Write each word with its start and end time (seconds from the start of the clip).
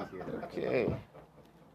Okay. 0.00 0.86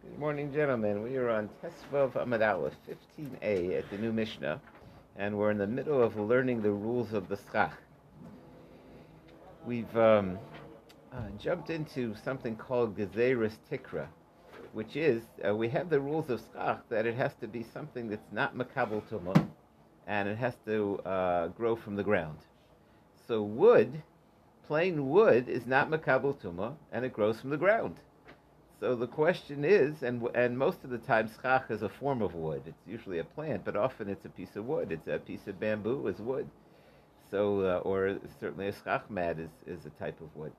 Good 0.02 0.18
morning, 0.18 0.54
gentlemen. 0.54 1.04
We 1.04 1.18
are 1.18 1.30
on 1.30 1.50
Tesvav 1.62 2.14
Amad 2.14 2.42
Aleph, 2.42 2.74
15a 3.20 3.78
at 3.78 3.90
the 3.90 3.98
new 3.98 4.14
Mishnah, 4.14 4.62
and 5.18 5.38
we're 5.38 5.52
in 5.52 5.58
the 5.58 5.68
middle 5.68 6.02
of 6.02 6.16
learning 6.16 6.62
the 6.62 6.72
rules 6.72 7.12
of 7.12 7.28
the 7.28 7.38
Schach. 7.52 7.74
We've 9.66 9.98
um, 9.98 10.40
uh, 11.12 11.18
jumped 11.38 11.70
into 11.70 12.16
something 12.24 12.56
called 12.56 12.98
Gezeris 12.98 13.58
Tikra, 13.70 14.08
which 14.72 14.96
is 14.96 15.22
uh, 15.46 15.54
we 15.54 15.68
have 15.70 15.90
the 15.90 16.00
rules 16.00 16.30
of 16.30 16.42
Schach 16.54 16.80
that 16.88 17.06
it 17.06 17.16
has 17.16 17.34
to 17.42 17.48
be 17.48 17.66
something 17.74 18.10
that's 18.10 18.32
not 18.32 18.56
Makabal 18.56 19.04
Tumah, 19.10 19.48
and 20.08 20.30
it 20.30 20.38
has 20.38 20.54
to 20.66 20.98
uh, 21.00 21.48
grow 21.48 21.76
from 21.76 21.98
the 21.98 22.04
ground. 22.04 22.38
So 23.28 23.44
wood, 23.44 24.02
plain 24.66 25.10
wood, 25.10 25.50
is 25.50 25.66
not 25.66 25.92
Makabal 25.92 26.42
Tumah, 26.42 26.76
and 26.94 27.04
it 27.04 27.12
grows 27.12 27.42
from 27.42 27.50
the 27.50 27.58
ground. 27.58 27.98
So 28.84 28.96
the 28.96 29.08
question 29.08 29.64
is, 29.64 30.04
and 30.04 30.28
and 30.36 30.58
most 30.58 30.84
of 30.84 30.90
the 30.90 30.98
time, 30.98 31.30
schach 31.42 31.72
is 31.72 31.84
a 31.84 31.88
form 31.88 32.22
of 32.22 32.36
wood. 32.36 32.64
It's 32.66 32.86
usually 32.86 33.20
a 33.20 33.24
plant, 33.24 33.64
but 33.64 33.78
often 33.78 34.10
it's 34.10 34.26
a 34.26 34.30
piece 34.30 34.58
of 34.58 34.66
wood. 34.66 34.92
It's 34.92 35.08
a 35.08 35.20
piece 35.20 35.48
of 35.48 35.58
bamboo 35.58 36.06
is 36.08 36.20
wood. 36.20 36.50
So, 37.32 37.62
uh, 37.62 37.78
or 37.88 38.18
certainly 38.42 38.68
a 38.68 38.74
schach 38.74 39.10
mat 39.10 39.40
is, 39.40 39.52
is 39.66 39.86
a 39.86 39.90
type 39.92 40.20
of 40.20 40.36
wood. 40.36 40.52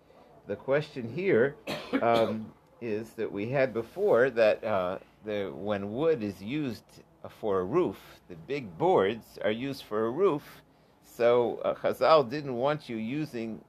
The 0.47 0.57
question 0.57 1.13
here 1.13 1.57
um, 2.01 2.51
is 2.81 3.11
that 3.11 3.31
we 3.31 3.51
had 3.51 3.75
before 3.75 4.31
that 4.31 4.65
uh, 4.65 5.01
the, 5.27 5.53
when 5.55 5.93
wood 5.93 6.23
is 6.23 6.41
used 6.41 7.03
for 7.29 7.61
a 7.61 7.65
roof, 7.65 7.99
the 8.31 8.37
big 8.37 8.79
boards 8.79 9.39
are 9.45 9.51
used 9.51 9.83
for 9.83 10.07
a 10.07 10.11
roof. 10.11 10.63
So 11.05 11.61
uh, 11.63 11.75
Chazal 11.75 12.31
didn't 12.31 12.55
want 12.55 12.89
you 12.89 12.97
using 12.97 13.61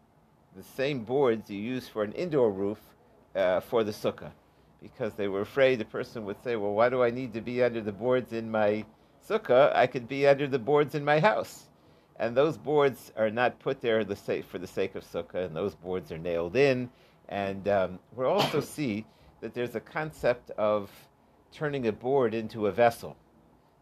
the 0.55 0.63
same 0.63 1.03
boards 1.03 1.49
you 1.49 1.59
use 1.59 1.89
for 1.89 2.03
an 2.03 2.13
indoor 2.13 2.51
roof 2.51 2.79
uh, 3.35 3.59
for 3.59 3.83
the 3.83 3.91
sukkah 3.91 4.31
because 4.85 5.15
they 5.15 5.27
were 5.27 5.41
afraid 5.41 5.79
the 5.79 5.85
person 5.85 6.25
would 6.25 6.41
say, 6.43 6.55
Well, 6.55 6.73
why 6.73 6.89
do 6.89 7.01
I 7.01 7.09
need 7.09 7.33
to 7.33 7.41
be 7.41 7.63
under 7.63 7.81
the 7.81 7.91
boards 7.91 8.33
in 8.33 8.51
my 8.51 8.85
sukkah? 9.27 9.75
I 9.75 9.87
could 9.87 10.07
be 10.07 10.27
under 10.27 10.47
the 10.47 10.59
boards 10.59 10.93
in 10.93 11.03
my 11.03 11.19
house. 11.19 11.65
And 12.17 12.37
those 12.37 12.55
boards 12.55 13.11
are 13.17 13.31
not 13.31 13.59
put 13.59 13.81
there 13.81 14.05
for 14.05 14.59
the 14.59 14.67
sake 14.67 14.93
of 14.93 15.03
sukkah, 15.03 15.45
and 15.45 15.55
those 15.55 15.73
boards 15.73 16.11
are 16.11 16.19
nailed 16.19 16.55
in. 16.55 16.89
And 17.29 17.67
um, 17.67 17.99
we'll 18.15 18.29
also 18.29 18.61
see 18.61 19.05
that 19.41 19.55
there's 19.55 19.73
a 19.73 19.79
concept 19.79 20.51
of 20.51 20.91
turning 21.51 21.87
a 21.87 21.91
board 21.91 22.35
into 22.35 22.67
a 22.67 22.71
vessel. 22.71 23.17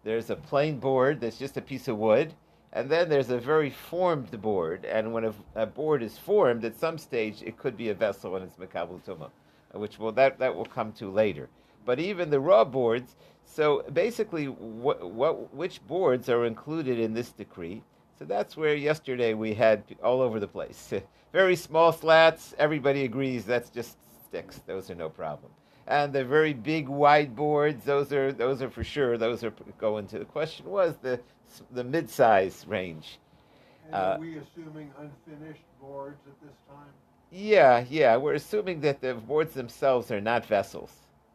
There's 0.05 0.29
a 0.29 0.37
plain 0.37 0.79
board 0.79 1.19
that's 1.19 1.37
just 1.37 1.57
a 1.57 1.61
piece 1.61 1.89
of 1.89 1.97
wood, 1.97 2.33
and 2.71 2.89
then 2.89 3.09
there's 3.09 3.29
a 3.29 3.37
very 3.37 3.69
formed 3.69 4.41
board. 4.41 4.85
And 4.85 5.11
when 5.11 5.25
a, 5.25 5.33
a 5.55 5.65
board 5.65 6.01
is 6.01 6.17
formed, 6.17 6.63
at 6.63 6.79
some 6.79 6.97
stage, 6.97 7.43
it 7.43 7.57
could 7.57 7.75
be 7.75 7.89
a 7.89 7.93
vessel 7.93 8.37
and 8.37 8.45
it's 8.45 8.55
Makabul 8.55 9.03
Tumah 9.05 9.31
which 9.73 9.99
will 9.99 10.11
that 10.13 10.39
that 10.39 10.55
will 10.55 10.65
come 10.65 10.91
to 10.93 11.11
later. 11.11 11.49
But 11.85 11.99
even 11.99 12.29
the 12.29 12.39
raw 12.39 12.63
boards. 12.63 13.15
So 13.45 13.83
basically, 13.91 14.45
what, 14.45 15.11
what 15.11 15.53
which 15.53 15.85
boards 15.85 16.29
are 16.29 16.45
included 16.45 16.99
in 16.99 17.13
this 17.13 17.31
decree? 17.31 17.83
So 18.17 18.25
that's 18.25 18.55
where 18.55 18.75
yesterday 18.75 19.33
we 19.33 19.53
had 19.53 19.83
all 20.03 20.21
over 20.21 20.39
the 20.39 20.47
place. 20.47 20.93
very 21.33 21.55
small 21.55 21.91
slats. 21.91 22.53
Everybody 22.57 23.03
agrees 23.03 23.45
that's 23.45 23.69
just 23.69 23.97
sticks. 24.27 24.61
Those 24.65 24.89
are 24.89 24.95
no 24.95 25.09
problem. 25.09 25.51
And 25.87 26.13
the 26.13 26.23
very 26.23 26.53
big 26.53 26.87
wide 26.87 27.35
boards. 27.35 27.83
Those 27.83 28.13
are 28.13 28.31
those 28.31 28.61
are 28.61 28.69
for 28.69 28.83
sure. 28.83 29.17
Those 29.17 29.43
are 29.43 29.53
going 29.77 30.07
to 30.07 30.19
the 30.19 30.25
question 30.25 30.69
was 30.69 30.95
the 31.01 31.19
the 31.71 31.83
mid 31.83 32.09
size 32.09 32.65
range. 32.67 33.19
And 33.85 33.95
are 33.95 34.13
uh, 34.13 34.17
we 34.19 34.37
assuming 34.37 34.91
unfinished 34.97 35.65
boards 35.81 36.19
at 36.25 36.39
this 36.41 36.55
time? 36.69 36.93
Yeah, 37.33 37.83
yeah. 37.89 38.15
We're 38.17 38.35
assuming 38.35 38.81
that 38.81 39.01
the 39.01 39.15
boards 39.15 39.55
themselves 39.55 40.11
are 40.11 40.21
not 40.21 40.45
vessels. 40.45 40.91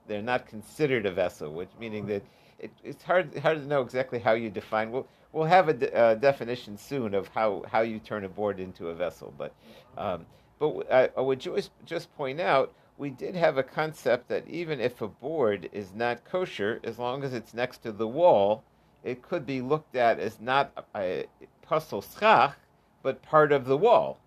They're 0.06 0.22
not 0.22 0.46
considered 0.46 1.06
a 1.06 1.10
vessel, 1.10 1.52
which 1.52 1.70
meaning 1.78 2.06
that 2.06 2.22
it, 2.60 2.70
it's 2.84 3.02
hard 3.02 3.36
hard 3.38 3.58
to 3.58 3.66
know 3.66 3.82
exactly 3.82 4.20
how 4.20 4.32
you 4.34 4.48
define. 4.48 4.92
We'll 4.92 5.08
we'll 5.32 5.44
have 5.46 5.68
a 5.68 5.74
de- 5.74 5.92
uh, 5.94 6.14
definition 6.14 6.78
soon 6.78 7.14
of 7.14 7.26
how, 7.28 7.64
how 7.70 7.80
you 7.80 7.98
turn 7.98 8.24
a 8.24 8.28
board 8.28 8.60
into 8.60 8.88
a 8.88 8.94
vessel. 8.94 9.34
But 9.36 9.52
um, 9.96 10.24
but 10.60 10.90
I, 10.90 11.10
I 11.16 11.20
would 11.20 11.40
just 11.40 11.72
just 11.84 12.14
point 12.16 12.40
out 12.40 12.72
we 12.96 13.10
did 13.10 13.34
have 13.34 13.58
a 13.58 13.62
concept 13.64 14.28
that 14.28 14.46
even 14.46 14.80
if 14.80 15.02
a 15.02 15.08
board 15.08 15.68
is 15.72 15.92
not 15.94 16.24
kosher, 16.24 16.80
as 16.84 16.98
long 16.98 17.24
as 17.24 17.34
it's 17.34 17.54
next 17.54 17.78
to 17.78 17.92
the 17.92 18.06
wall, 18.06 18.62
it 19.02 19.20
could 19.20 19.44
be 19.44 19.60
looked 19.60 19.96
at 19.96 20.20
as 20.20 20.40
not 20.40 20.72
a 20.94 21.26
puzzle 21.62 22.02
schach, 22.02 22.56
but 23.02 23.20
part 23.22 23.50
of 23.50 23.64
the 23.66 23.76
wall. 23.76 24.18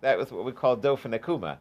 That 0.00 0.18
was 0.18 0.30
what 0.30 0.44
we 0.44 0.52
call 0.52 0.76
Dofen 0.76 1.18
Akuma. 1.18 1.58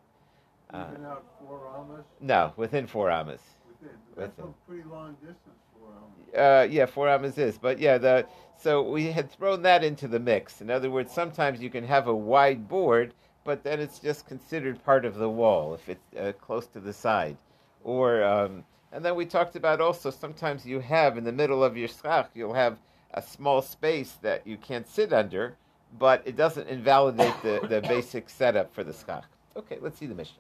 Uh, 0.74 0.78
out 1.08 1.26
four 1.40 1.62
amas? 1.76 2.06
No, 2.20 2.54
within 2.56 2.88
four 2.88 3.10
amas. 3.10 3.42
Within. 3.68 3.96
That's 4.16 4.38
within. 4.38 4.52
a 4.52 4.70
pretty 4.70 4.90
long 4.90 5.14
distance, 5.16 5.58
four 5.80 5.90
amas. 5.90 6.38
Uh, 6.38 6.68
yeah, 6.70 6.86
four 6.86 7.10
amas 7.10 7.38
is. 7.38 7.58
But 7.58 7.80
yeah, 7.80 7.98
the 7.98 8.28
so 8.58 8.82
we 8.82 9.12
had 9.12 9.32
thrown 9.32 9.62
that 9.64 9.84
into 9.84 10.08
the 10.08 10.20
mix. 10.20 10.62
In 10.62 10.70
other 10.70 10.92
words, 10.92 11.12
sometimes 11.12 11.62
you 11.62 11.70
can 11.70 11.86
have 11.86 12.08
a 12.08 12.16
wide 12.16 12.68
board, 12.68 13.14
but 13.44 13.64
then 13.64 13.80
it's 13.80 14.00
just 14.00 14.28
considered 14.28 14.84
part 14.84 15.06
of 15.06 15.16
the 15.16 15.30
wall 15.30 15.74
if 15.74 15.88
it's 15.88 16.16
uh, 16.20 16.34
close 16.42 16.68
to 16.68 16.80
the 16.80 16.94
side. 16.94 17.38
Or, 17.84 18.24
um, 18.24 18.64
and 18.92 19.06
then 19.06 19.16
we 19.16 19.26
talked 19.26 19.56
about 19.56 19.80
also 19.80 20.10
sometimes 20.10 20.66
you 20.66 20.80
have 20.80 21.18
in 21.18 21.24
the 21.24 21.32
middle 21.32 21.64
of 21.64 21.78
your 21.78 21.88
schach, 21.88 22.32
you'll 22.34 22.54
have 22.54 22.80
a 23.14 23.22
small 23.22 23.62
space 23.62 24.14
that 24.22 24.46
you 24.46 24.58
can't 24.58 24.88
sit 24.88 25.14
under 25.14 25.56
but 26.00 26.22
it 26.26 26.36
doesn't 26.36 26.68
invalidate 26.68 27.34
the, 27.42 27.66
the 27.68 27.82
basic 27.82 28.30
setup 28.30 28.74
for 28.74 28.84
the 28.84 28.94
schach. 28.94 29.26
Okay, 29.56 29.78
let's 29.82 29.98
see 29.98 30.06
the 30.06 30.16
Mishnah. 30.16 30.38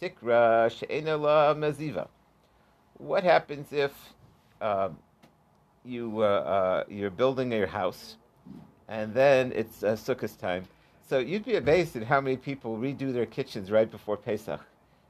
Tikra 0.00 0.70
she'ena 0.70 1.16
la 1.16 1.54
meziva. 1.54 2.08
What 2.98 3.24
happens 3.24 3.72
if 3.72 3.92
um, 4.60 4.96
you 5.84 6.20
uh, 6.20 6.24
uh, 6.24 6.84
you're 6.88 7.10
building 7.10 7.52
your 7.52 7.66
house, 7.66 8.16
and 8.88 9.12
then 9.12 9.52
it's 9.54 9.82
uh, 9.82 9.92
Sukkot 9.92 10.38
time? 10.38 10.64
So 11.08 11.18
you'd 11.18 11.44
be 11.44 11.56
amazed 11.56 11.96
at 11.96 12.02
how 12.02 12.20
many 12.20 12.36
people 12.36 12.76
redo 12.76 13.12
their 13.12 13.26
kitchens 13.26 13.70
right 13.70 13.90
before 13.90 14.16
Pesach. 14.16 14.60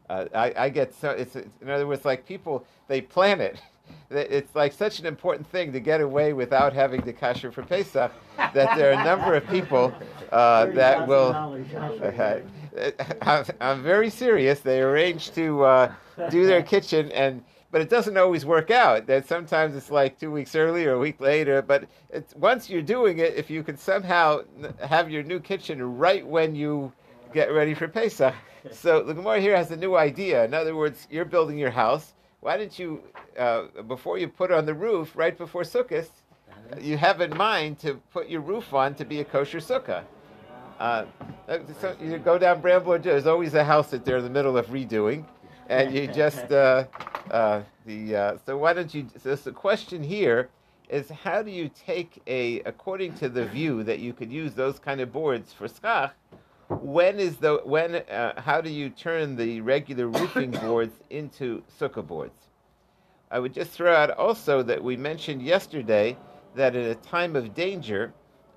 Uh, 0.09 0.27
I, 0.35 0.53
I, 0.57 0.69
get 0.69 0.95
so 0.95 1.11
it's, 1.11 1.35
in 1.35 1.69
other 1.69 1.87
words 1.87 2.05
like 2.05 2.27
people 2.27 2.65
they 2.87 3.01
plan 3.01 3.41
it 3.41 3.61
it's 4.11 4.55
like 4.55 4.73
such 4.73 5.01
an 5.01 5.07
important 5.07 5.47
thing 5.49 5.73
to 5.73 5.81
get 5.81 6.01
away 6.01 6.33
without 6.33 6.73
having 6.73 7.01
the 7.01 7.13
kasher 7.13 7.53
for 7.53 7.63
Pesach 7.63 8.13
that 8.37 8.77
there 8.77 8.91
are 8.91 9.01
a 9.01 9.05
number 9.05 9.35
of 9.35 9.47
people 9.49 9.93
uh, 10.33 10.67
that 10.67 11.07
will. 11.07 11.33
Uh, 13.23 13.45
I'm 13.61 13.83
very 13.83 14.11
serious. 14.11 14.61
They 14.61 14.81
arrange 14.81 15.31
to 15.33 15.65
uh, 15.65 15.93
do 16.31 16.47
their 16.47 16.63
kitchen, 16.63 17.11
and 17.13 17.43
but 17.71 17.81
it 17.81 17.89
doesn't 17.89 18.17
always 18.17 18.47
work 18.47 18.71
out. 18.71 19.07
That 19.07 19.27
sometimes 19.27 19.75
it's 19.75 19.91
like 19.91 20.19
two 20.19 20.31
weeks 20.31 20.55
early 20.55 20.85
or 20.87 20.93
a 20.93 20.99
week 20.99 21.21
later. 21.21 21.63
But 21.63 21.85
once 22.37 22.71
you're 22.71 22.83
doing 22.83 23.19
it, 23.19 23.35
if 23.35 23.51
you 23.51 23.63
can 23.63 23.77
somehow 23.77 24.43
have 24.81 25.11
your 25.11 25.23
new 25.23 25.41
kitchen 25.41 25.97
right 25.97 26.27
when 26.27 26.55
you 26.55 26.93
get 27.33 27.53
ready 27.53 27.75
for 27.75 27.89
Pesach. 27.89 28.35
So 28.71 29.03
the 29.03 29.15
Gemara 29.15 29.41
here 29.41 29.57
has 29.57 29.71
a 29.71 29.77
new 29.77 29.97
idea. 29.97 30.45
In 30.45 30.55
other 30.55 30.75
words, 30.77 31.07
you're 31.11 31.25
building 31.25 31.59
your 31.59 31.71
house 31.71 32.15
why 32.47 32.57
didn't 32.57 32.79
you, 32.79 33.03
uh, 33.37 33.65
before 33.89 34.19
you 34.19 34.29
put 34.29 34.53
on 34.53 34.67
the 34.67 34.73
roof, 34.73 35.17
right 35.17 35.37
before 35.37 35.63
Sukkot, 35.63 36.09
you 36.81 36.97
have 36.97 37.21
in 37.21 37.37
mind 37.37 37.77
to 37.81 37.95
put 38.13 38.29
your 38.29 38.41
roof 38.41 38.73
on 38.73 38.95
to 38.95 39.05
be 39.05 39.19
a 39.19 39.25
kosher 39.25 39.59
sukkah? 39.59 40.05
Uh, 40.79 41.07
so 41.81 41.97
you 42.01 42.19
go 42.19 42.39
down 42.39 42.63
Brambler, 42.63 43.03
there's 43.03 43.27
always 43.27 43.55
a 43.55 43.65
house 43.65 43.91
that 43.91 44.05
they're 44.05 44.19
in 44.19 44.23
the 44.23 44.31
middle 44.31 44.57
of 44.57 44.67
redoing, 44.67 45.25
and 45.69 45.93
you 45.93 46.07
just 46.23 46.53
uh, 46.53 46.85
uh, 47.33 47.63
the 47.85 48.15
uh, 48.15 48.39
so 48.47 48.57
why 48.57 48.73
don't 48.73 48.95
you? 48.95 49.09
So 49.21 49.35
the 49.35 49.51
question 49.51 50.05
here 50.05 50.49
is 50.89 51.11
how 51.11 51.43
do 51.43 51.51
you 51.51 51.69
take 51.69 52.23
a 52.29 52.61
according 52.61 53.15
to 53.15 53.29
the 53.29 53.45
view 53.47 53.83
that 53.83 53.99
you 53.99 54.13
could 54.13 54.31
use 54.31 54.55
those 54.55 54.79
kind 54.79 55.01
of 55.01 55.13
boards 55.13 55.53
for 55.53 55.67
schach? 55.67 56.15
When 56.69 57.19
is 57.19 57.37
the 57.37 57.61
when? 57.65 57.97
Uh, 57.97 58.41
how 58.41 58.61
do 58.61 58.71
you 58.71 58.91
turn 58.91 59.37
the 59.37 59.61
regular 59.61 60.09
roofing 60.09 60.51
boards 60.63 60.95
into 61.11 61.63
sukkah 61.81 62.07
boards? 62.07 62.39
I 63.31 63.39
would 63.39 63.55
just 63.55 63.71
throw 63.71 63.95
out 63.95 64.11
also 64.11 64.63
that 64.63 64.83
we 64.83 64.97
mentioned 64.97 65.43
yesterday 65.43 66.17
that 66.55 66.75
at 66.75 66.91
a 66.91 66.95
time 66.97 67.37
of 67.37 67.55
danger, 67.55 68.13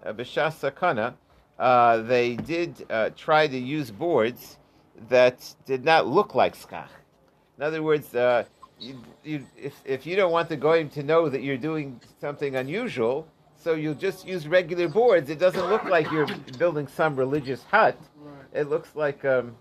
uh, 0.05 0.13
b'shas 0.13 0.59
sakana, 0.59 1.13
uh, 1.57 1.97
they 1.97 2.35
did 2.35 2.85
uh, 2.89 3.09
try 3.15 3.47
to 3.47 3.57
use 3.57 3.91
boards 3.91 4.57
that 5.09 5.55
did 5.65 5.83
not 5.83 6.07
look 6.07 6.35
like 6.35 6.55
skach. 6.55 6.89
In 7.57 7.63
other 7.63 7.83
words, 7.83 8.15
uh, 8.15 8.45
you, 8.79 9.01
you, 9.23 9.45
if, 9.57 9.73
if 9.85 10.05
you 10.05 10.15
don't 10.15 10.31
want 10.31 10.49
the 10.49 10.55
goyim 10.55 10.89
to 10.91 11.03
know 11.03 11.29
that 11.29 11.43
you're 11.43 11.57
doing 11.57 11.99
something 12.21 12.55
unusual, 12.55 13.27
so 13.59 13.73
you'll 13.73 13.93
just 13.93 14.25
use 14.25 14.47
regular 14.47 14.87
boards. 14.87 15.29
It 15.29 15.37
doesn't 15.37 15.69
look 15.69 15.83
like 15.83 16.09
you're 16.11 16.27
building 16.57 16.87
some 16.87 17.15
religious 17.15 17.63
hut. 17.63 17.97
It 18.53 18.69
looks 18.69 18.95
like 18.95 19.23
um, 19.25 19.55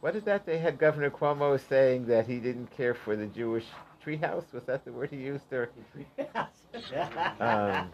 what 0.00 0.14
is 0.14 0.22
that? 0.24 0.46
They 0.46 0.58
had 0.58 0.78
Governor 0.78 1.10
Cuomo 1.10 1.58
saying 1.68 2.06
that 2.06 2.26
he 2.26 2.38
didn't 2.38 2.68
care 2.76 2.94
for 2.94 3.16
the 3.16 3.26
Jewish 3.26 3.64
treehouse. 4.04 4.52
Was 4.52 4.62
that 4.64 4.84
the 4.84 4.92
word 4.92 5.10
he 5.10 5.16
used? 5.16 5.52
Or 5.52 5.68
um, 7.40 7.90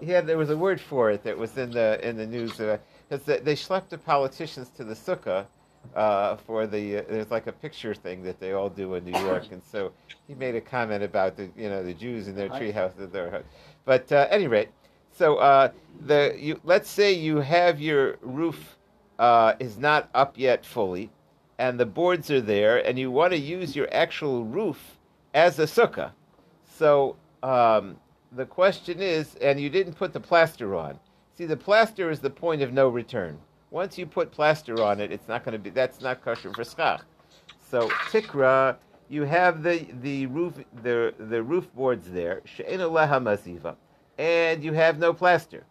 he 0.00 0.06
had 0.06 0.26
there 0.26 0.38
was 0.38 0.50
a 0.50 0.56
word 0.56 0.80
for 0.80 1.10
it 1.10 1.24
that 1.24 1.36
was 1.36 1.58
in 1.58 1.72
the 1.72 2.08
in 2.08 2.16
the 2.16 2.26
news 2.26 2.52
because 2.52 2.78
uh, 3.10 3.18
they, 3.26 3.38
they 3.40 3.54
schlepped 3.54 3.88
the 3.88 3.98
politicians 3.98 4.70
to 4.76 4.84
the 4.84 4.94
sukkah 4.94 5.46
uh, 5.94 6.36
for 6.36 6.66
the 6.66 6.98
uh, 6.98 7.02
there's 7.08 7.30
like 7.30 7.46
a 7.46 7.52
picture 7.52 7.94
thing 7.94 8.22
that 8.22 8.38
they 8.40 8.52
all 8.52 8.68
do 8.68 8.94
in 8.94 9.04
New 9.04 9.18
York, 9.18 9.46
and 9.50 9.62
so 9.64 9.92
he 10.26 10.34
made 10.34 10.54
a 10.54 10.60
comment 10.60 11.02
about 11.02 11.36
the 11.36 11.50
you 11.56 11.68
know 11.68 11.82
the 11.82 11.94
Jews 11.94 12.28
in 12.28 12.36
their 12.36 12.48
treehouse. 12.48 12.92
Their, 13.12 13.42
but 13.84 14.10
uh, 14.12 14.26
any 14.30 14.46
rate, 14.46 14.68
so 15.10 15.36
uh, 15.36 15.70
the 16.06 16.36
you 16.38 16.60
let's 16.64 16.88
say 16.88 17.12
you 17.12 17.38
have 17.38 17.80
your 17.80 18.18
roof 18.22 18.76
uh, 19.18 19.54
is 19.58 19.78
not 19.78 20.08
up 20.14 20.38
yet 20.38 20.64
fully, 20.64 21.10
and 21.58 21.80
the 21.80 21.86
boards 21.86 22.30
are 22.30 22.40
there, 22.40 22.86
and 22.86 22.98
you 22.98 23.10
want 23.10 23.32
to 23.32 23.38
use 23.38 23.74
your 23.74 23.88
actual 23.92 24.44
roof 24.44 24.98
as 25.34 25.58
a 25.58 25.64
sukkah. 25.64 26.12
So 26.76 27.16
um, 27.42 27.96
the 28.32 28.46
question 28.46 29.00
is, 29.00 29.34
and 29.36 29.58
you 29.58 29.70
didn't 29.70 29.94
put 29.94 30.12
the 30.12 30.20
plaster 30.20 30.76
on. 30.76 30.98
See, 31.36 31.46
the 31.46 31.56
plaster 31.56 32.10
is 32.10 32.20
the 32.20 32.30
point 32.30 32.62
of 32.62 32.72
no 32.72 32.88
return. 32.88 33.38
Once 33.70 33.98
you 33.98 34.06
put 34.06 34.32
plaster 34.32 34.82
on 34.82 35.00
it, 35.00 35.12
it's 35.12 35.28
not 35.28 35.44
going 35.44 35.52
to 35.52 35.58
be. 35.58 35.70
That's 35.70 36.00
not 36.00 36.24
kosher 36.24 36.52
for 36.52 36.64
schach. 36.64 37.02
So 37.70 37.88
tikra, 38.10 38.76
you 39.08 39.24
have 39.24 39.62
the 39.62 39.86
the 40.00 40.26
roof 40.26 40.54
the 40.82 41.14
the 41.18 41.42
roof 41.42 41.72
boards 41.74 42.10
there. 42.10 42.40
She'ena 42.44 42.88
leha 42.88 43.20
maziva, 43.20 43.76
and 44.16 44.64
you 44.64 44.72
have 44.72 44.98
no 44.98 45.12
plaster. 45.12 45.64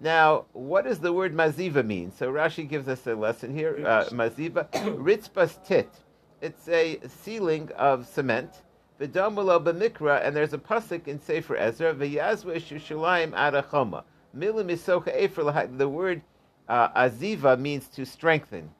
Now, 0.00 0.44
what 0.52 0.84
does 0.84 1.00
the 1.00 1.12
word 1.12 1.34
maziva 1.34 1.84
mean? 1.84 2.12
So 2.12 2.30
Rashi 2.30 2.68
gives 2.68 2.86
us 2.86 3.06
a 3.06 3.14
lesson 3.14 3.54
here. 3.54 3.84
Uh, 3.84 4.04
maziva, 4.10 4.70
ritzbas 4.70 5.64
tit. 5.64 5.90
It's 6.40 6.68
a 6.68 7.00
ceiling 7.08 7.70
of 7.76 8.06
cement. 8.06 8.62
V'damulo 9.00 9.62
b'mikra, 9.62 10.24
and 10.24 10.36
there's 10.36 10.52
a 10.52 10.58
pasuk 10.58 11.08
in 11.08 11.20
Sefer 11.20 11.56
Ezra. 11.56 11.94
V'yazve 11.94 12.56
shushalayim 12.56 13.32
arachoma. 13.32 14.04
Milim 14.36 14.70
isocha 14.70 15.12
efer 15.16 15.68
The 15.76 15.88
word 15.88 16.22
uh, 16.68 16.88
aziva 16.90 17.58
means 17.58 17.88
to 17.88 18.04
strengthen. 18.06 18.70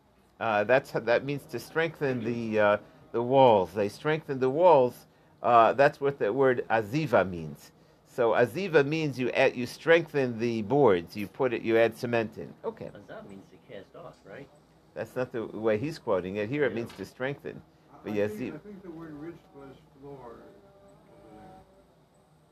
Uh, 0.41 0.65
that's 0.65 0.93
that 0.93 1.25
means 1.25 1.43
to 1.51 1.59
strengthen 1.59 2.23
the 2.25 2.61
uh, 2.61 2.77
the 3.13 3.23
walls. 3.23 3.73
They 3.75 3.89
strengthen 3.89 4.39
the 4.41 4.51
walls. 4.51 5.07
Uh, 5.43 5.73
that's 5.73 6.01
what 6.01 6.19
the 6.19 6.33
word 6.33 6.65
aziva 6.71 7.29
means. 7.29 7.73
So 8.09 8.33
aziva 8.33 8.85
means 8.87 9.19
you 9.19 9.31
add, 9.31 9.57
you 9.57 9.67
strengthen 9.67 10.39
the 10.39 10.63
boards. 10.63 11.17
You 11.17 11.27
put 11.29 11.53
it, 11.53 11.63
you 11.63 11.77
add 11.79 11.97
cement 11.97 12.37
in. 12.39 12.53
Okay. 12.65 12.87
Azab 12.87 13.29
means 13.29 13.45
to 13.51 13.73
cast 13.73 13.95
off, 13.97 14.15
right? 14.25 14.49
That's 14.95 15.15
not 15.15 15.33
the 15.33 15.45
way 15.47 15.79
he's 15.79 15.99
quoting 15.99 16.37
it. 16.37 16.49
Here 16.49 16.65
it 16.65 16.75
means 16.75 16.93
to 16.95 17.05
strengthen. 17.05 17.61
But 18.05 18.13
I, 18.13 18.17
yes, 18.17 18.31
think, 18.33 18.41
you- 18.43 18.55
I 18.55 18.59
think 18.59 18.83
the 18.83 18.91
word 18.91 19.13
rich 19.15 19.37
was 19.55 19.77
floor. 20.01 20.37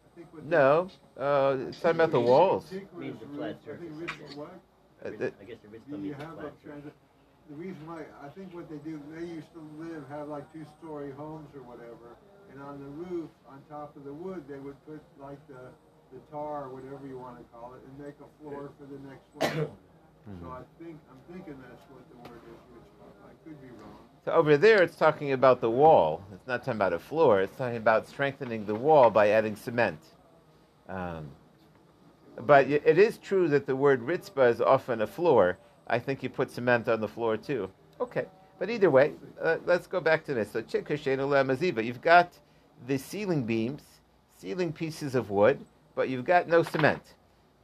I 0.04 0.14
think 0.14 0.32
what 0.32 0.44
No, 0.44 0.88
uh, 1.18 1.56
it's 1.68 1.80
talking 1.80 1.96
about 1.96 2.12
the 2.12 2.20
walls. 2.20 2.70
Means 2.96 3.18
the 3.20 3.26
flat 3.36 3.56
surface. 3.64 3.88
Rich, 5.10 5.20
what? 5.20 5.20
Ritz- 5.20 5.36
that- 5.36 5.42
I 5.42 5.44
guess 5.46 5.58
the 5.62 5.68
Do 5.68 5.78
don't 5.90 6.04
you 6.04 6.10
mean 6.10 6.20
have 6.20 6.38
a 6.38 6.40
flat 6.42 6.62
transit? 6.62 6.92
The 7.48 7.54
reason 7.54 7.86
why, 7.86 8.02
I 8.22 8.28
think 8.34 8.52
what 8.54 8.68
they 8.68 8.78
do, 8.82 8.98
they 9.14 9.24
used 9.24 9.52
to 9.54 9.62
live, 9.78 10.02
have 10.10 10.26
like 10.28 10.50
two-story 10.52 11.12
homes 11.12 11.46
or 11.54 11.62
whatever, 11.62 12.18
and 12.50 12.60
on 12.60 12.78
the 12.82 12.90
roof, 13.06 13.30
on 13.48 13.62
top 13.70 13.94
of 13.96 14.02
the 14.04 14.12
wood, 14.12 14.42
they 14.48 14.58
would 14.58 14.74
put 14.84 15.00
like 15.20 15.38
the, 15.46 15.70
the 16.10 16.18
tar, 16.30 16.64
or 16.64 16.68
whatever 16.74 17.06
you 17.06 17.18
wanna 17.18 17.46
call 17.52 17.74
it, 17.74 17.82
and 17.86 17.94
make 18.04 18.16
a 18.18 18.28
floor 18.42 18.70
for 18.78 18.86
the 18.86 18.98
next 19.08 19.26
level. 19.40 19.76
So 20.42 20.50
I 20.50 20.62
think, 20.82 20.98
I'm 21.08 21.22
thinking 21.32 21.54
that's 21.62 21.82
what 21.88 22.02
the 22.10 22.18
word 22.28 22.40
is, 22.50 22.58
rich, 22.74 22.82
I 23.24 23.30
could 23.44 23.62
be 23.62 23.68
wrong. 23.68 24.00
So 24.24 24.32
over 24.32 24.56
there, 24.56 24.82
it's 24.82 24.96
talking 24.96 25.30
about 25.30 25.60
the 25.60 25.70
wall. 25.70 26.20
It's 26.34 26.48
not 26.48 26.64
talking 26.64 26.72
about 26.78 26.92
a 26.92 26.98
floor. 26.98 27.40
It's 27.42 27.56
talking 27.56 27.76
about 27.76 28.08
strengthening 28.08 28.66
the 28.66 28.74
wall 28.74 29.08
by 29.08 29.28
adding 29.28 29.54
cement. 29.54 30.00
Um, 30.88 31.28
but 32.40 32.68
it 32.68 32.98
is 32.98 33.18
true 33.18 33.48
that 33.48 33.66
the 33.66 33.76
word 33.76 34.02
ritzba 34.02 34.50
is 34.50 34.60
often 34.60 35.02
a 35.02 35.06
floor. 35.06 35.58
I 35.86 35.98
think 35.98 36.22
you 36.22 36.28
put 36.28 36.50
cement 36.50 36.88
on 36.88 37.00
the 37.00 37.08
floor 37.08 37.36
too. 37.36 37.70
Okay, 38.00 38.26
but 38.58 38.68
either 38.68 38.90
way, 38.90 39.12
uh, 39.42 39.56
let's 39.64 39.86
go 39.86 40.00
back 40.00 40.24
to 40.26 40.34
this. 40.34 40.50
So. 40.50 40.58
You've 40.58 42.00
got 42.02 42.32
the 42.86 42.98
ceiling 42.98 43.44
beams, 43.44 43.82
ceiling 44.38 44.72
pieces 44.72 45.14
of 45.14 45.30
wood, 45.30 45.64
but 45.94 46.08
you've 46.08 46.24
got 46.24 46.48
no 46.48 46.62
cement, 46.62 47.14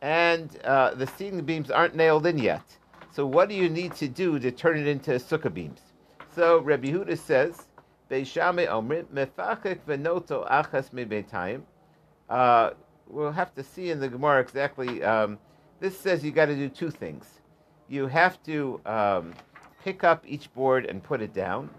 and 0.00 0.58
uh, 0.64 0.94
the 0.94 1.06
ceiling 1.06 1.44
beams 1.44 1.70
aren't 1.70 1.94
nailed 1.94 2.26
in 2.26 2.38
yet. 2.38 2.64
So 3.12 3.26
what 3.26 3.50
do 3.50 3.54
you 3.54 3.68
need 3.68 3.94
to 3.96 4.08
do 4.08 4.38
to 4.38 4.50
turn 4.50 4.78
it 4.78 4.86
into 4.86 5.10
sukkah 5.12 5.52
beams? 5.52 5.80
So 6.34 6.60
Rabbi 6.60 6.88
Huda 6.88 7.18
says, 7.18 7.66
Beis 8.10 8.26
Shammai 8.26 8.66
omrim 8.66 9.04
mefachek 9.12 9.80
venoto 9.86 10.48
achas 10.50 10.90
mebeitayim. 10.92 11.62
Uh, 12.30 12.70
we'll 13.08 13.32
have 13.32 13.54
to 13.54 13.62
see 13.62 13.90
in 13.90 14.00
the 14.00 14.08
Gemara 14.08 14.40
exactly. 14.40 15.02
Um, 15.02 15.38
this 15.80 15.98
says 15.98 16.24
you 16.24 16.30
got 16.30 16.46
to 16.46 16.56
do 16.56 16.68
two 16.68 16.90
things. 16.90 17.40
You 17.88 18.06
have 18.06 18.42
to 18.44 18.80
um, 18.86 19.34
pick 19.84 20.04
up 20.04 20.24
each 20.26 20.52
board 20.54 20.86
and 20.86 21.02
put 21.02 21.20
it 21.20 21.34
down. 21.34 21.70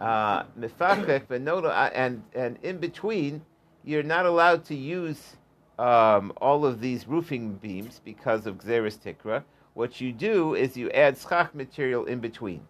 Uh, 0.00 0.44
uh, 0.80 1.90
and 1.94 2.22
and 2.34 2.58
in 2.62 2.78
between, 2.78 3.42
you're 3.84 4.02
not 4.02 4.26
allowed 4.26 4.64
to 4.66 4.74
use 4.74 5.36
um, 5.78 6.32
all 6.40 6.64
of 6.64 6.80
these 6.80 7.06
roofing 7.06 7.54
beams 7.54 8.00
because 8.04 8.46
of 8.46 8.58
Gzeris 8.58 8.98
Tikra. 8.98 9.44
What 9.74 10.00
you 10.00 10.12
do 10.12 10.54
is 10.54 10.76
you 10.76 10.90
add 10.90 11.18
schach 11.18 11.54
material 11.54 12.04
in 12.06 12.20
between. 12.20 12.62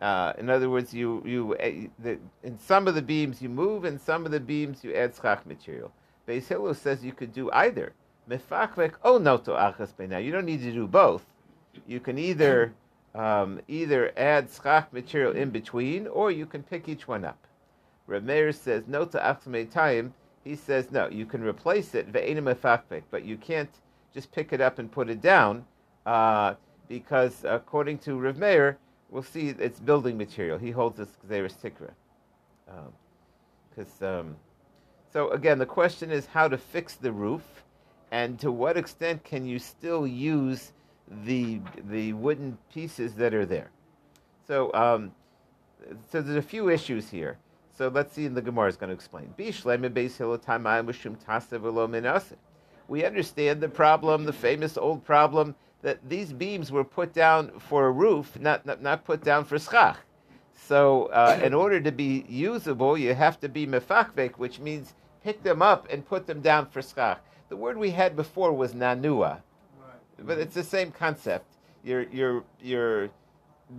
Uh, 0.00 0.32
in 0.38 0.50
other 0.50 0.68
words, 0.68 0.92
you 0.92 1.22
you 1.24 1.54
uh, 1.54 1.88
the, 2.02 2.18
in 2.42 2.58
some 2.58 2.88
of 2.88 2.94
the 2.94 3.02
beams 3.02 3.40
you 3.40 3.48
move, 3.48 3.84
in 3.84 3.98
some 3.98 4.26
of 4.26 4.32
the 4.32 4.40
beams 4.40 4.82
you 4.82 4.94
add 4.94 5.14
schach 5.14 5.46
material. 5.46 5.92
Beis 6.26 6.46
Hillel 6.48 6.74
says 6.74 7.04
you 7.04 7.12
could 7.12 7.32
do 7.32 7.50
either. 7.52 7.92
Mefachvek 8.28 8.94
oh 9.02 9.18
noto 9.18 9.56
achas 9.56 9.90
Now 10.08 10.18
you 10.18 10.32
don't 10.32 10.44
need 10.44 10.62
to 10.62 10.72
do 10.72 10.86
both. 10.86 11.24
You 11.86 12.00
can 12.00 12.18
either 12.18 12.72
um, 13.14 13.60
either 13.68 14.12
add 14.16 14.48
schach 14.50 14.92
material 14.92 15.32
in 15.32 15.50
between, 15.50 16.06
or 16.06 16.30
you 16.30 16.46
can 16.46 16.62
pick 16.62 16.88
each 16.88 17.08
one 17.08 17.24
up. 17.24 17.46
Reb 18.06 18.24
Meir 18.24 18.52
says 18.52 18.84
noto 18.86 19.18
achas 19.18 19.70
time. 19.70 20.14
He 20.44 20.56
says 20.56 20.90
no, 20.90 21.08
you 21.08 21.26
can 21.26 21.42
replace 21.42 21.94
it 21.94 22.12
ve'enim 22.12 22.44
mefachvek, 22.44 23.02
but 23.10 23.24
you 23.24 23.36
can't 23.36 23.70
just 24.14 24.32
pick 24.32 24.52
it 24.52 24.60
up 24.60 24.78
and 24.78 24.90
put 24.90 25.08
it 25.08 25.20
down 25.20 25.64
uh, 26.06 26.54
because 26.88 27.44
according 27.44 27.98
to 27.98 28.18
Reb 28.18 28.36
Meir, 28.36 28.78
we'll 29.10 29.22
see 29.22 29.48
it's 29.48 29.80
building 29.80 30.18
material. 30.18 30.58
He 30.58 30.70
holds 30.70 30.98
this 30.98 31.08
Gzeris 31.28 31.54
Tikra. 31.62 31.90
Because, 33.70 34.02
um, 34.02 34.36
so 35.12 35.30
again, 35.30 35.58
the 35.58 35.66
question 35.66 36.10
is 36.10 36.26
how 36.26 36.48
to 36.48 36.56
fix 36.56 36.94
the 36.94 37.12
roof 37.12 37.42
and 38.10 38.38
to 38.40 38.50
what 38.50 38.76
extent 38.76 39.24
can 39.24 39.46
you 39.46 39.58
still 39.58 40.06
use 40.06 40.72
the, 41.24 41.60
the 41.90 42.12
wooden 42.14 42.56
pieces 42.72 43.14
that 43.14 43.34
are 43.34 43.46
there. 43.46 43.70
So, 44.46 44.72
um, 44.74 45.12
so 46.10 46.22
there's 46.22 46.36
a 46.36 46.42
few 46.42 46.70
issues 46.70 47.10
here. 47.10 47.38
So 47.76 47.88
let's 47.88 48.14
see, 48.14 48.26
and 48.26 48.36
the 48.36 48.42
Gemara 48.42 48.68
is 48.68 48.76
going 48.76 48.88
to 48.88 48.94
explain. 48.94 49.32
We 52.88 53.04
understand 53.04 53.60
the 53.60 53.68
problem, 53.68 54.24
the 54.24 54.32
famous 54.32 54.76
old 54.76 55.04
problem, 55.04 55.54
that 55.80 55.98
these 56.08 56.32
beams 56.32 56.70
were 56.70 56.84
put 56.84 57.12
down 57.12 57.58
for 57.58 57.86
a 57.86 57.90
roof, 57.90 58.38
not, 58.38 58.64
not, 58.66 58.82
not 58.82 59.04
put 59.04 59.24
down 59.24 59.44
for 59.44 59.58
schach. 59.58 59.96
So, 60.54 61.06
uh, 61.06 61.40
in 61.42 61.54
order 61.54 61.80
to 61.80 61.90
be 61.90 62.24
usable, 62.28 62.96
you 62.96 63.14
have 63.14 63.40
to 63.40 63.48
be 63.48 63.66
mefachvek, 63.66 64.32
which 64.32 64.60
means 64.60 64.94
pick 65.22 65.42
them 65.42 65.62
up 65.62 65.88
and 65.90 66.06
put 66.06 66.26
them 66.26 66.40
down 66.40 66.66
for 66.66 66.82
schach. 66.82 67.20
The 67.48 67.56
word 67.56 67.76
we 67.76 67.90
had 67.90 68.16
before 68.16 68.52
was 68.52 68.72
nanua, 68.74 69.42
Right. 69.78 70.26
but 70.26 70.38
it's 70.38 70.54
the 70.54 70.64
same 70.64 70.90
concept. 70.90 71.56
You're 71.84 72.04
you're 72.04 72.44
you're 72.60 73.10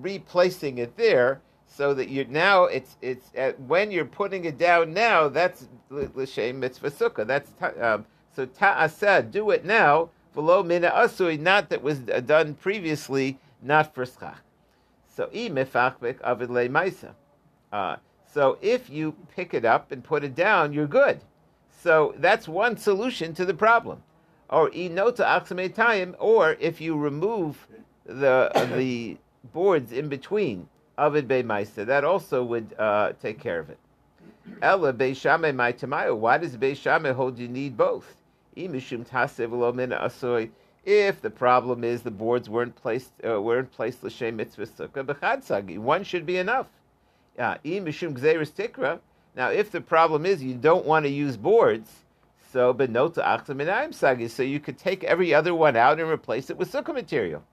replacing 0.01 0.77
it 0.77 0.97
there 0.97 1.41
so 1.65 1.93
that 1.93 2.09
you're 2.09 2.25
now 2.25 2.65
it's 2.65 2.97
it's 3.01 3.31
at, 3.35 3.59
when 3.61 3.91
you're 3.91 4.05
putting 4.05 4.45
it 4.45 4.57
down 4.57 4.93
now. 4.93 5.27
That's 5.27 5.67
l'shem 5.89 6.59
mitzvah 6.59 6.91
sukkah. 6.91 7.25
That's 7.25 7.51
ta, 7.59 7.71
um, 7.81 8.05
so 8.35 8.45
ta'aseh. 8.45 9.31
Do 9.31 9.49
it 9.51 9.65
now. 9.65 10.09
V'lo 10.35 10.65
mina 10.65 10.91
asui. 10.91 11.39
Not 11.39 11.69
that 11.69 11.81
was 11.81 12.01
uh, 12.13 12.19
done 12.19 12.55
previously. 12.55 13.39
Not 13.61 13.95
for 13.95 14.05
schach. 14.05 14.39
So 15.07 15.29
i 15.33 15.47
avid. 16.23 17.15
Uh, 17.71 17.95
so 18.25 18.57
if 18.61 18.89
you 18.89 19.15
pick 19.35 19.53
it 19.53 19.63
up 19.63 19.91
and 19.91 20.03
put 20.03 20.23
it 20.23 20.35
down, 20.35 20.73
you're 20.73 20.87
good. 20.87 21.21
So 21.83 22.15
that's 22.17 22.47
one 22.47 22.77
solution 22.77 23.33
to 23.33 23.43
the 23.43 23.53
problem. 23.53 24.03
Or 24.49 24.71
i 24.73 24.87
nota 24.87 25.23
achsametayim, 25.23 26.15
or 26.17 26.55
if 26.61 26.79
you 26.79 26.95
remove 26.95 27.67
the 28.05 28.49
the 28.77 29.17
boards 29.51 29.91
in 29.91 30.07
between 30.07 30.69
avid 30.97 31.27
maisa, 31.27 31.85
that 31.85 32.05
also 32.05 32.41
would 32.41 32.73
uh, 32.79 33.11
take 33.21 33.37
care 33.37 33.59
of 33.59 33.69
it. 33.69 33.77
Ella 34.61 34.93
Beis 34.93 35.17
Shammai 35.17 35.51
my 35.51 35.73
tamayo. 35.73 36.15
Why 36.15 36.37
does 36.37 36.55
Beis 36.55 36.77
Shammai 36.77 37.11
hold 37.11 37.37
you 37.37 37.49
need 37.49 37.75
both? 37.75 38.15
Imishum 38.55 39.05
tasev 39.05 39.51
lo 39.51 39.73
mina 39.73 39.97
asoy. 39.97 40.51
If 40.85 41.21
the 41.21 41.29
problem 41.29 41.83
is 41.83 42.01
the 42.01 42.11
boards 42.11 42.49
weren't 42.49 42.77
placed 42.77 43.11
uh, 43.27 43.41
weren't 43.41 43.73
placed 43.73 44.03
l'shem 44.03 44.37
mitzvah 44.37 44.67
sukkah 44.67 45.77
one 45.79 46.05
should 46.05 46.25
be 46.25 46.37
enough. 46.37 46.67
Yeah, 47.37 47.57
imishum 47.65 48.13
gzeris 48.17 48.51
tikra. 48.51 48.99
Now, 49.35 49.49
if 49.49 49.71
the 49.71 49.81
problem 49.81 50.25
is 50.25 50.43
you 50.43 50.53
don't 50.53 50.85
want 50.85 51.05
to 51.05 51.09
use 51.09 51.37
boards, 51.37 51.89
so 52.51 52.73
benota 52.73 53.23
achta 53.23 53.55
minayim 53.55 53.93
sagi, 53.93 54.27
so 54.27 54.43
you 54.43 54.59
could 54.59 54.77
take 54.77 55.03
every 55.03 55.33
other 55.33 55.55
one 55.55 55.75
out 55.75 55.99
and 55.99 56.09
replace 56.09 56.49
it 56.51 56.57
with 56.57 56.71
sukkah 56.71 56.93
material. 56.93 57.43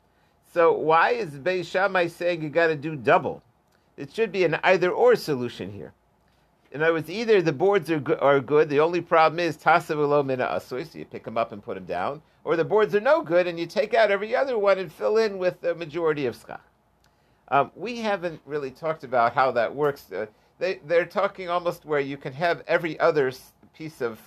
So 0.52 0.72
why 0.72 1.10
is 1.12 1.30
Beis 1.30 1.70
Shammai 1.70 2.08
saying 2.08 2.42
you 2.42 2.50
got 2.50 2.66
to 2.66 2.76
do 2.76 2.96
double? 2.96 3.42
It 3.96 4.12
should 4.12 4.32
be 4.32 4.44
an 4.44 4.58
either 4.62 4.90
or 4.90 5.16
solution 5.16 5.72
here. 5.72 5.94
In 6.72 6.82
other 6.82 6.92
words, 6.92 7.10
either 7.10 7.40
the 7.40 7.52
boards 7.52 7.90
are, 7.90 7.98
go- 7.98 8.18
are 8.20 8.40
good, 8.40 8.68
the 8.68 8.80
only 8.80 9.00
problem 9.00 9.40
is 9.40 9.56
tasav 9.56 9.96
ulo 9.96 10.24
mina 10.24 10.46
asui, 10.46 10.86
so 10.86 10.98
you 10.98 11.04
pick 11.04 11.24
them 11.24 11.38
up 11.38 11.52
and 11.52 11.62
put 11.62 11.74
them 11.74 11.84
down, 11.84 12.22
or 12.44 12.56
the 12.56 12.64
boards 12.64 12.94
are 12.94 13.00
no 13.00 13.22
good 13.22 13.46
and 13.46 13.58
you 13.58 13.66
take 13.66 13.94
out 13.94 14.10
every 14.10 14.36
other 14.36 14.58
one 14.58 14.78
and 14.78 14.92
fill 14.92 15.16
in 15.16 15.38
with 15.38 15.60
the 15.60 15.74
majority 15.74 16.26
of 16.26 16.36
schach. 16.36 16.60
Um, 17.48 17.72
we 17.74 17.98
haven't 17.98 18.40
really 18.46 18.70
talked 18.70 19.02
about 19.02 19.34
how 19.34 19.50
that 19.52 19.74
works. 19.74 20.12
Uh, 20.12 20.26
they, 20.60 20.80
they're 20.86 21.06
talking 21.06 21.48
almost 21.48 21.84
where 21.86 22.00
you 22.00 22.16
can 22.16 22.34
have 22.34 22.62
every 22.68 23.00
other 23.00 23.32
piece 23.74 24.00
of 24.02 24.20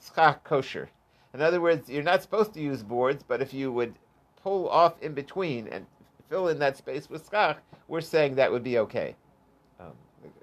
schach 0.00 0.42
kosher. 0.44 0.88
In 1.34 1.42
other 1.42 1.60
words, 1.60 1.90
you're 1.90 2.02
not 2.02 2.22
supposed 2.22 2.54
to 2.54 2.60
use 2.60 2.82
boards, 2.82 3.22
but 3.26 3.42
if 3.42 3.52
you 3.52 3.72
would 3.72 3.94
pull 4.42 4.68
off 4.68 4.94
in 5.02 5.14
between 5.14 5.68
and 5.68 5.84
fill 6.28 6.48
in 6.48 6.58
that 6.60 6.76
space 6.76 7.10
with 7.10 7.28
schach, 7.28 7.58
we're 7.88 8.00
saying 8.00 8.36
that 8.36 8.50
would 8.50 8.64
be 8.64 8.78
okay. 8.78 9.16
Um, 9.80 9.92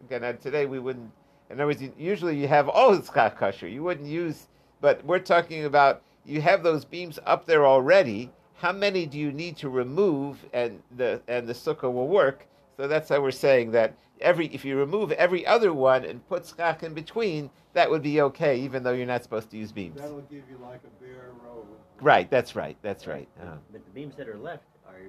again, 0.05 0.37
today 0.39 0.65
we 0.65 0.79
wouldn't. 0.79 1.11
In 1.49 1.55
other 1.59 1.67
words, 1.67 1.81
you- 1.81 1.93
usually 1.97 2.37
you 2.37 2.47
have 2.47 2.67
all 2.67 2.95
the 2.95 3.05
schach 3.05 3.37
kosher. 3.37 3.67
You 3.67 3.83
wouldn't 3.83 4.07
use, 4.07 4.47
but 4.81 5.03
we're 5.05 5.19
talking 5.19 5.65
about 5.65 6.01
you 6.25 6.41
have 6.41 6.61
those 6.61 6.83
beams 6.83 7.19
up 7.25 7.45
there 7.45 7.65
already. 7.65 8.31
How 8.55 8.73
many 8.73 9.05
do 9.05 9.17
you 9.17 9.31
need 9.31 9.55
to 9.57 9.69
remove, 9.69 10.45
and 10.51 10.81
the 10.97 11.21
and 11.27 11.47
the 11.47 11.53
sukkah 11.53 11.91
will 11.91 12.07
work? 12.09 12.45
So 12.77 12.88
that's 12.88 13.10
how 13.10 13.22
we're 13.22 13.31
saying 13.31 13.72
that 13.72 13.96
every 14.22 14.48
if 14.48 14.63
you 14.63 14.77
remove 14.77 15.12
every 15.13 15.46
other 15.46 15.74
one 15.74 16.05
and 16.05 16.25
put 16.29 16.46
schach 16.46 16.84
in 16.84 16.93
between, 16.93 17.50
that 17.74 17.89
would 17.89 18.03
be 18.03 18.22
okay, 18.22 18.60
even 18.60 18.84
though 18.84 18.93
you're 18.93 19.07
not 19.07 19.24
supposed 19.24 19.50
to 19.51 19.57
use 19.57 19.72
beams. 19.72 20.00
That'll 20.00 20.22
give 20.22 20.43
you 20.50 20.60
like 20.62 20.81
a 20.86 21.03
bare 21.03 21.31
row. 21.43 21.65
Right. 22.00 22.29
That's 22.29 22.55
right. 22.55 22.77
That's 22.84 23.07
right. 23.07 23.27
Uh, 23.41 23.55
But 23.72 23.84
the 23.84 23.91
beams 23.91 24.15
that 24.15 24.29
are 24.29 24.38
left 24.38 24.63
are 24.88 25.00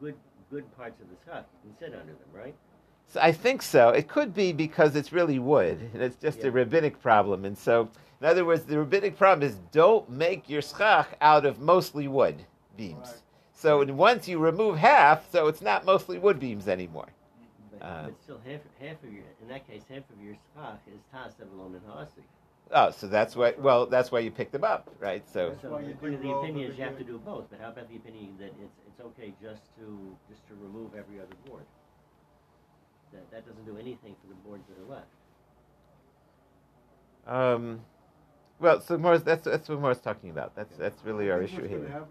good 0.00 0.14
good 0.50 0.76
parts 0.76 1.00
of 1.00 1.08
the 1.08 1.16
schach. 1.24 1.46
You 1.64 1.70
can 1.70 1.78
sit 1.78 1.98
under 1.98 2.12
them, 2.12 2.28
right? 2.32 2.54
So 3.06 3.20
I 3.22 3.32
think 3.32 3.62
so. 3.62 3.90
It 3.90 4.08
could 4.08 4.34
be 4.34 4.52
because 4.52 4.94
it's 4.96 5.12
really 5.12 5.38
wood, 5.38 5.90
and 5.94 6.02
it's 6.02 6.16
just 6.16 6.44
a 6.44 6.50
rabbinic 6.50 7.00
problem. 7.00 7.46
And 7.46 7.56
so, 7.56 7.88
in 8.20 8.26
other 8.26 8.44
words, 8.44 8.64
the 8.64 8.78
rabbinic 8.78 9.16
problem 9.16 9.48
is 9.48 9.56
don't 9.72 10.10
make 10.10 10.48
your 10.48 10.60
schach 10.60 11.16
out 11.22 11.46
of 11.46 11.58
mostly 11.58 12.06
wood 12.06 12.44
beams. 12.76 13.08
Right. 13.08 13.22
So 13.58 13.84
once 13.92 14.28
you 14.28 14.38
remove 14.38 14.78
half, 14.78 15.28
so 15.32 15.48
it's 15.48 15.60
not 15.60 15.84
mostly 15.84 16.16
wood 16.16 16.38
beams 16.38 16.68
anymore. 16.68 17.08
But, 17.72 17.82
Uh, 17.84 18.02
but 18.04 18.22
still, 18.22 18.40
half 18.46 18.60
half 18.78 19.02
of 19.02 19.12
your 19.12 19.24
in 19.42 19.48
that 19.48 19.66
case, 19.66 19.82
half 19.90 20.08
of 20.10 20.22
your 20.22 20.36
schach 20.54 20.78
is 20.86 21.00
tasav 21.12 21.48
ulo 21.50 21.68
min 21.68 21.80
ha'asui. 21.88 22.22
Oh, 22.70 22.92
so 22.92 23.08
that's 23.08 23.34
why. 23.34 23.54
Well, 23.58 23.86
that's 23.86 24.12
why 24.12 24.20
you 24.20 24.30
picked 24.30 24.52
them 24.52 24.62
up, 24.62 24.88
right? 25.00 25.28
So 25.28 25.48
That's 25.50 25.62
So 25.62 25.70
why 25.72 25.80
you 25.80 25.90
according 25.90 26.18
to 26.18 26.22
do 26.22 26.28
the 26.28 26.38
opinion 26.38 26.70
is 26.70 26.78
you 26.78 26.84
have 26.84 26.98
to 26.98 27.04
do 27.04 27.18
both. 27.18 27.50
But 27.50 27.58
how 27.60 27.70
about 27.70 27.88
the 27.88 27.96
opinion 27.96 28.36
that 28.38 28.52
it's 28.62 28.78
it's 28.86 29.00
okay 29.00 29.34
just 29.42 29.62
to 29.78 30.16
just 30.30 30.46
to 30.46 30.54
remove 30.62 30.94
every 30.94 31.18
other 31.18 31.34
board? 31.44 31.64
That 33.12 33.28
that 33.32 33.44
doesn't 33.44 33.66
do 33.66 33.76
anything 33.76 34.14
for 34.22 34.28
the 34.28 34.38
boards 34.46 34.62
that 34.68 34.78
are 34.78 34.88
left. 34.96 35.10
Um, 37.26 37.80
well, 38.60 38.80
so 38.80 38.96
Morris, 38.98 39.22
that's 39.24 39.44
that's 39.44 39.68
what 39.68 39.80
Morris 39.80 39.98
talking 39.98 40.30
about. 40.30 40.54
That's 40.54 40.76
that's 40.76 41.04
really 41.04 41.28
our 41.28 41.40
think 41.40 41.50
issue 41.50 41.62
what's 41.62 41.74
here. 41.74 42.04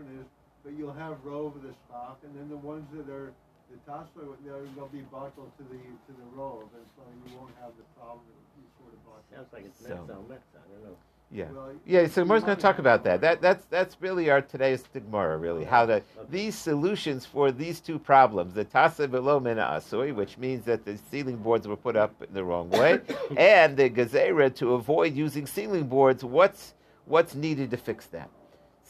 Going 0.76 0.94
to 0.94 1.00
happen 1.00 1.18
is, 1.18 1.24
but 1.24 1.24
you'll 1.24 1.24
have 1.24 1.24
row 1.24 1.48
of 1.48 1.62
the 1.64 1.74
stock, 1.88 2.20
and 2.24 2.36
then 2.36 2.50
the 2.50 2.58
ones 2.58 2.86
that 2.94 3.10
are 3.14 3.32
the 3.72 3.78
tassel, 3.86 4.36
they'll, 4.46 4.66
they'll 4.76 4.88
be 4.88 5.02
buckled 5.12 5.52
to 5.58 5.64
the 5.64 5.78
to 5.80 6.12
the 6.16 6.28
row, 6.36 6.64
and 6.74 6.86
so 6.96 7.04
you 7.30 7.38
won't 7.38 7.52
have 7.62 7.72
the 7.78 7.84
problem 8.00 8.22
that 8.28 8.62
you 8.62 8.68
sort 8.80 8.94
of 8.94 9.04
buckle. 9.06 9.24
Sounds 9.36 9.54
like 9.54 9.66
it's 9.66 9.80
So- 9.80 9.96
metzal 9.96 10.24
metzal. 10.28 10.60
I 10.60 10.74
don't 10.74 10.84
know. 10.84 10.98
Yeah. 11.30 11.52
Well, 11.52 11.74
Yeah, 11.86 12.08
so 12.08 12.22
you 12.22 12.28
Morris 12.28 12.46
going 12.46 12.56
to 12.56 12.62
talk 12.62 12.80
about 12.80 13.04
that. 13.04 13.20
That 13.20 13.42
that's 13.42 13.66
that's 13.66 13.98
really 14.00 14.30
our 14.30 14.42
today's 14.42 14.82
stigmara, 14.84 15.40
really. 15.42 15.66
How 15.66 15.86
to 15.86 15.96
Okay. 15.96 16.04
these 16.30 16.56
solutions 16.56 17.26
for 17.26 17.52
these 17.52 17.82
two 17.82 18.00
problems, 18.00 18.54
the 18.54 18.64
tasa 18.64 19.12
below 19.12 19.38
mina 19.42 19.62
asui, 19.62 20.16
which 20.16 20.38
means 20.38 20.64
that 20.64 20.86
the 20.86 20.98
ceiling 21.12 21.36
boards 21.36 21.68
were 21.68 21.76
put 21.76 21.98
up 21.98 22.22
in 22.22 22.34
the 22.34 22.46
wrong 22.46 22.70
way, 22.70 23.02
and 23.38 23.76
the 23.76 23.90
gezerah 23.90 24.56
to 24.56 24.76
avoid 24.76 25.16
using 25.16 25.46
ceiling 25.46 25.88
boards. 25.88 26.24
What's 26.24 26.76
what's 27.04 27.36
needed 27.36 27.72
to 27.72 27.78
fix 27.78 28.06
that? 28.08 28.30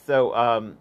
So 0.06 0.36
um, 0.36 0.78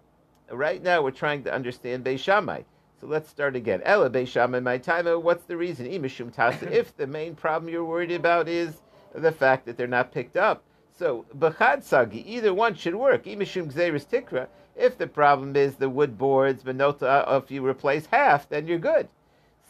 right 0.50 0.82
now 0.82 1.02
we're 1.02 1.10
trying 1.10 1.42
to 1.44 1.52
understand 1.52 2.04
Beis 2.04 2.18
Shammai. 2.20 2.62
So 3.00 3.06
let's 3.06 3.28
start 3.28 3.56
again. 3.56 3.82
Ella 3.84 4.08
Beis 4.08 4.28
Shammai, 4.28 4.60
my 4.60 4.78
time. 4.78 5.06
What's 5.06 5.44
the 5.44 5.56
reason? 5.56 5.86
Imishum 5.86 6.34
tasa. 6.34 6.70
If 6.72 6.96
the 6.96 7.06
main 7.06 7.34
problem 7.34 7.70
you're 7.70 7.84
worried 7.84 8.12
about 8.12 8.48
is 8.48 8.82
the 9.14 9.32
fact 9.32 9.66
that 9.66 9.76
they're 9.76 9.86
not 9.86 10.12
picked 10.12 10.36
up. 10.36 10.62
So 10.98 11.26
b'chad 11.36 11.82
sagi, 11.82 12.24
either 12.26 12.54
one 12.54 12.74
should 12.74 12.94
work. 12.94 13.24
Imishum 13.24 13.70
gzeris 13.72 14.06
tikra. 14.06 14.48
If 14.74 14.96
the 14.96 15.06
problem 15.06 15.56
is 15.56 15.76
the 15.76 15.90
wood 15.90 16.16
boards, 16.16 16.62
benota, 16.62 17.42
if 17.42 17.50
you 17.50 17.66
replace 17.66 18.06
half, 18.06 18.48
then 18.48 18.66
you're 18.66 18.78
good. 18.78 19.08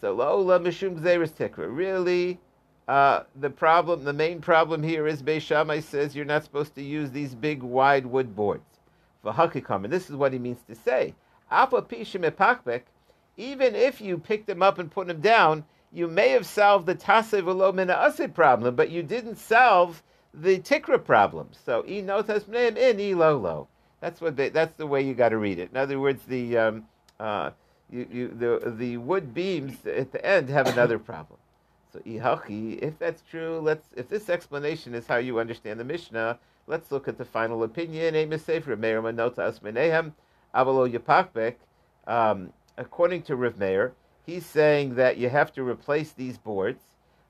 So 0.00 0.12
lola 0.12 0.61
mishum 0.61 1.00
gzeris 1.00 1.33
tikra. 1.33 1.75
Really, 1.75 2.38
uh, 2.87 3.25
the 3.35 3.50
problem, 3.50 4.04
the 4.04 4.12
main 4.12 4.40
problem 4.40 4.83
here 4.83 5.09
is 5.09 5.23
Beis 5.23 5.40
Shammai 5.40 5.80
says 5.80 6.14
you're 6.14 6.25
not 6.25 6.45
supposed 6.45 6.75
to 6.76 6.83
use 6.83 7.11
these 7.11 7.35
big 7.35 7.62
wide 7.62 8.06
wood 8.06 8.37
boards. 8.37 8.75
V'hakikam, 9.26 9.85
and 9.85 9.92
this 9.92 10.09
is 10.09 10.16
what 10.16 10.33
he 10.33 10.38
means 10.38 10.62
to 10.68 10.75
say. 10.75 11.14
Even 13.38 13.75
if 13.75 14.00
you 14.00 14.18
picked 14.18 14.47
them 14.47 14.62
up 14.62 14.78
and 14.78 14.90
put 14.90 15.06
them 15.06 15.21
down, 15.21 15.64
you 15.92 16.09
may 16.09 16.30
have 16.30 16.47
solved 16.47 16.87
the 16.87 16.95
tasev 16.95 17.42
v'lo 17.42 17.75
mina 17.75 18.28
problem, 18.28 18.75
but 18.75 18.90
you 18.90 19.02
didn't 19.02 19.37
solve 19.37 20.02
the 20.35 20.59
tikra 20.59 21.02
problem. 21.02 21.49
So 21.64 21.85
e 21.87 22.02
notas 22.02 22.49
in 22.49 23.00
e 23.00 23.14
lolo. 23.14 23.68
That's 24.00 24.21
what 24.21 24.37
they, 24.37 24.50
that's 24.50 24.76
the 24.76 24.87
way 24.87 25.02
you 25.02 25.14
got 25.14 25.30
to 25.30 25.38
read 25.38 25.59
it. 25.59 25.71
In 25.71 25.76
other 25.76 25.99
words, 25.99 26.23
the 26.25 26.59
um, 26.59 26.87
uh, 27.18 27.50
you, 27.90 28.06
you, 28.11 28.28
the 28.28 28.75
the 28.76 28.97
wood 28.99 29.33
beams 29.33 29.87
at 29.87 30.12
the 30.12 30.25
end 30.25 30.49
have 30.49 30.66
another 30.66 30.99
problem. 30.99 31.38
So 31.92 32.00
ihachi, 32.00 32.78
if 32.83 32.99
that's 32.99 33.23
true, 33.23 33.61
let's 33.62 33.88
if 33.97 34.09
this 34.09 34.28
explanation 34.28 34.95
is 34.95 35.06
how 35.06 35.16
you 35.16 35.38
understand 35.38 35.80
the 35.80 35.85
Mishnah, 35.85 36.38
let's 36.66 36.90
look 36.90 37.08
at 37.08 37.18
the 37.18 37.25
final 37.25 37.62
opinion. 37.62 38.14
Um, 42.06 42.52
according 42.76 43.23
to 43.23 43.37
Rav 43.37 43.58
Meir, 43.58 43.92
he's 44.25 44.46
saying 44.46 44.94
that 44.94 45.16
you 45.16 45.28
have 45.28 45.52
to 45.54 45.62
replace 45.62 46.12
these 46.12 46.38
boards, 46.38 46.82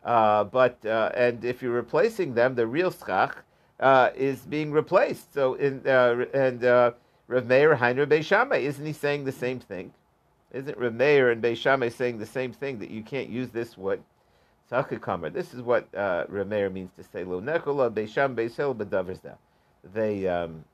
uh, 0.04 0.44
but 0.44 0.84
uh, 0.84 1.10
and 1.14 1.44
if 1.44 1.62
you're 1.62 1.72
replacing 1.72 2.34
them, 2.34 2.54
the 2.54 2.66
real 2.66 2.90
schach 2.90 3.36
uh, 3.80 4.10
is 4.14 4.40
being 4.40 4.72
replaced. 4.72 5.32
So 5.32 5.54
in 5.54 5.86
uh, 5.86 6.26
and 6.34 6.64
uh, 6.64 6.92
Rav 7.28 7.46
Meir 7.46 7.76
Heiner 7.76 8.06
Beis 8.06 8.24
Shammai, 8.24 8.58
isn't 8.58 8.84
he 8.84 8.92
saying 8.92 9.24
the 9.24 9.32
same 9.32 9.60
thing? 9.60 9.92
Isn't 10.52 10.78
Rav 10.78 10.94
Meir 10.94 11.30
and 11.30 11.42
Beis 11.42 11.56
Shammai 11.56 11.88
saying 11.88 12.18
the 12.18 12.26
same 12.26 12.52
thing 12.52 12.78
that 12.78 12.90
you 12.90 13.02
can't 13.02 13.28
use 13.28 13.50
this 13.50 13.76
wood? 13.76 14.02
Sakakamer. 14.70 15.32
This 15.32 15.54
is 15.54 15.62
what 15.62 15.88
uh, 15.94 16.24
means 16.28 16.90
to 16.96 17.04
say. 17.04 17.24
Lo 17.24 17.40
nechola 17.40 17.90
Beis 17.90 18.08
Sham 18.08 18.34
Beis 18.34 18.56
Hillel 18.56 18.74
b'daverzeh. 18.74 19.36
They 19.94 20.26
um, 20.26 20.64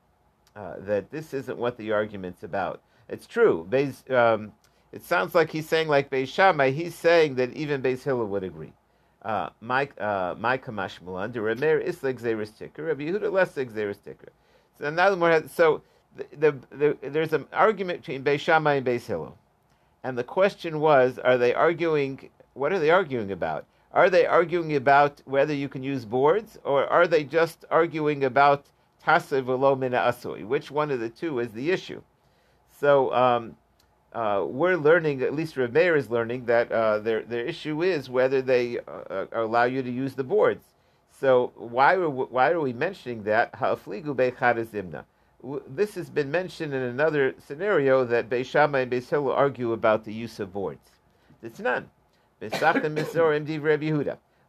uh, 0.55 0.75
that 0.79 1.11
this 1.11 1.33
isn't 1.33 1.57
what 1.57 1.77
the 1.77 1.91
argument's 1.91 2.43
about. 2.43 2.81
It's 3.07 3.27
true. 3.27 3.67
Beis, 3.69 4.09
um, 4.11 4.51
it 4.91 5.03
sounds 5.03 5.35
like 5.35 5.51
he's 5.51 5.67
saying 5.67 5.87
like 5.87 6.09
Beis 6.09 6.27
Shammai. 6.27 6.71
He's 6.71 6.95
saying 6.95 7.35
that 7.35 7.53
even 7.53 7.81
Beis 7.81 8.03
Hillel 8.03 8.27
would 8.27 8.43
agree. 8.43 8.73
Uh, 9.23 9.49
uh, 9.61 10.35
my 10.37 10.57
kamash 10.57 10.99
mulan 11.01 11.31
tikkur. 11.31 12.87
Rabbi 12.87 13.03
Yehuda 13.03 13.31
less. 13.31 13.53
So 14.79 14.89
now 14.89 15.15
more. 15.15 15.43
So 15.47 15.81
the, 16.15 16.25
the, 16.37 16.77
the, 17.01 17.09
there's 17.09 17.33
an 17.33 17.45
argument 17.53 18.01
between 18.01 18.23
Beis 18.23 18.39
Shammai 18.39 18.75
and 18.75 18.85
Beis 18.85 19.05
Hillel, 19.05 19.37
and 20.03 20.17
the 20.17 20.23
question 20.23 20.79
was: 20.79 21.19
Are 21.19 21.37
they 21.37 21.53
arguing? 21.53 22.29
What 22.53 22.73
are 22.73 22.79
they 22.79 22.89
arguing 22.89 23.31
about? 23.31 23.65
Are 23.93 24.09
they 24.09 24.25
arguing 24.25 24.75
about 24.75 25.21
whether 25.25 25.53
you 25.53 25.69
can 25.69 25.83
use 25.83 26.03
boards, 26.03 26.57
or 26.63 26.87
are 26.87 27.05
they 27.07 27.23
just 27.23 27.63
arguing 27.69 28.23
about 28.23 28.65
tasev 29.05 29.43
v'lo 29.45 29.77
mina 29.77 29.97
asui? 29.97 30.43
Which 30.45 30.71
one 30.71 30.89
of 30.89 30.99
the 30.99 31.09
two 31.09 31.39
is 31.39 31.51
the 31.51 31.69
issue? 31.69 32.01
So 32.71 33.13
um, 33.13 33.55
uh, 34.13 34.45
we're 34.47 34.77
learning, 34.77 35.21
at 35.21 35.35
least 35.35 35.57
Rav 35.57 35.71
Meir 35.71 35.95
is 35.95 36.09
learning, 36.09 36.45
that 36.45 36.71
uh, 36.71 36.99
their 36.99 37.21
their 37.23 37.45
issue 37.45 37.83
is 37.83 38.09
whether 38.09 38.41
they 38.41 38.79
uh, 38.87 39.25
allow 39.31 39.65
you 39.65 39.83
to 39.83 39.91
use 39.91 40.15
the 40.15 40.23
boards. 40.23 40.65
So 41.11 41.51
why 41.55 41.93
are 41.93 42.09
we, 42.09 42.23
why 42.25 42.49
are 42.49 42.59
we 42.59 42.73
mentioning 42.73 43.23
that? 43.23 43.53
Ha'afligu 43.55 44.15
beichadazimna. 44.15 45.05
This 45.67 45.93
has 45.95 46.09
been 46.09 46.31
mentioned 46.31 46.73
in 46.73 46.81
another 46.81 47.35
scenario 47.45 48.05
that 48.05 48.29
Beis 48.29 48.45
Shammai 48.45 48.79
and 48.81 48.91
Beis 48.91 49.09
Hillel 49.09 49.33
argue 49.33 49.73
about 49.73 50.03
the 50.03 50.13
use 50.13 50.39
of 50.39 50.51
boards. 50.51 50.89
It's 51.43 51.59
none. 51.59 51.89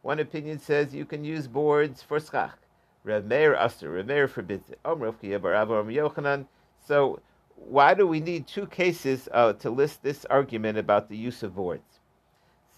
One 0.01 0.19
opinion 0.19 0.59
says 0.59 0.93
you 0.93 1.05
can 1.05 1.23
use 1.23 1.47
boards 1.47 2.01
for 2.03 2.19
schach. 2.19 2.57
Rav 3.03 3.25
Meir 3.25 3.55
Aster, 3.55 4.03
Meir 4.03 4.27
forbids 4.27 4.69
it. 4.69 4.79
So 6.87 7.19
why 7.55 7.93
do 7.93 8.05
we 8.05 8.19
need 8.19 8.47
two 8.47 8.67
cases 8.67 9.29
uh, 9.31 9.53
to 9.53 9.69
list 9.69 10.03
this 10.03 10.25
argument 10.25 10.77
about 10.77 11.09
the 11.09 11.17
use 11.17 11.43
of 11.43 11.55
boards? 11.55 11.99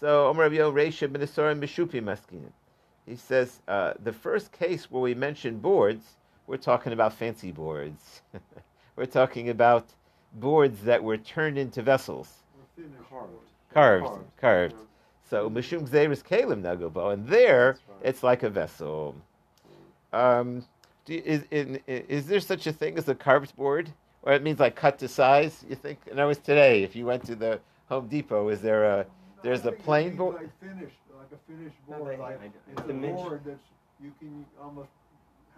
So 0.00 0.28
Omer 0.28 0.48
Rav 0.48 0.74
Reisha 0.74 1.12
ben 1.12 1.22
Mishupi 1.22 2.02
Maskinin. 2.02 2.52
He 3.06 3.16
says 3.16 3.60
uh, 3.68 3.94
the 4.02 4.12
first 4.12 4.52
case 4.52 4.90
where 4.90 5.02
we 5.02 5.14
mention 5.14 5.58
boards, 5.58 6.16
we're 6.46 6.58
talking 6.58 6.92
about 6.92 7.14
fancy 7.14 7.52
boards. 7.52 8.22
we're 8.96 9.06
talking 9.06 9.48
about 9.48 9.86
boards 10.34 10.82
that 10.82 11.02
were 11.02 11.16
turned 11.16 11.58
into 11.58 11.82
vessels. 11.82 12.44
Carved. 13.72 14.04
carved, 14.04 14.40
Carved. 14.40 14.74
carved. 14.74 14.87
Yeah. 15.30 15.38
So 15.38 15.50
mishum 15.50 15.88
gzeris 15.88 16.22
kalim 16.22 16.62
nagobo, 16.62 17.12
and 17.12 17.26
there 17.26 17.76
it's 18.02 18.22
like 18.22 18.42
a 18.42 18.50
vessel. 18.50 19.14
Um, 20.12 20.64
do 21.04 21.14
is, 21.24 21.44
in, 21.50 21.80
is 21.86 22.26
there 22.26 22.40
such 22.40 22.66
a 22.66 22.72
thing 22.72 22.96
as 22.98 23.08
a 23.08 23.14
carved 23.14 23.54
board, 23.56 23.90
or 24.22 24.32
it 24.32 24.42
means 24.42 24.60
like 24.60 24.74
cut 24.76 24.98
to 25.00 25.08
size? 25.08 25.64
You 25.68 25.76
think? 25.76 25.98
And 26.10 26.20
I 26.20 26.24
was 26.24 26.38
today. 26.38 26.82
If 26.82 26.96
you 26.96 27.06
went 27.06 27.24
to 27.26 27.34
the 27.34 27.60
Home 27.88 28.08
Depot, 28.08 28.48
is 28.48 28.60
there 28.60 28.84
a 28.84 29.06
There's 29.42 29.64
I 29.64 29.68
a 29.68 29.72
think 29.72 29.84
plain 29.84 30.16
board- 30.16 30.36
Like 30.36 30.60
finished, 30.60 30.96
like 31.16 31.32
a 31.32 31.52
finished 31.52 31.76
No, 31.88 31.98
board, 31.98 32.12
they- 32.12 32.16
like 32.18 32.40
I- 32.40 32.44
I- 32.44 32.72
it's 32.72 32.90
a 32.90 32.92
board 32.94 33.40
that's 33.44 33.60
you 34.02 34.12
can 34.18 34.44
almost 34.62 34.90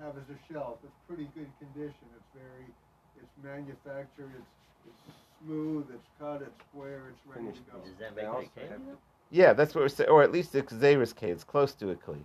have 0.00 0.16
as 0.16 0.28
a 0.34 0.52
shelf. 0.52 0.78
It's 0.84 0.92
pretty 1.06 1.28
good 1.34 1.50
condition. 1.58 2.06
It's 2.16 2.30
very, 2.34 2.66
it's 3.20 3.34
manufactured. 3.42 4.32
It's 4.36 4.52
it's 4.88 5.16
smooth. 5.44 5.86
It's 5.94 6.08
cut. 6.18 6.42
It's 6.42 6.58
square. 6.70 7.02
It's 7.12 7.20
ready 7.26 7.46
Finished 7.46 7.64
to 7.66 7.72
go. 7.72 7.78
Does 7.84 7.96
that 8.00 8.16
They 8.16 8.22
make 8.26 8.50
it 8.56 8.98
also 9.30 9.40
a 9.40 9.42
cake? 9.42 9.46
have- 9.46 9.48
Yeah, 9.48 9.52
that's 9.52 9.74
what 9.74 9.82
we're 9.82 9.88
saying, 9.88 10.10
or 10.10 10.22
at 10.22 10.32
least 10.32 10.52
the 10.52 10.62
Xeris 10.62 11.14
K. 11.14 11.30
It's 11.30 11.44
close 11.44 11.72
to 11.74 11.90
a 11.90 11.94
Kli. 11.96 12.24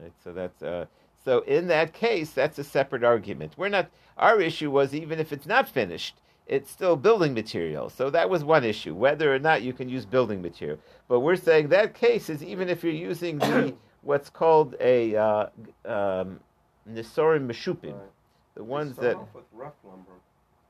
Right, 0.00 0.12
so 0.24 0.32
that's 0.32 0.62
uh, 0.62 0.86
so 1.24 1.40
in 1.40 1.66
that 1.68 1.92
case, 1.92 2.30
that's 2.32 2.58
a 2.58 2.64
separate 2.64 3.04
argument. 3.04 3.54
We're 3.56 3.68
not. 3.68 3.90
Our 4.16 4.40
issue 4.40 4.70
was 4.70 4.94
even 4.94 5.18
if 5.18 5.32
it's 5.32 5.46
not 5.46 5.68
finished, 5.68 6.16
it's 6.46 6.70
still 6.70 6.96
building 6.96 7.34
material. 7.34 7.90
So 7.90 8.10
that 8.10 8.28
was 8.30 8.42
one 8.44 8.64
issue, 8.64 8.94
whether 8.94 9.34
or 9.34 9.38
not 9.38 9.62
you 9.62 9.72
can 9.72 9.88
use 9.88 10.06
building 10.06 10.40
material. 10.42 10.78
But 11.08 11.20
we're 11.20 11.36
saying 11.36 11.68
that 11.68 11.94
case 11.94 12.30
is 12.30 12.42
even 12.42 12.68
if 12.68 12.82
you're 12.82 12.92
using 12.92 13.38
the 13.38 13.74
what's 14.02 14.30
called 14.30 14.74
a 14.80 15.14
uh, 15.16 15.46
um, 15.84 16.40
Nisorim 16.90 17.46
Meshupim, 17.46 17.92
Right. 17.92 18.10
the 18.54 18.64
ones 18.64 18.96
that. 18.96 19.16
off 19.16 19.34
with 19.34 19.44
rough 19.52 19.74
lumber, 19.84 20.12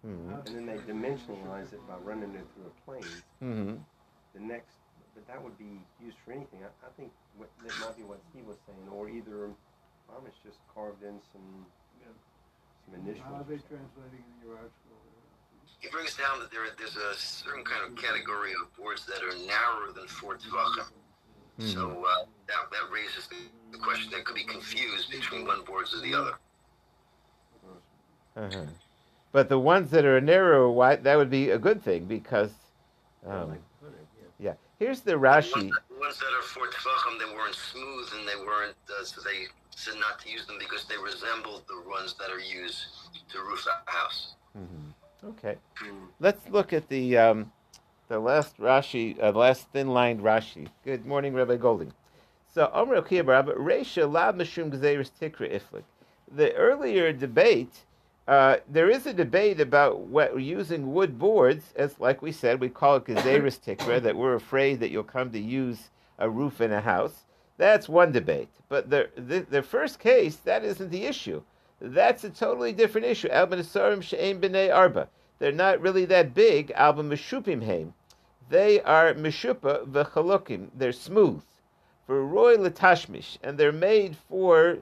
hmm 0.03 0.33
and 0.33 0.47
then 0.47 0.67
they 0.67 0.79
dimensionalize 0.93 1.73
it 1.73 1.81
by 1.89 1.97
running 2.03 2.35
it 2.35 2.47
through 2.55 2.67
a 2.67 2.75
plane. 2.85 3.23
hmm 3.41 3.75
The 4.35 4.41
next, 4.41 4.75
but 5.15 5.27
that 5.29 5.43
would 5.43 5.57
be 5.59 5.81
used 6.01 6.17
for 6.25 6.33
anything. 6.33 6.61
I, 6.65 6.71
I 6.87 6.91
think 6.97 7.13
what, 7.37 7.49
that 7.65 7.75
might 7.81 7.97
be 7.97 8.03
what 8.03 8.21
Steve 8.31 8.47
was 8.47 8.57
saying, 8.67 8.89
or 8.91 9.09
either 9.09 9.53
um, 10.11 10.23
it's 10.27 10.39
just 10.45 10.59
carved 10.75 11.03
in 11.03 11.21
some 11.33 11.67
Yeah. 12.01 12.13
some 12.87 13.01
initials. 13.01 13.27
How 13.27 13.41
are 13.41 13.49
they 13.49 13.61
translating 13.69 14.25
in 14.25 14.37
your 14.45 14.57
article? 14.57 14.97
He 15.81 15.89
brings 15.89 16.15
down 16.17 16.39
that 16.41 16.51
there, 16.51 16.63
there's 16.79 16.97
a 16.97 17.15
certain 17.17 17.65
kind 17.65 17.83
of 17.83 17.97
category 17.97 18.53
of 18.53 18.73
boards 18.77 19.05
that 19.07 19.23
are 19.23 19.35
narrower 19.47 19.93
than 19.93 20.07
four 20.07 20.37
tvachim. 20.37 20.87
So 21.59 22.05
uh, 22.07 22.25
that, 22.47 22.71
that 22.71 22.91
raises 22.91 23.29
the 23.73 23.79
question 23.79 24.11
that 24.13 24.25
could 24.25 24.37
be 24.37 24.45
confused 24.45 25.11
between 25.11 25.45
one 25.45 25.65
boards 25.65 25.95
or 25.95 26.01
the 26.01 26.15
other. 26.15 26.33
Uh-huh. 28.37 28.65
But 29.33 29.49
the 29.49 29.59
ones 29.59 29.91
that 29.91 30.05
are 30.05 30.21
narrow, 30.21 30.71
wide, 30.71 31.05
that 31.05 31.17
would 31.17 31.31
be 31.31 31.51
a 31.51 31.59
good 31.59 31.83
thing 31.83 32.05
because, 32.05 32.53
um, 33.27 33.59
yeah. 34.39 34.55
Yeah. 34.83 34.87
Here's 34.89 35.01
the 35.01 35.13
The 35.13 35.17
Rashi. 35.19 35.53
ones, 35.55 35.73
the 35.89 35.99
ones 36.01 36.19
that 36.19 36.27
are 36.39 36.43
four 36.43 36.67
tvachim, 36.67 37.19
they 37.19 37.35
weren't 37.35 37.55
smooth 37.55 38.09
and 38.19 38.29
they 38.29 38.37
weren't, 38.37 38.75
uh, 38.91 39.05
so 39.05 39.21
they 39.23 39.47
said 39.75 39.95
not 40.01 40.21
to 40.21 40.31
use 40.31 40.47
them 40.47 40.57
because 40.59 40.85
they 40.85 40.97
resembled 40.99 41.63
the 41.69 41.89
ones 41.89 42.15
that 42.19 42.31
are 42.31 42.41
used 42.41 42.87
to 43.31 43.39
roof 43.41 43.67
a 43.67 43.91
house. 43.91 44.35
Mhm. 44.59 44.93
Okay. 45.31 45.57
Hmm. 45.77 46.07
Let's 46.21 46.49
look 46.51 46.73
at 46.73 46.89
the 46.89 47.17
um, 47.17 47.53
the 48.09 48.19
last 48.19 48.59
Rashi, 48.59 49.17
uh, 49.23 49.31
last 49.33 49.69
thin-lined 49.73 50.21
Rashi. 50.21 50.69
Good 50.85 51.07
morning, 51.07 51.33
Rabbi 51.35 51.57
Golding. 51.57 51.93
So, 52.53 52.71
Omer 52.75 53.01
Akiya 53.01 53.25
Barabba, 53.25 53.55
Reisha 53.57 54.11
la 54.11 54.33
mishum 54.33 54.71
gzeiris 54.71 55.11
tikra 55.19 55.49
iflik. 55.51 55.85
The 56.31 56.55
earlier 56.55 57.13
debate, 57.13 57.87
uh, 58.29 58.57
there 58.69 58.89
is 58.89 59.07
a 59.07 59.13
debate 59.13 59.61
about 59.61 60.01
what, 60.01 60.41
using 60.41 60.93
wood 60.93 61.19
boards, 61.19 61.73
as 61.77 61.99
like 61.99 62.23
we 62.23 62.31
said, 62.31 62.61
we 62.61 62.69
call 62.69 62.97
it 62.97 63.05
gzeiris 63.05 63.61
tikra, 63.79 64.01
that 64.03 64.17
we're 64.17 64.35
afraid 64.35 64.79
that 64.81 64.91
you'll 64.91 65.03
come 65.03 65.31
to 65.33 65.41
use 65.41 65.91
a 66.19 66.31
roof 66.31 66.61
in 66.61 66.73
a 66.73 66.81
house. 66.81 67.25
That's 67.59 67.89
one 67.89 68.13
debate. 68.13 68.49
But 68.69 68.91
the, 68.91 69.11
the, 69.17 69.41
the 69.41 69.63
first 69.63 69.99
case, 69.99 70.37
that 70.37 70.65
isn't 70.65 70.91
the 70.91 71.05
issue. 71.05 71.43
That's 71.81 72.23
a 72.23 72.31
totally 72.31 72.73
different 72.73 73.09
issue. 73.09 73.29
Alba 73.29 73.57
Nesarim 73.57 74.03
She'em 74.03 74.41
B'nei 74.41 74.75
Arba. 74.75 75.09
They're 75.41 75.51
not 75.51 75.81
really 75.81 76.05
that 76.05 76.33
big. 76.33 76.71
Alba 76.77 77.03
Meshupim 77.03 77.67
Heim. 77.67 77.93
They 78.49 78.81
are 78.83 79.15
Meshupa 79.15 79.87
V'chalokim. 79.87 80.69
They're 80.75 80.93
smooth. 80.93 81.43
For 82.07 82.25
Roy 82.25 82.57
Latashmish. 82.57 83.39
And 83.43 83.59
they're 83.59 83.73
made 83.73 84.17
for 84.29 84.79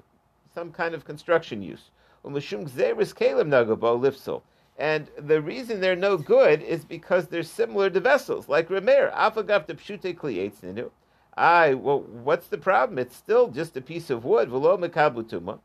some 0.55 0.73
kind 0.73 0.95
of 0.95 1.07
construction 1.07 1.63
use. 1.63 1.91
Gzeris 2.25 3.15
Kalim 3.15 3.49
Nagabo 3.49 3.99
Lifsel. 4.01 4.43
And 4.79 5.09
the 5.19 5.43
reason 5.43 5.81
they're 5.81 5.95
no 5.97 6.17
good 6.17 6.63
is 6.63 6.85
because 6.85 7.27
they're 7.27 7.43
similar 7.43 7.91
to 7.91 8.01
vessels, 8.01 8.49
like 8.49 8.69
Remer. 8.69 9.13
Afagav 9.15 9.67
the 9.67 9.75
Pshute 9.75 10.17
Klietz 10.17 10.61
Ninu. 10.63 10.91
I, 11.37 11.75
well, 11.75 12.01
what's 12.01 12.49
the 12.49 12.59
problem? 12.59 12.99
It's 12.99 13.17
still 13.17 13.49
just 13.49 13.77
a 13.77 13.81
piece 13.81 14.11
of 14.11 14.25
wood. 14.25 14.49
Mekabutuma. 14.49 15.61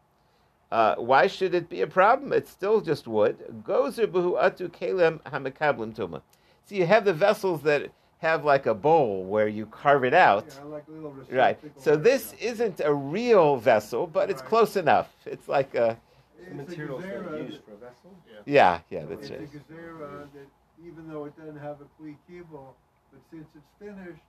Uh, 0.72 0.96
why 0.96 1.28
should 1.28 1.54
it 1.54 1.70
be 1.70 1.82
a 1.82 1.88
problem? 1.88 2.34
It's 2.34 2.50
still 2.50 2.82
just 2.82 3.08
wood. 3.08 3.38
Gozer 3.63 4.08
buhu 4.08 4.41
atu 4.41 4.70
kelem 4.70 5.22
hamekablim 5.22 5.96
tuma. 5.96 6.22
So 6.65 6.76
you 6.76 6.86
have 6.86 7.06
the 7.06 7.13
vessels 7.13 7.62
that 7.62 7.91
have 8.20 8.44
like 8.44 8.65
a 8.65 8.74
bowl 8.74 9.24
where 9.24 9.48
you 9.48 9.68
carve 9.68 10.04
it 10.04 10.13
out. 10.13 10.46
Yeah, 10.58 10.63
like 10.65 10.84
little 10.88 11.13
Right. 11.32 11.60
So 11.78 11.96
this 11.96 12.34
isn't 12.41 12.82
a 12.84 12.94
real 12.94 13.58
vessel, 13.58 14.08
but 14.08 14.30
it's 14.30 14.41
Right. 14.41 14.50
close 14.50 14.76
enough. 14.76 15.13
It's 15.26 15.48
like 15.48 15.76
a 15.76 15.98
It's 16.38 16.45
The 16.48 16.52
a 16.52 16.56
materials 16.56 17.04
that 17.04 17.13
gazera 17.15 17.32
are 17.32 17.38
used 17.39 17.58
that- 17.58 17.65
for 17.65 17.74
a 17.74 17.78
vessel. 17.78 18.12
yeah, 18.45 18.80
yeah. 18.89 19.06
That's 19.06 19.30
it's 19.30 19.54
a 19.54 19.58
gazera 19.58 20.32
that 20.34 20.48
even 20.86 21.08
though 21.08 21.26
it 21.26 21.38
doesn't 21.38 21.58
have 21.58 21.80
a 21.82 21.88
kli 22.02 22.15
kibble, 22.28 22.76
but 23.12 23.21
since 23.32 23.48
it's 23.56 23.71
finished, 23.80 24.21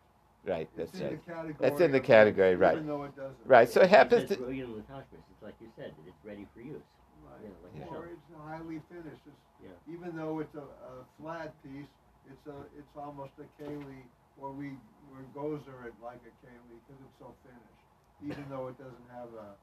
Right. 0.45 0.69
it's 0.77 0.93
That's 0.93 1.01
in 1.01 1.07
right. 1.09 1.27
the 1.27 1.33
category. 1.33 1.57
That's 1.59 1.81
in 1.81 1.91
the 1.91 1.99
of 1.99 2.05
category, 2.05 2.51
even 2.53 2.61
right. 2.61 2.87
though 2.87 3.03
it 3.05 3.17
doesn't. 3.17 3.47
Right. 3.47 3.69
So 3.69 3.81
it 3.83 3.91
happens 3.91 4.23
It 4.25 4.29
says 4.29 4.37
to. 4.39 4.45
Royal 4.45 4.69
Latashmis. 4.79 5.25
It's 5.33 5.43
like 5.43 5.55
you 5.61 5.67
said, 5.75 5.91
that 5.91 6.07
it's 6.07 6.25
ready 6.25 6.47
for 6.55 6.61
use. 6.61 6.83
Right. 7.27 7.43
Yeah, 7.43 7.51
like 7.67 7.75
a 7.75 7.91
or 7.91 8.07
shelf. 8.07 8.15
it's 8.15 8.41
highly 8.47 8.81
finished. 8.89 9.23
It's, 9.27 9.43
Yeah. 9.65 9.93
Even 9.93 10.15
though 10.17 10.39
it's 10.39 10.55
a, 10.55 10.61
a 10.63 11.05
flat 11.19 11.51
piece, 11.65 11.91
it's 12.31 12.47
a 12.47 12.55
it's 12.79 12.95
almost 12.97 13.33
a 13.43 13.47
keli, 13.61 14.07
or 14.39 14.53
we 14.53 14.79
we 15.11 15.19
gozer 15.35 15.87
it 15.87 15.95
like 16.01 16.23
a 16.23 16.33
keli 16.47 16.77
because 16.87 17.01
it's 17.03 17.19
so 17.19 17.35
finished. 17.43 17.83
Even 18.23 18.49
though 18.49 18.69
it 18.69 18.79
doesn't 18.79 19.09
have 19.11 19.29
a 19.35 19.57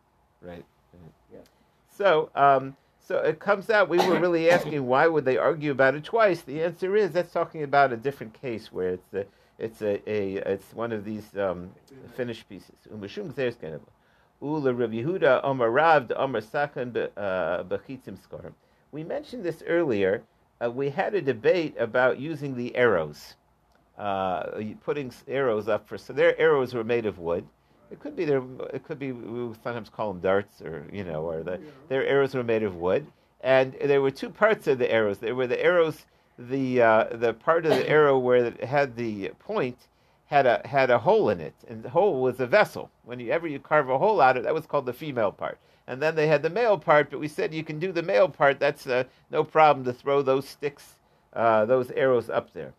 Right. 0.45 0.65
So, 1.95 2.29
um, 2.35 2.75
so 2.99 3.17
it 3.17 3.39
comes 3.39 3.69
out 3.69 3.89
we 3.89 3.97
were 3.97 4.19
really 4.19 4.49
asking 4.49 4.85
why 4.85 5.07
would 5.07 5.25
they 5.25 5.37
argue 5.37 5.71
about 5.71 5.95
it 5.95 6.03
twice? 6.03 6.41
The 6.41 6.63
answer 6.63 6.95
is 6.95 7.11
that's 7.11 7.31
talking 7.31 7.63
about 7.63 7.93
a 7.93 7.97
different 7.97 8.33
case 8.33 8.71
where 8.71 8.89
it's 8.89 9.13
a 9.13 9.25
it's 9.59 9.81
a, 9.81 10.09
a 10.09 10.35
it's 10.53 10.73
one 10.73 10.91
of 10.91 11.05
these 11.05 11.37
um, 11.37 11.69
finished 12.15 12.49
pieces. 12.49 12.75
Umashum. 12.91 13.33
Ula 14.41 14.73
Yehuda 14.73 15.41
Omar 15.43 15.69
Omar 15.69 16.41
Sakan 16.41 17.09
uh, 17.15 17.63
bechitzim 17.63 18.17
skorim. 18.17 18.53
We 18.91 19.03
mentioned 19.03 19.43
this 19.43 19.63
earlier. 19.67 20.23
Uh, 20.63 20.69
we 20.69 20.89
had 20.89 21.15
a 21.15 21.21
debate 21.21 21.75
about 21.79 22.19
using 22.19 22.55
the 22.55 22.75
arrows, 22.75 23.35
uh, 23.97 24.61
putting 24.83 25.11
arrows 25.27 25.67
up 25.67 25.87
for. 25.87 25.97
So 25.97 26.13
their 26.13 26.39
arrows 26.39 26.73
were 26.73 26.83
made 26.83 27.05
of 27.05 27.19
wood. 27.19 27.47
It 27.93 27.99
could 27.99 28.15
be 28.15 28.25
their. 28.25 28.41
It 28.73 28.83
could 28.83 28.97
be 28.97 29.11
we 29.11 29.53
sometimes 29.63 29.87
call 29.87 30.11
them 30.11 30.19
darts, 30.19 30.63
or 30.63 30.87
you 30.91 31.03
know, 31.03 31.29
or 31.29 31.43
the 31.43 31.59
their 31.89 32.03
arrows 32.07 32.33
were 32.33 32.43
made 32.43 32.63
of 32.63 32.77
wood, 32.77 33.05
and 33.41 33.73
there 33.73 34.01
were 34.01 34.09
two 34.09 34.31
parts 34.31 34.65
of 34.65 34.79
the 34.79 34.91
arrows. 34.91 35.19
There 35.19 35.35
were 35.35 35.45
the 35.45 35.63
arrows, 35.63 36.07
the 36.39 36.81
uh, 36.81 37.03
the 37.11 37.35
part 37.35 37.67
of 37.67 37.71
the 37.71 37.87
arrow 37.97 38.17
where 38.17 38.45
it 38.45 38.63
had 38.63 38.95
the 38.95 39.29
point 39.37 39.77
had 40.25 40.47
a 40.47 40.59
had 40.65 40.89
a 40.89 40.97
hole 40.97 41.29
in 41.29 41.39
it, 41.39 41.53
and 41.67 41.83
the 41.83 41.91
hole 41.91 42.19
was 42.19 42.39
a 42.39 42.47
vessel. 42.47 42.89
Whenever 43.03 43.47
you 43.47 43.59
carve 43.59 43.91
a 43.91 43.99
hole 43.99 44.19
out 44.19 44.37
of 44.37 44.41
it, 44.41 44.45
that 44.45 44.55
was 44.55 44.65
called 44.65 44.87
the 44.87 44.93
female 44.93 45.31
part. 45.31 45.59
And 45.85 46.01
then 46.01 46.15
they 46.15 46.25
had 46.25 46.41
the 46.41 46.49
male 46.49 46.79
part, 46.79 47.11
but 47.11 47.19
we 47.19 47.27
said 47.27 47.53
you 47.53 47.63
can 47.63 47.77
do 47.77 47.91
the 47.91 48.01
male 48.01 48.27
part. 48.27 48.59
That's 48.59 48.87
uh, 48.87 49.03
no 49.29 49.43
problem 49.43 49.85
to 49.85 49.93
throw 49.93 50.23
those 50.23 50.47
sticks, 50.47 50.95
uh, 51.33 51.65
those 51.65 51.91
arrows 51.91 52.27
up 52.27 52.53
there. 52.53 52.73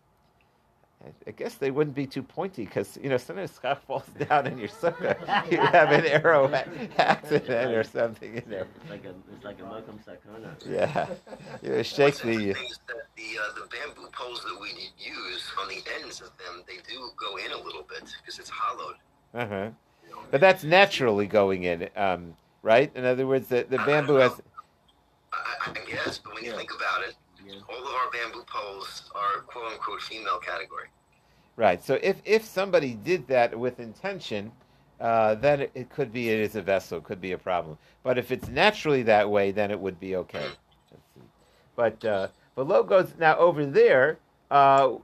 I- 1.05 1.29
I 1.29 1.31
guess 1.31 1.55
they 1.55 1.71
wouldn't 1.71 1.95
be 1.95 2.07
too 2.07 2.23
pointy 2.23 2.65
because 2.65 2.97
you 3.01 3.09
know 3.09 3.17
sometimes 3.17 3.57
schach 3.61 3.81
falls 3.87 4.05
down 4.27 4.47
in 4.47 4.57
your 4.57 4.69
sukkah. 4.69 5.15
you 5.51 5.59
have 5.59 5.91
an 5.91 6.05
arrow 6.05 6.51
accident 6.97 7.73
or 7.75 7.83
something 7.83 8.35
in 8.35 8.43
there. 8.47 8.67
It's 8.81 8.89
like 8.89 9.05
a 9.05 9.13
it's 9.35 9.45
like 9.45 9.59
a 9.61 9.63
Malcolm 9.63 9.99
Sakana. 10.05 10.49
Yeah, 10.67 11.07
you 11.61 11.83
shake 11.83 12.05
What's 12.15 12.21
the. 12.21 12.31
interesting 12.49 12.67
is 12.71 12.79
that 12.87 13.05
the 13.15 13.39
uh, 13.39 13.53
the 13.53 13.67
bamboo 13.69 14.09
poles 14.11 14.43
that 14.43 14.57
we 14.59 14.69
use 14.97 15.43
on 15.61 15.67
the 15.67 15.81
ends 16.01 16.21
of 16.21 16.31
them, 16.37 16.63
they 16.67 16.77
do 16.91 17.11
go 17.17 17.37
in 17.37 17.51
a 17.51 17.57
little 17.63 17.83
bit 17.83 18.03
because 18.21 18.39
it's 18.39 18.49
hollowed. 18.49 18.95
Uh 19.33 19.45
huh. 19.47 19.69
But 20.31 20.41
that's 20.41 20.63
naturally 20.63 21.27
going 21.27 21.63
in, 21.63 21.89
um, 21.95 22.35
right? 22.63 22.91
In 22.95 23.05
other 23.05 23.27
words, 23.27 23.47
the, 23.47 23.65
the 23.69 23.77
bamboo 23.77 24.15
has. 24.15 24.41
I, 25.33 25.69
I 25.71 25.73
guess, 25.89 26.17
but 26.17 26.33
when 26.33 26.43
you 26.45 26.51
Yeah. 26.51 26.57
think 26.57 26.71
about 26.73 27.01
it, 27.03 27.09
Yeah. 27.09 27.24
All 27.75 27.87
of 27.87 27.93
our 27.93 28.11
bamboo 28.11 28.43
poles 28.47 29.11
are 29.15 29.41
quote 29.41 29.73
unquote 29.73 30.01
female 30.01 30.39
category. 30.39 30.87
Right. 31.55 31.83
So 31.83 31.99
if 32.01 32.21
if 32.25 32.43
somebody 32.43 32.93
did 32.93 33.27
that 33.27 33.57
with 33.57 33.79
intention, 33.79 34.51
uh, 34.99 35.35
then 35.35 35.61
it, 35.61 35.71
it 35.73 35.89
could 35.89 36.11
be 36.11 36.29
it 36.29 36.39
is 36.39 36.55
a 36.55 36.61
vessel, 36.61 36.97
it 36.97 37.03
could 37.03 37.21
be 37.21 37.31
a 37.31 37.37
problem. 37.37 37.77
But 38.03 38.17
if 38.17 38.31
it's 38.31 38.47
naturally 38.49 39.03
that 39.03 39.29
way, 39.29 39.51
then 39.51 39.71
it 39.71 39.79
would 39.79 39.99
be 39.99 40.15
okay. 40.17 40.47
But 41.75 42.03
uh, 42.03 42.27
but 42.55 42.67
logos 42.67 43.13
now 43.19 43.37
over 43.37 43.65
there, 43.65 44.19
uh, 44.51 44.95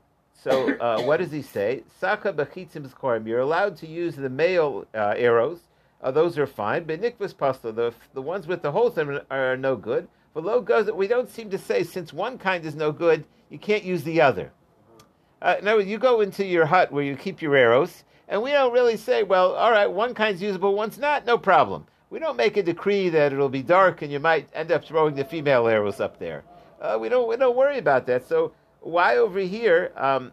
So 0.42 0.74
uh, 0.78 1.02
what 1.02 1.18
does 1.18 1.30
he 1.30 1.42
say? 1.42 1.84
Saka 2.00 2.32
b'chitzim 2.32 2.88
zkorim. 2.88 3.26
You're 3.26 3.40
allowed 3.40 3.76
to 3.76 3.86
use 3.86 4.16
the 4.16 4.28
male 4.28 4.86
uh, 4.94 5.14
arrows. 5.16 5.60
Uh, 6.02 6.10
those 6.10 6.36
are 6.36 6.48
fine. 6.48 6.84
But 6.84 7.00
nikvas 7.00 7.32
pasla, 7.34 7.74
the 7.74 7.94
the 8.12 8.22
ones 8.22 8.46
with 8.48 8.62
the 8.62 8.72
holes 8.72 8.98
in 8.98 9.06
them 9.06 9.20
are 9.30 9.56
no 9.56 9.76
good. 9.76 10.08
But 10.34 10.44
low 10.44 10.60
goes. 10.60 10.90
We 10.90 11.08
don't 11.08 11.30
seem 11.30 11.50
to 11.50 11.58
say 11.58 11.82
since 11.82 12.12
one 12.12 12.38
kind 12.38 12.64
is 12.64 12.74
no 12.74 12.92
good, 12.92 13.24
you 13.50 13.58
can't 13.58 13.84
use 13.84 14.02
the 14.02 14.20
other. 14.20 14.52
Uh, 15.40 15.56
no, 15.62 15.78
you 15.78 15.98
go 15.98 16.20
into 16.20 16.44
your 16.44 16.66
hut 16.66 16.92
where 16.92 17.02
you 17.02 17.16
keep 17.16 17.42
your 17.42 17.56
arrows, 17.56 18.04
and 18.28 18.42
we 18.42 18.52
don't 18.52 18.72
really 18.72 18.96
say, 18.96 19.24
well, 19.24 19.54
all 19.54 19.72
right, 19.72 19.90
one 19.90 20.14
kind's 20.14 20.40
usable, 20.40 20.74
one's 20.74 20.98
not, 20.98 21.26
no 21.26 21.36
problem. 21.36 21.86
We 22.10 22.18
don't 22.18 22.36
make 22.36 22.56
a 22.56 22.62
decree 22.62 23.08
that 23.08 23.32
it'll 23.32 23.48
be 23.48 23.62
dark 23.62 24.02
and 24.02 24.12
you 24.12 24.20
might 24.20 24.48
end 24.52 24.70
up 24.70 24.84
throwing 24.84 25.14
the 25.14 25.24
female 25.24 25.66
arrows 25.66 25.98
up 25.98 26.18
there. 26.18 26.44
Uh, 26.78 26.98
we 27.00 27.08
don't 27.08 27.26
we 27.26 27.36
don't 27.36 27.56
worry 27.56 27.78
about 27.78 28.06
that. 28.06 28.28
So 28.28 28.52
why 28.80 29.16
over 29.16 29.38
here? 29.38 29.92
Um, 29.96 30.32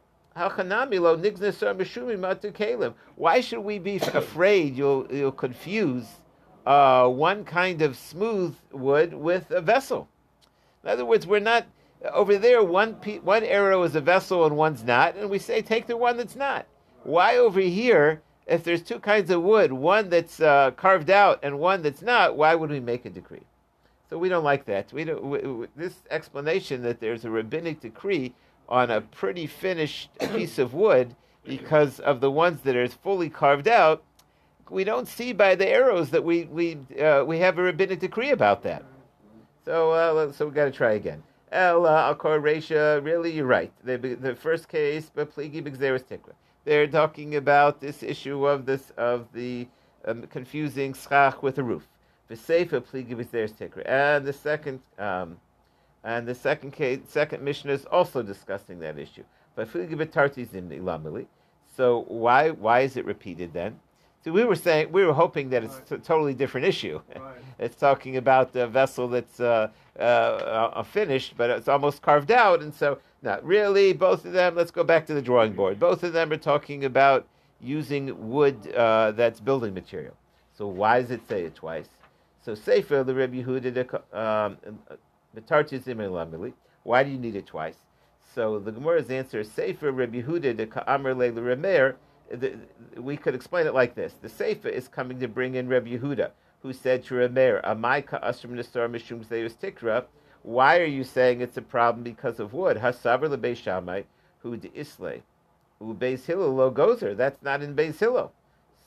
why 3.16 3.42
should 3.42 3.60
we 3.60 3.80
be 3.80 3.96
afraid 4.14 4.76
you'll 4.76 5.08
you'll 5.10 5.32
confuse 5.32 6.06
uh, 6.70 7.10
one 7.10 7.44
kind 7.44 7.82
of 7.82 7.98
smooth 7.98 8.56
wood 8.72 9.14
with 9.14 9.50
a 9.50 9.60
vessel? 9.60 10.08
In 10.84 10.90
other 10.90 11.04
words, 11.04 11.26
we're 11.26 11.40
not 11.40 11.66
over 12.14 12.38
there. 12.38 12.64
One 12.64 12.94
pe- 12.96 13.20
one 13.20 13.44
arrow 13.44 13.84
is 13.84 13.96
a 13.96 14.02
vessel 14.02 14.46
and 14.46 14.56
one's 14.56 14.84
not, 14.84 15.16
and 15.16 15.30
we 15.30 15.40
say 15.40 15.62
take 15.62 15.88
the 15.88 15.98
one 15.98 16.16
that's 16.16 16.36
not. 16.36 16.68
Why 17.04 17.38
over 17.38 17.60
here? 17.60 18.22
If 18.46 18.64
there's 18.64 18.82
two 18.82 19.00
kinds 19.00 19.30
of 19.30 19.44
wood, 19.44 19.72
one 19.72 20.10
that's 20.10 20.40
uh, 20.40 20.72
carved 20.72 21.12
out 21.12 21.40
and 21.44 21.60
one 21.60 21.84
that's 21.84 22.02
not, 22.02 22.36
why 22.36 22.56
would 22.56 22.72
we 22.72 22.80
make 22.80 23.06
a 23.06 23.10
decree? 23.10 23.44
So 24.10 24.18
we 24.18 24.28
don't 24.28 24.44
like 24.44 24.66
that. 24.66 24.92
We 24.92 25.04
don't. 25.04 25.24
We, 25.24 25.40
we, 25.40 25.68
this 25.76 25.96
explanation 26.10 26.82
that 26.84 27.00
there's 27.00 27.26
a 27.26 27.30
rabbinic 27.30 27.82
decree 27.82 28.34
on 28.68 28.90
a 28.90 29.02
pretty 29.02 29.46
finished 29.46 30.10
piece 30.34 30.58
of 30.58 30.74
wood 30.74 31.16
because 31.44 32.00
of 32.00 32.22
the 32.22 32.32
ones 32.32 32.62
that 32.62 32.76
are 32.76 32.88
fully 32.88 33.30
carved 33.30 33.68
out, 33.68 34.04
we 34.70 34.84
don't 34.84 35.08
see 35.08 35.34
by 35.34 35.56
the 35.56 35.68
arrows 35.68 36.10
that 36.12 36.24
we 36.24 36.46
we 36.46 36.78
uh, 37.00 37.24
we 37.26 37.40
have 37.40 37.58
a 37.58 37.64
rabbinic 37.64 38.00
decree 38.00 38.32
about 38.32 38.64
that. 38.64 38.84
So 39.66 39.92
uh, 39.92 40.32
so 40.32 40.48
we 40.48 40.52
got 40.54 40.66
to 40.66 40.72
try 40.72 40.94
again. 40.94 41.24
El 41.52 41.86
uh, 41.86 42.14
Resha, 42.14 43.04
really, 43.04 43.32
you're 43.32 43.46
right. 43.46 43.72
The, 43.84 43.98
the 43.98 44.36
first 44.36 44.68
case, 44.68 45.12
but 45.14 45.34
Pligi 45.36 45.64
Bigzeris 45.64 46.04
Tikra. 46.04 46.34
They're 46.64 46.88
talking 46.88 47.36
about 47.38 47.82
this 47.82 48.04
issue 48.04 48.46
of 48.46 48.66
this 48.66 48.92
of 48.98 49.28
the 49.34 49.68
um, 50.06 50.28
confusing 50.28 50.94
schach 50.94 51.42
with 51.42 51.58
a 51.58 51.64
roof. 51.64 51.88
V'seifa 52.30 52.82
Pligi 52.82 53.16
Bigzeris 53.16 53.54
Tikra. 53.54 53.84
And 53.88 54.26
the 54.26 54.34
second 54.34 54.80
um, 55.00 55.38
and 56.04 56.28
the 56.28 56.36
second 56.36 56.72
case, 56.72 57.00
second 57.08 57.44
Mishnah 57.44 57.74
is 57.74 57.86
also 57.86 58.22
discussing 58.22 58.80
that 58.80 59.00
issue. 59.00 59.24
But 59.56 59.68
Fugi 59.68 59.96
Bitartis 59.96 60.54
in 60.54 60.70
Ilamili. 60.70 61.26
So 61.76 62.06
why 62.08 62.52
why 62.52 62.82
is 62.82 62.96
it 62.96 63.06
repeated 63.06 63.54
then? 63.54 63.80
So 64.24 64.32
we 64.32 64.44
were 64.44 64.56
saying 64.56 64.92
we 64.92 65.06
were 65.06 65.14
hoping 65.14 65.50
that 65.52 65.64
it's 65.64 65.76
right. 65.76 65.92
a 65.92 65.98
totally 65.98 66.34
different 66.34 66.68
issue. 66.68 67.02
Right. 67.16 67.34
it's 67.60 67.76
talking 67.76 68.18
about 68.18 68.56
a 68.56 68.68
vessel 68.68 69.08
that's 69.08 69.40
uh, 69.40 69.70
uh, 69.98 70.02
uh, 70.02 70.84
finished, 70.84 71.36
but 71.38 71.50
it's 71.50 71.68
almost 71.68 72.02
carved 72.02 72.32
out, 72.32 72.62
and 72.62 72.74
so 72.74 73.00
not 73.22 73.44
really. 73.46 73.94
Both 73.94 74.26
of 74.26 74.34
them. 74.34 74.56
Let's 74.56 74.72
go 74.72 74.84
back 74.84 75.06
to 75.08 75.14
the 75.14 75.22
drawing 75.22 75.54
board. 75.54 75.80
Both 75.80 76.04
of 76.04 76.14
them 76.14 76.32
are 76.32 76.38
talking 76.38 76.86
about 76.86 77.28
using 77.62 78.30
wood 78.30 78.74
uh, 78.74 79.12
that's 79.12 79.40
building 79.40 79.74
material. 79.74 80.16
So 80.58 80.68
why 80.68 81.02
does 81.02 81.12
it 81.12 81.22
say 81.28 81.44
it 81.44 81.56
twice? 81.56 81.88
So 82.42 82.56
Sefer 82.56 83.04
the 83.04 83.14
Rebbe 83.14 83.44
Yehuda 83.44 84.02
um, 84.14 84.58
why 86.84 87.04
do 87.04 87.12
you 87.12 87.18
need 87.18 87.36
it 87.36 87.46
twice? 87.46 87.76
So 88.34 88.60
the 88.60 88.72
Gemara's 88.72 89.10
answer 89.10 89.40
is 89.40 89.52
Sefer 89.52 89.92
Rabbi 89.92 90.22
Yehuda 90.22 90.56
de 90.58 90.66
Ka'amr 90.66 91.16
Leila 91.16 91.94
Remeir. 92.32 92.60
We 92.98 93.18
could 93.18 93.36
explain 93.36 93.68
it 93.68 93.74
like 93.74 93.96
this: 93.96 94.14
the 94.22 94.30
Sefer 94.30 94.70
is 94.70 94.88
coming 94.88 95.20
to 95.20 95.28
bring 95.28 95.56
in 95.56 95.68
Reb 95.68 95.86
Yehuda, 95.86 96.32
who 96.62 96.74
said 96.74 97.04
to 97.06 97.16
Remeir, 97.16 97.64
"Amai 97.64 98.06
ka'asrim 98.06 98.52
nesar 98.52 98.90
mishum 98.90 99.26
tikra." 99.26 100.06
Why 100.42 100.80
are 100.80 100.86
you 100.86 101.04
saying 101.04 101.42
it's 101.42 101.58
a 101.58 101.62
problem 101.62 102.04
because 102.04 102.40
of 102.40 102.54
wood? 102.54 102.78
Hasaver 102.78 103.30
lebeis 103.30 103.62
shamai 103.62 104.06
who 104.40 104.58
de 104.58 104.70
isle, 104.78 105.22
who 105.80 105.94
beis 105.94 106.26
hillel 106.26 106.54
lo 106.54 106.72
gozer. 106.72 107.16
That's 107.16 107.42
not 107.42 107.62
in 107.62 107.76
beis 107.76 108.00
hillel. 108.00 108.32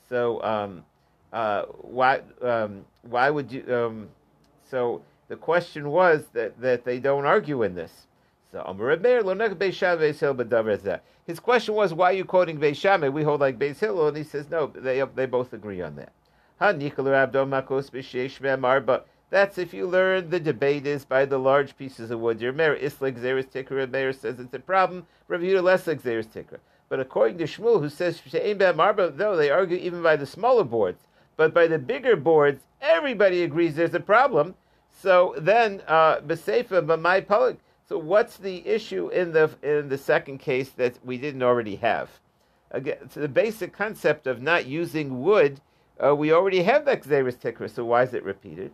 So 0.09 0.43
um, 0.43 0.85
uh, 1.33 1.63
why 1.81 2.21
um, 2.43 2.85
why 3.03 3.31
would 3.31 3.53
you? 3.53 3.65
Um, 3.75 4.09
so 4.71 5.03
the 5.29 5.37
question 5.37 5.91
was 5.91 6.25
that, 6.33 6.61
that 6.61 6.85
they 6.85 6.99
don't 6.99 7.25
argue 7.25 7.63
in 7.63 7.75
this. 7.75 8.07
His 11.27 11.41
question 11.41 11.75
was, 11.75 11.95
why 11.95 12.11
are 12.11 12.13
you 12.13 12.25
quoting 12.25 12.59
Beis 12.59 13.13
We 13.13 13.23
hold 13.23 13.41
like 13.41 13.59
Beis 13.59 13.79
Hillel, 13.79 14.09
and 14.09 14.17
he 14.17 14.25
says 14.25 14.51
no. 14.51 14.67
They 14.67 15.03
they 15.15 15.27
both 15.27 15.53
agree 15.53 15.81
on 15.81 15.97
that. 15.97 16.13
But 18.87 19.09
that's 19.31 19.57
if 19.57 19.73
you 19.73 19.87
learn 19.87 20.29
the 20.29 20.39
debate 20.39 20.87
is 20.87 21.05
by 21.07 21.25
the 21.25 21.39
large 21.39 21.77
pieces 21.79 22.11
of 22.11 22.21
wood. 22.21 22.41
Your 22.41 22.53
mayor 22.53 22.77
islik 22.77 23.19
zeris 23.19 23.47
tikra. 23.47 23.91
Mayor 23.91 24.13
says 24.13 24.39
it's 24.39 24.53
a 24.53 24.59
problem. 24.59 25.07
Review 25.29 25.57
the 25.57 25.63
less 25.63 25.87
like 25.87 26.03
zeris 26.03 26.27
tikra. 26.27 26.59
But 26.91 27.01
according 27.01 27.39
to 27.39 27.45
Shmuel, 27.45 27.81
who 27.81 27.89
says 27.89 28.21
marba, 28.21 29.17
though 29.17 29.35
they 29.35 29.49
argue 29.49 29.79
even 29.79 30.03
by 30.03 30.17
the 30.17 30.27
smaller 30.27 30.65
boards, 30.65 31.07
but 31.39 31.55
by 31.55 31.67
the 31.67 31.79
bigger 31.79 32.17
boards, 32.17 32.65
everybody 32.83 33.45
agrees 33.45 33.75
there's 33.75 33.95
a 33.95 34.01
problem. 34.01 34.55
So 34.91 35.35
then, 35.39 35.81
uh, 35.89 36.21
Besefa, 36.21 36.87
but 36.87 37.01
my 37.01 37.23
public. 37.23 37.57
So 37.93 37.99
what's 37.99 38.39
the 38.39 38.67
issue 38.67 39.09
in 39.09 39.33
the 39.33 39.51
in 39.63 39.91
the 39.91 39.99
second 39.99 40.39
case 40.39 40.71
that 40.71 40.99
we 41.05 41.19
didn't 41.19 41.43
already 41.43 41.77
have? 41.77 42.09
Again, 42.71 43.11
so 43.11 43.21
the 43.21 43.29
basic 43.29 43.75
concept 43.75 44.27
of 44.27 44.41
not 44.41 44.65
using 44.65 45.21
wood, 45.21 45.61
uh, 46.03 46.17
we 46.17 46.33
already 46.33 46.63
have 46.63 46.87
that 46.87 47.03
Gzeris 47.03 47.37
Tikra, 47.37 47.69
so 47.69 47.85
why 47.85 48.05
is 48.05 48.15
it 48.15 48.25
repeated? 48.25 48.73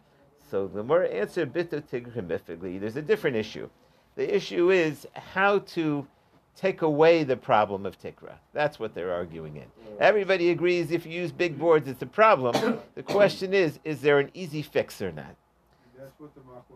So 0.48 0.68
the 0.68 0.84
more 0.84 1.02
answer 1.02 1.44
Bito 1.46 1.82
Tigrimifigli, 1.82 2.78
there's 2.78 2.94
a 2.94 3.02
different 3.02 3.36
issue. 3.36 3.68
The 4.14 4.32
issue 4.32 4.70
is 4.70 5.04
how 5.14 5.58
to 5.74 6.06
take 6.54 6.82
away 6.82 7.24
the 7.24 7.36
problem 7.36 7.86
of 7.86 8.00
Tikra. 8.00 8.34
That's 8.52 8.78
what 8.78 8.94
they're 8.94 9.12
arguing 9.12 9.56
in. 9.56 9.66
Everybody 9.98 10.50
agrees 10.50 10.92
if 10.92 11.04
you 11.04 11.10
use 11.10 11.32
big 11.32 11.58
boards, 11.58 11.88
it's 11.88 12.02
a 12.02 12.06
problem. 12.06 12.78
the 12.94 13.02
question 13.02 13.52
is, 13.52 13.80
is 13.82 14.00
there 14.00 14.20
an 14.20 14.30
easy 14.32 14.62
fix 14.62 15.02
or 15.02 15.10
not? 15.10 15.34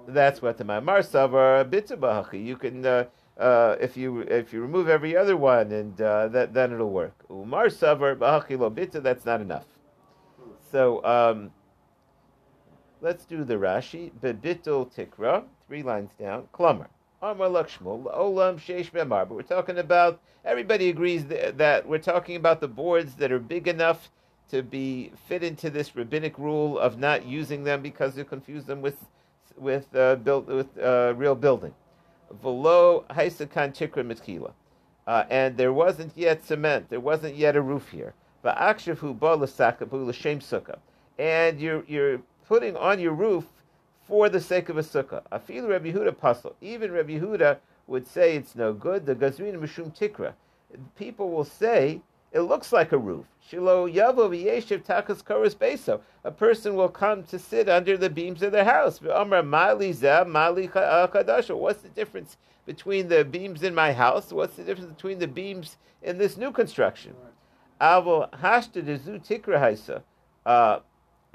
That's 0.09 0.43
what 0.43 0.59
the 0.59 0.65
Mamar 0.65 1.01
Savar 1.01 1.65
Bitzabahachi. 1.69 2.45
You 2.45 2.57
can 2.57 2.85
uh, 2.85 3.05
uh, 3.39 3.77
if 3.81 3.97
you 3.97 4.21
if 4.21 4.53
you 4.53 4.61
remove 4.61 4.89
every 4.89 5.17
other 5.17 5.37
one 5.37 5.73
and 5.73 6.01
uh, 6.01 6.29
that 6.29 6.55
then 6.55 6.73
it'll 6.73 6.91
work. 6.91 7.15
Umar 7.31 7.67
Savar 7.67 8.17
Bahachi 8.17 8.59
Lo. 8.59 8.71
That's 9.01 9.25
not 9.25 9.41
enough. 9.41 9.67
So 10.71 11.05
um, 11.05 11.51
let's 13.01 13.25
do 13.25 13.45
the 13.45 13.55
Rashi. 13.55 14.11
Bebitul 14.21 14.93
Tikra. 14.93 15.45
Three 15.67 15.83
lines 15.83 16.11
down. 16.19 16.49
Klummer. 16.53 16.89
Amar 17.21 17.49
Lakshmul 17.49 18.15
Olam 18.17 18.57
Sheish 18.59 18.91
Memar. 18.91 19.29
But 19.29 19.31
we're 19.31 19.43
talking 19.43 19.79
about. 19.79 20.21
Everybody 20.45 20.89
agrees 20.89 21.27
that, 21.27 21.59
that 21.59 21.87
we're 21.87 21.99
talking 21.99 22.35
about 22.35 22.61
the 22.61 22.67
boards 22.67 23.15
that 23.15 23.31
are 23.31 23.39
big 23.39 23.69
enough 23.69 24.11
to 24.53 24.63
be 24.63 25.13
fit 25.29 25.43
into 25.43 25.71
this 25.71 25.97
rabbinic 25.97 26.37
rule 26.37 26.79
of 26.79 26.99
not 26.99 27.25
using 27.25 27.65
them 27.65 27.81
because 27.81 28.19
you 28.19 28.25
confuse 28.25 28.65
them 28.65 28.83
with 28.83 28.97
with 29.57 29.95
uh, 29.95 30.17
with 30.47 30.79
uh, 30.79 31.15
real 31.17 31.35
building. 31.35 31.75
Velo 32.43 33.05
haisakan 33.11 33.75
tikra 33.77 34.05
mitkila, 34.05 34.53
uh, 35.07 35.25
and 35.31 35.57
there 35.57 35.73
wasn't 35.73 36.13
yet 36.17 36.45
cement. 36.45 36.89
There 36.89 37.01
wasn't 37.01 37.37
yet 37.37 37.57
a 37.57 37.61
roof 37.61 37.89
here. 37.89 38.15
Va'akshavu 38.45 39.19
ba 39.19 39.35
l'sakabu 39.35 40.07
l'shem 40.07 40.41
sukkah, 40.41 40.79
and 41.19 41.61
you're 41.61 41.85
you're 41.87 42.21
putting 42.49 42.77
on 42.77 42.99
your 42.99 43.13
roof 43.13 43.45
for 44.07 44.29
the 44.29 44.41
sake 44.41 44.69
of 44.69 44.77
a 44.77 44.83
sukkah. 44.83 45.23
Afilu 45.31 45.69
Rabbi 45.69 45.93
Yehuda 45.93 46.19
puzzle. 46.19 46.57
Even 46.61 46.93
Rabbi 46.93 47.19
Yehuda 47.19 47.59
would 47.87 48.07
say 48.07 48.37
it's 48.37 48.55
no 48.55 48.73
good. 48.73 49.07
The 49.07 49.15
gazrin 49.15 49.59
mishum 49.59 49.97
tikra. 49.97 50.33
People 50.97 51.31
will 51.31 51.45
say 51.45 52.01
it 52.33 52.41
looks 52.41 52.73
like 52.73 52.93
a 52.93 52.99
roof. 52.99 53.27
Shilo 53.51 53.93
yavo 53.93 54.29
v'yeshiv 54.31 54.85
takas 54.85 55.23
koros 55.23 55.55
beso. 55.55 56.01
A 56.25 56.31
person 56.31 56.75
will 56.75 56.89
come 56.89 57.23
to 57.25 57.39
sit 57.39 57.69
under 57.69 57.97
the 57.97 58.09
beams 58.09 58.43
of 58.43 58.53
their 58.53 58.65
house. 58.65 59.01
Mali 59.03 59.45
mali 59.45 60.69
kadasha. 60.69 61.57
What's 61.57 61.83
the 61.83 61.91
difference 61.91 62.39
between 62.65 63.09
the 63.09 63.25
beams 63.25 63.63
in 63.63 63.75
my 63.75 63.93
house? 63.93 64.33
What's 64.33 64.57
the 64.57 64.65
difference 64.65 64.91
between 64.91 65.19
the 65.19 65.29
beams 65.29 65.77
in 66.03 66.17
this 66.17 66.37
new 66.37 66.53
construction? 66.53 67.15
Avo 67.81 68.31
hashta 68.31 68.83
dezu 68.83 69.21
tikra 69.27 69.61
haisa. 69.61 70.03
Uh, 70.47 70.81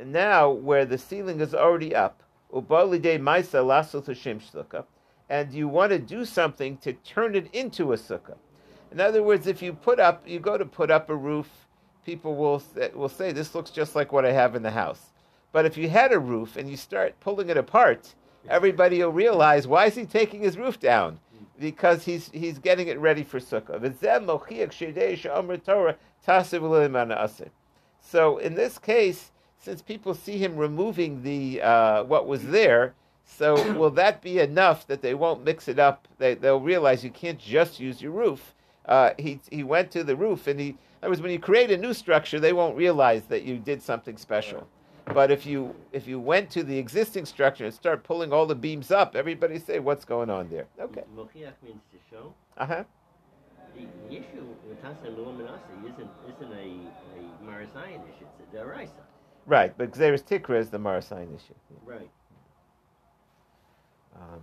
now, 0.04 0.50
where 0.50 0.86
the 0.86 0.98
ceiling 0.98 1.42
is 1.42 1.54
already 1.54 1.96
up, 1.96 2.24
ubalide 2.54 3.20
maisa 3.20 3.66
lasso 3.66 4.02
to 4.02 4.86
and 5.30 5.54
you 5.54 5.68
want 5.68 5.92
to 5.92 6.00
do 6.00 6.24
something 6.26 6.78
to 6.78 6.94
turn 6.94 7.36
it 7.36 7.54
into 7.54 7.94
a 7.94 7.98
sukkah. 7.98 8.38
In 8.92 9.02
other 9.02 9.24
words, 9.24 9.48
if 9.48 9.62
you 9.62 9.74
put 9.74 10.00
up, 10.00 10.28
you 10.28 10.40
go 10.40 10.58
to 10.58 10.66
put 10.66 10.90
up 10.92 11.10
a 11.10 11.16
roof, 11.16 11.50
people 12.06 12.36
will 12.36 12.62
will 12.94 13.10
say 13.10 13.32
this 13.32 13.54
looks 13.56 13.72
just 13.72 13.96
like 13.96 14.12
what 14.12 14.26
I 14.26 14.32
have 14.32 14.56
in 14.56 14.64
the 14.64 14.72
house. 14.72 15.12
But 15.52 15.66
if 15.66 15.78
you 15.78 15.90
had 15.90 16.12
a 16.12 16.20
roof 16.20 16.58
and 16.58 16.70
you 16.70 16.78
start 16.78 17.20
pulling 17.20 17.50
it 17.50 17.58
apart, 17.58 18.14
everybody 18.50 19.04
will 19.04 19.12
realize 19.12 19.68
why 19.68 19.86
is 19.86 19.96
he 19.96 20.06
taking 20.06 20.42
his 20.42 20.58
roof 20.58 20.80
down? 20.80 21.20
because 21.60 22.06
he's 22.06 22.30
he's 22.32 22.60
getting 22.60 22.88
it 22.88 23.00
ready 23.00 23.24
for 23.24 23.40
sukkah. 23.40 23.82
So 28.02 28.38
in 28.38 28.56
this 28.56 28.78
case, 28.78 29.32
since 29.58 29.82
people 29.82 30.14
see 30.14 30.38
him 30.38 30.56
removing 30.56 31.24
the 31.24 31.62
uh, 31.62 32.04
what 32.04 32.28
was 32.28 32.48
there, 32.48 32.94
so 33.26 33.74
will 33.74 33.90
that 33.92 34.22
be 34.22 34.40
enough 34.40 34.88
that 34.88 35.02
they 35.02 35.14
won't 35.14 35.44
mix 35.44 35.68
it 35.68 35.80
up? 35.80 36.08
They, 36.18 36.36
they'll 36.36 36.62
realize 36.62 37.04
you 37.04 37.10
can't 37.10 37.40
just 37.40 37.80
use 37.80 38.02
your 38.02 38.12
roof. 38.12 38.54
Uh, 38.88 39.12
he 39.18 39.40
he 39.52 39.64
went 39.64 39.92
to 39.92 40.04
the 40.04 40.16
roof, 40.16 40.48
and 40.48 40.60
he. 40.60 40.78
That 41.02 41.10
was 41.10 41.22
when 41.22 41.32
you 41.32 41.40
create 41.40 41.70
a 41.70 41.78
new 41.78 41.94
structure, 41.94 42.40
they 42.40 42.54
won't 42.54 42.76
realize 42.76 43.26
that 43.26 43.44
you 43.44 43.58
did 43.58 43.84
something 43.84 44.18
special. 44.18 44.68
But 45.14 45.32
if 45.32 45.46
you 45.46 45.76
if 45.92 46.08
you 46.08 46.20
went 46.20 46.50
to 46.52 46.64
the 46.64 46.78
existing 46.78 47.26
structure 47.26 47.66
and 47.66 47.74
start 47.74 48.04
pulling 48.04 48.34
all 48.34 48.46
the 48.46 48.56
beams 48.56 48.92
up, 48.92 49.16
everybody 49.16 49.60
say, 49.60 49.80
"What's 49.80 50.06
going 50.06 50.30
on 50.30 50.50
there?" 50.50 50.66
Okay. 50.80 51.04
Mochiach 51.16 51.54
means 51.64 51.82
to 51.92 51.98
show. 52.10 52.34
Uh 52.58 52.66
huh. 52.66 52.84
The, 53.76 53.86
the 54.10 54.16
issue 54.16 54.44
with 54.68 54.82
Tasa 54.82 55.16
Luminasi 55.16 55.94
isn't 55.94 56.10
isn't 56.28 56.52
a, 56.52 56.66
a 57.20 57.46
Marasayan 57.46 58.02
issue, 58.10 58.26
it's 58.26 58.54
a 58.54 58.58
Daraisa. 58.58 59.04
Right, 59.46 59.74
but 59.78 59.92
Gzeris 59.92 60.24
Tikra 60.24 60.60
is 60.60 60.70
the 60.70 60.80
Marasign 60.80 61.34
issue. 61.34 61.54
Right. 61.86 62.10
Um, 64.16 64.42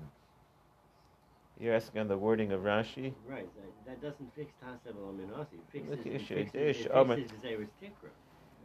you're 1.61 1.75
asking 1.75 2.01
on 2.01 2.09
the 2.09 2.17
wording 2.19 2.53
of 2.53 2.63
Rashi. 2.63 3.13
Right. 3.29 3.49
That, 3.87 4.01
that 4.01 4.03
doesn't 4.03 4.35
fix 4.35 4.53
Tasa 4.63 4.93
Luminasi. 4.95 5.55
It 5.55 5.61
fixes, 5.71 5.91
Look, 5.91 6.07
it 6.07 6.51
fixes, 6.53 6.87
it 6.87 6.91
Oh, 6.93 7.05
my- 7.05 7.17
fixes 7.17 7.39
Gzeris 7.43 7.69
Tikra. 7.83 8.11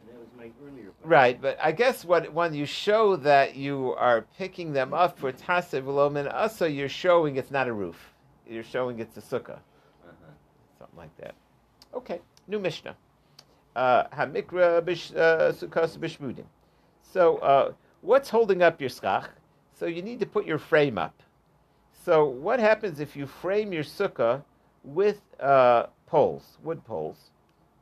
And 0.01 0.09
that 0.09 0.19
was 0.19 0.27
my 0.37 0.49
earlier 0.65 0.85
point. 0.85 0.95
Right, 1.05 1.41
but 1.41 1.57
I 1.61 1.71
guess 1.71 2.03
what 2.05 2.33
when 2.33 2.53
you 2.53 2.65
show 2.65 3.15
that 3.17 3.55
you 3.55 3.93
are 3.97 4.25
picking 4.37 4.73
them 4.73 4.93
up 4.93 5.19
for 5.19 5.31
Tasev 5.31 5.83
Lomin 5.83 6.31
Asa, 6.33 6.69
you're 6.69 6.89
showing 6.89 7.35
it's 7.35 7.51
not 7.51 7.67
a 7.67 7.73
roof. 7.73 8.13
You're 8.47 8.63
showing 8.63 8.99
it's 8.99 9.17
a 9.17 9.21
sukkah. 9.21 9.59
Uh-huh. 9.59 10.31
something 10.79 10.97
like 10.97 11.15
that. 11.17 11.35
Okay, 11.93 12.21
new 12.47 12.59
Mishnah. 12.59 12.95
Uh, 13.75 14.05
Hamikra 14.07 14.77
uh, 14.79 15.51
Sukkos 15.51 15.97
bishmudim. 15.97 16.45
So, 17.01 17.37
uh, 17.37 17.73
what's 18.01 18.29
holding 18.29 18.61
up 18.63 18.81
your 18.81 18.89
skach? 18.89 19.27
So 19.73 19.85
you 19.85 20.01
need 20.01 20.19
to 20.19 20.25
put 20.25 20.45
your 20.45 20.57
frame 20.57 20.97
up. 20.97 21.21
So 22.09 22.25
what 22.25 22.59
happens 22.59 22.99
if 22.99 23.15
you 23.15 23.27
frame 23.27 23.71
your 23.71 23.83
sukkah 23.83 24.41
with 24.83 25.21
uh, 25.39 25.83
poles, 26.07 26.57
wood 26.63 26.83
poles? 26.83 27.29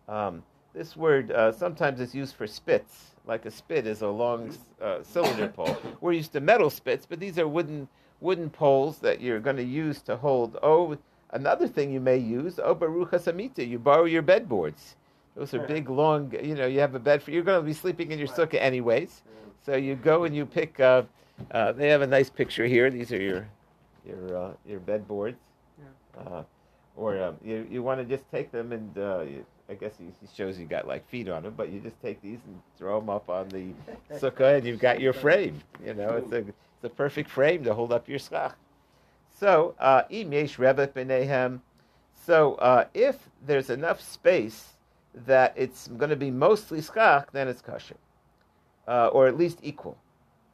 Um, 0.10 0.44
this 0.74 0.98
word 0.98 1.32
uh, 1.32 1.54
sometimes 1.54 2.02
is 2.02 2.14
used 2.14 2.36
for 2.36 2.46
spits, 2.46 3.12
like 3.26 3.46
a 3.46 3.52
spit 3.52 3.88
is 3.88 4.02
a 4.02 4.10
long 4.10 4.54
uh, 4.82 5.02
cylinder 5.02 5.48
pole. 5.48 5.78
We're 6.02 6.12
used 6.12 6.34
to 6.34 6.42
metal 6.42 6.70
spits, 6.70 7.06
but 7.06 7.22
these 7.22 7.40
are 7.40 7.48
wooden 7.48 7.88
wooden 8.20 8.50
poles 8.50 8.98
that 8.98 9.22
you're 9.22 9.40
going 9.40 9.56
to 9.56 9.64
use 9.64 10.02
to 10.02 10.18
hold. 10.18 10.58
Oh, 10.62 10.98
another 11.30 11.66
thing 11.66 11.94
you 11.94 12.02
may 12.02 12.18
use, 12.18 12.60
oh 12.62 12.76
baruch 12.76 13.12
samita, 13.12 13.66
you 13.66 13.80
borrow 13.80 14.04
your 14.04 14.24
bed 14.24 14.50
boards. 14.50 14.98
Those 15.38 15.54
are 15.54 15.66
big, 15.66 15.90
long. 15.90 16.34
You 16.44 16.56
know, 16.56 16.68
you 16.68 16.82
have 16.82 16.96
a 16.96 17.00
bed 17.00 17.24
for. 17.24 17.32
You're 17.32 17.44
going 17.44 17.62
to 17.62 17.66
be 17.66 17.72
sleeping 17.72 18.12
in 18.12 18.20
your 18.20 18.28
sukkah 18.28 18.60
anyways, 18.60 19.22
so 19.66 19.78
you 19.78 19.96
go 19.96 20.26
and 20.26 20.36
you 20.36 20.46
pick. 20.46 20.82
Uh, 20.82 21.04
uh, 21.52 21.72
they 21.72 21.88
have 21.88 22.02
a 22.02 22.08
nice 22.08 22.30
picture 22.30 22.66
here. 22.66 22.90
These 22.90 23.14
are 23.14 23.22
your 23.22 23.48
your 24.08 24.38
uh, 24.38 24.52
your 24.66 24.80
bed 24.80 25.08
boards. 25.08 25.38
Uh, 26.18 26.44
or 26.96 27.22
um, 27.22 27.38
you 27.44 27.68
you 27.70 27.84
want 27.84 28.00
to 28.00 28.06
just 28.06 28.30
take 28.32 28.52
them 28.52 28.72
and 28.72 28.98
uh, 28.98 29.22
you, 29.22 29.46
I 29.70 29.74
guess 29.74 29.94
he, 29.98 30.06
shows 30.36 30.58
you 30.58 30.66
got 30.66 30.88
like 30.88 31.08
feet 31.10 31.30
on 31.30 31.44
them, 31.44 31.54
but 31.56 31.70
you 31.70 31.80
just 31.80 32.02
take 32.02 32.22
these 32.22 32.40
and 32.48 32.60
throw 32.78 33.00
them 33.00 33.10
up 33.10 33.30
on 33.30 33.50
the 33.50 33.68
sukkah, 34.18 34.58
and 34.58 34.66
you've 34.66 34.80
got 34.80 35.00
your 35.00 35.14
frame. 35.14 35.62
You 35.86 35.94
know, 35.94 36.10
it's 36.18 36.32
a 36.32 36.38
it's 36.38 36.84
a 36.84 36.90
perfect 36.90 37.30
frame 37.30 37.64
to 37.66 37.74
hold 37.74 37.92
up 37.92 38.08
your 38.08 38.20
skach. 38.20 38.54
So, 39.40 39.76
uh, 39.80 40.04
im 40.10 40.34
yesh 40.34 40.58
rebbe 40.58 40.88
b'nehem. 40.88 41.62
So, 42.26 42.56
uh, 42.56 42.86
if 42.94 43.30
there's 43.46 43.70
enough 43.70 44.02
space 44.02 44.78
that 45.26 45.54
it's 45.56 45.88
going 45.88 46.10
to 46.10 46.16
be 46.16 46.32
mostly 46.32 46.82
skach, 46.82 47.28
then 47.32 47.48
it's 47.48 47.62
kosher, 47.62 47.98
uh, 48.88 49.08
or 49.08 49.28
at 49.28 49.38
least 49.38 49.60
equal. 49.62 49.98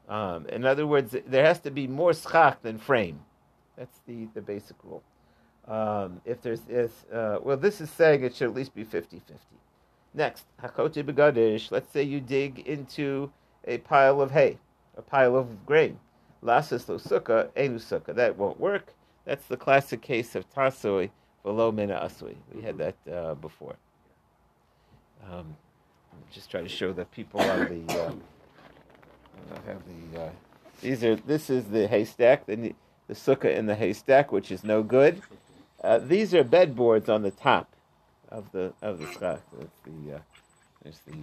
Um, 0.09 0.47
in 0.47 0.65
other 0.65 0.85
words, 0.85 1.15
there 1.25 1.45
has 1.45 1.59
to 1.61 1.71
be 1.71 1.87
more 1.87 2.11
skach 2.11 2.57
than 2.61 2.77
frame. 2.77 3.21
That's 3.77 3.99
the, 4.07 4.27
the 4.33 4.41
basic 4.41 4.75
rule. 4.83 5.03
Um, 5.67 6.21
if 6.25 6.41
there's, 6.41 6.61
is, 6.69 6.91
uh, 7.11 7.37
well, 7.41 7.57
this 7.57 7.79
is 7.81 7.89
saying 7.89 8.23
it 8.23 8.35
should 8.35 8.49
at 8.49 8.55
least 8.55 8.75
be 8.75 8.83
50 8.83 9.19
50. 9.19 9.37
Next, 10.13 10.45
hakote 10.61 11.03
begadish. 11.03 11.71
Let's 11.71 11.91
say 11.91 12.03
you 12.03 12.19
dig 12.19 12.59
into 12.67 13.31
a 13.65 13.79
pile 13.79 14.21
of 14.21 14.31
hay, 14.31 14.57
a 14.97 15.01
pile 15.01 15.35
of 15.35 15.65
grain. 15.65 15.99
Lasas 16.43 16.87
lo 16.89 16.97
sukkah, 16.97 17.49
enu 17.55 17.79
sukkah. 17.79 18.13
That 18.13 18.37
won't 18.37 18.59
work. 18.59 18.93
That's 19.25 19.45
the 19.45 19.57
classic 19.57 20.01
case 20.01 20.35
of 20.35 20.47
tasoi 20.53 21.09
below 21.41 21.71
mina 21.71 21.95
asui. 22.03 22.35
We 22.53 22.61
had 22.61 22.77
that 22.77 22.95
uh, 23.11 23.35
before. 23.35 23.75
Um, 25.31 25.55
just 26.31 26.51
try 26.51 26.61
to 26.61 26.69
show 26.69 26.91
the 26.91 27.05
people 27.05 27.39
on 27.39 27.85
the. 27.87 27.93
Uh, 27.93 28.11
have 29.65 29.81
the. 30.11 30.21
Uh, 30.21 30.29
these 30.81 31.03
are. 31.03 31.15
This 31.15 31.49
is 31.49 31.65
the 31.65 31.87
haystack. 31.87 32.45
The, 32.45 32.75
the 33.07 33.13
sukkah 33.13 33.55
in 33.55 33.65
the 33.65 33.75
haystack, 33.75 34.31
which 34.31 34.51
is 34.51 34.63
no 34.63 34.83
good. 34.83 35.21
Uh, 35.83 35.99
these 35.99 36.33
are 36.33 36.43
bed 36.43 36.75
boards 36.75 37.09
on 37.09 37.21
the 37.21 37.31
top 37.31 37.67
of 38.29 38.51
the 38.51 38.73
of 38.81 38.99
the 38.99 39.05
skach. 39.05 39.39
That's 39.57 39.79
the. 39.85 40.15
Uh, 40.15 40.19
there's 40.83 40.99
the 41.07 41.13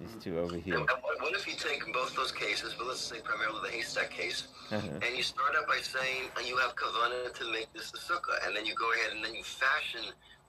these 0.00 0.16
two 0.20 0.38
over 0.40 0.56
here. 0.56 0.74
And 0.74 0.88
what, 1.02 1.20
what 1.22 1.32
if 1.34 1.46
you 1.46 1.54
take 1.54 1.80
both 1.92 2.14
those 2.16 2.32
cases, 2.32 2.74
but 2.76 2.88
let's 2.88 3.00
say 3.00 3.20
primarily 3.22 3.60
the 3.70 3.76
haystack 3.76 4.10
case, 4.10 4.48
Uh-huh. 4.72 4.88
and 5.06 5.16
you 5.16 5.22
start 5.22 5.54
out 5.56 5.68
by 5.68 5.78
saying 5.80 6.30
uh, 6.36 6.40
you 6.40 6.56
have 6.58 6.74
kavanah 6.74 7.32
to 7.32 7.52
make 7.52 7.72
this 7.72 7.92
the 7.92 7.98
sukkah, 7.98 8.44
and 8.46 8.56
then 8.56 8.66
you 8.66 8.74
go 8.74 8.90
ahead 8.94 9.12
and 9.14 9.24
then 9.24 9.34
you 9.34 9.44
fashion 9.44 10.02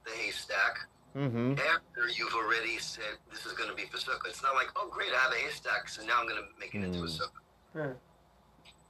the 0.04 0.10
haystack 0.22 0.88
Mm-hmm. 1.16 1.52
after 1.52 2.08
you've 2.18 2.34
already 2.34 2.76
said 2.76 3.16
this 3.32 3.46
is 3.46 3.52
going 3.54 3.70
to 3.70 3.74
be 3.76 3.84
for 3.86 3.96
sukkah. 3.96 4.28
It's 4.28 4.42
not 4.42 4.54
like, 4.54 4.68
oh 4.76 4.90
great, 4.92 5.08
I 5.16 5.18
have 5.22 5.32
a 5.32 5.36
haystack, 5.36 5.88
so 5.88 6.04
now 6.04 6.20
I'm 6.20 6.28
going 6.28 6.42
to 6.42 6.48
make 6.60 6.74
it 6.74 6.82
into 6.84 6.98
a 6.98 7.06
Mm. 7.06 7.20
sukkah. 7.22 7.94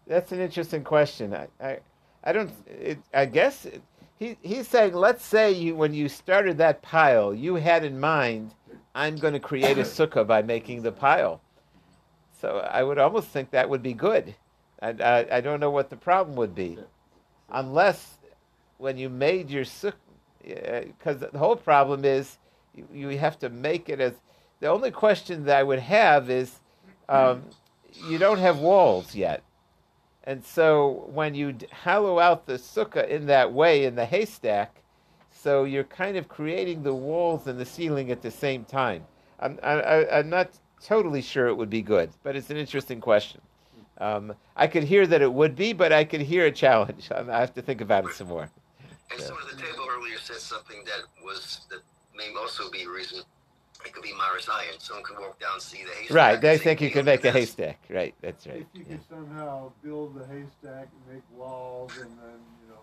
That's 0.07 0.33
an 0.33 0.41
interesting 0.41 0.85
question. 0.85 1.35
I, 1.35 1.49
I, 1.61 1.79
I 2.23 2.33
don't. 2.33 2.51
It, 2.67 2.99
I 3.13 3.27
guess 3.27 3.67
it, 3.67 3.83
he 4.19 4.37
he's 4.43 4.69
saying. 4.69 4.95
Let's 4.95 5.25
say 5.25 5.53
you 5.53 5.75
when 5.75 5.95
you 5.95 6.09
started 6.09 6.59
that 6.59 6.83
pile, 6.83 7.35
you 7.35 7.57
had 7.57 7.85
in 7.85 7.99
mind, 7.99 8.55
I'm 8.95 9.17
going 9.17 9.35
to 9.35 9.41
create 9.41 9.79
a 9.79 9.83
sukkah 9.97 10.27
by 10.27 10.43
making 10.43 10.83
the 10.83 10.93
pile. 10.93 11.41
So 12.41 12.59
I 12.71 12.83
would 12.83 12.99
almost 12.99 13.29
think 13.29 13.51
that 13.51 13.69
would 13.69 13.83
be 13.83 13.95
good. 13.95 14.35
I, 14.81 14.91
I, 14.91 15.37
I 15.37 15.41
don't 15.41 15.59
know 15.61 15.71
what 15.71 15.91
the 15.91 15.97
problem 15.97 16.37
would 16.37 16.55
be, 16.55 16.79
unless 17.51 18.19
when 18.79 18.99
you 18.99 19.09
made 19.09 19.51
your 19.51 19.65
sukkah, 19.65 19.95
because 20.45 21.19
the 21.19 21.39
whole 21.39 21.57
problem 21.57 22.05
is 22.05 22.39
you, 22.75 22.87
you 22.93 23.19
have 23.19 23.39
to 23.41 23.49
make 23.49 23.89
it 23.89 24.01
as. 24.01 24.13
The 24.61 24.69
only 24.69 24.91
question 24.91 25.45
that 25.45 25.59
I 25.59 25.63
would 25.63 25.81
have 25.81 26.31
is, 26.31 26.61
um, 27.11 27.43
you 28.09 28.17
don't 28.17 28.39
have 28.39 28.59
walls 28.59 29.15
yet. 29.15 29.43
And 30.27 30.45
so 30.45 31.09
when 31.13 31.35
you 31.35 31.57
hollow 31.73 32.19
out 32.19 32.47
the 32.47 32.55
sukkah 32.55 33.09
in 33.09 33.27
that 33.27 33.53
way 33.53 33.85
in 33.85 33.95
the 33.95 34.05
haystack, 34.05 34.83
so 35.31 35.65
you're 35.65 35.85
kind 35.85 36.17
of 36.17 36.29
creating 36.29 36.83
the 36.83 36.95
walls 36.95 37.47
and 37.47 37.59
the 37.59 37.65
ceiling 37.65 38.11
at 38.11 38.23
the 38.23 38.31
same 38.31 38.65
time. 38.65 39.05
I'm, 39.39 39.59
I, 39.63 40.09
I'm 40.11 40.29
not 40.29 40.51
totally 40.83 41.23
sure 41.23 41.47
it 41.47 41.55
would 41.55 41.71
be 41.71 41.83
good, 41.83 42.11
but 42.23 42.35
it's 42.35 42.51
an 42.51 42.57
interesting 42.57 43.01
question. 43.01 43.41
Um, 43.99 44.35
I 44.57 44.67
could 44.67 44.83
hear 44.83 45.07
that 45.07 45.23
it 45.23 45.33
would 45.33 45.55
be, 45.55 45.73
but 45.73 45.93
I 45.93 46.05
could 46.05 46.21
hear 46.21 46.47
a 46.47 46.53
challenge. 46.53 47.09
I 47.15 47.41
have 47.41 47.55
to 47.55 47.63
think 47.63 47.81
about 47.81 48.05
it 48.07 48.13
some 48.13 48.29
more. 48.29 48.51
And 49.11 49.21
someone 49.21 49.45
at 49.45 49.57
the 49.57 49.63
table 49.63 49.87
earlier 49.89 50.19
said 50.19 50.37
something 50.37 50.85
that 50.85 51.03
was 51.25 51.67
that 51.71 51.81
may 52.17 52.33
also 52.39 52.71
be 52.71 52.83
a 52.83 52.89
reason. 52.89 53.21
It 53.87 53.93
could 53.93 54.03
be 54.03 54.13
Mars 54.15 54.49
Iron. 54.53 54.75
Someone 54.79 55.05
could 55.05 55.19
walk 55.19 55.39
down 55.41 55.55
and 55.55 55.63
see 55.63 55.85
the 55.85 55.91
haystack. 55.91 56.17
Right, 56.17 56.41
they 56.41 56.59
think 56.59 56.81
you 56.81 56.89
"Hey, 56.89 56.95
can 56.95 57.05
make 57.05 57.21
a 57.25 57.29
look 57.29 57.35
at 57.37 57.41
this." 57.41 57.51
haystack. 57.55 57.79
Right, 57.89 58.15
that's 58.21 58.47
right. 58.47 58.67
If 58.75 58.79
you 58.81 58.85
Yeah. 58.89 58.97
could 58.97 59.09
somehow 59.09 59.73
build 59.83 60.15
the 60.19 60.27
haystack 60.27 60.89
and 60.93 61.15
make 61.15 61.23
walls 61.33 61.93
and 61.99 62.11
then, 62.19 62.41
you 62.63 62.69
know, 62.73 62.81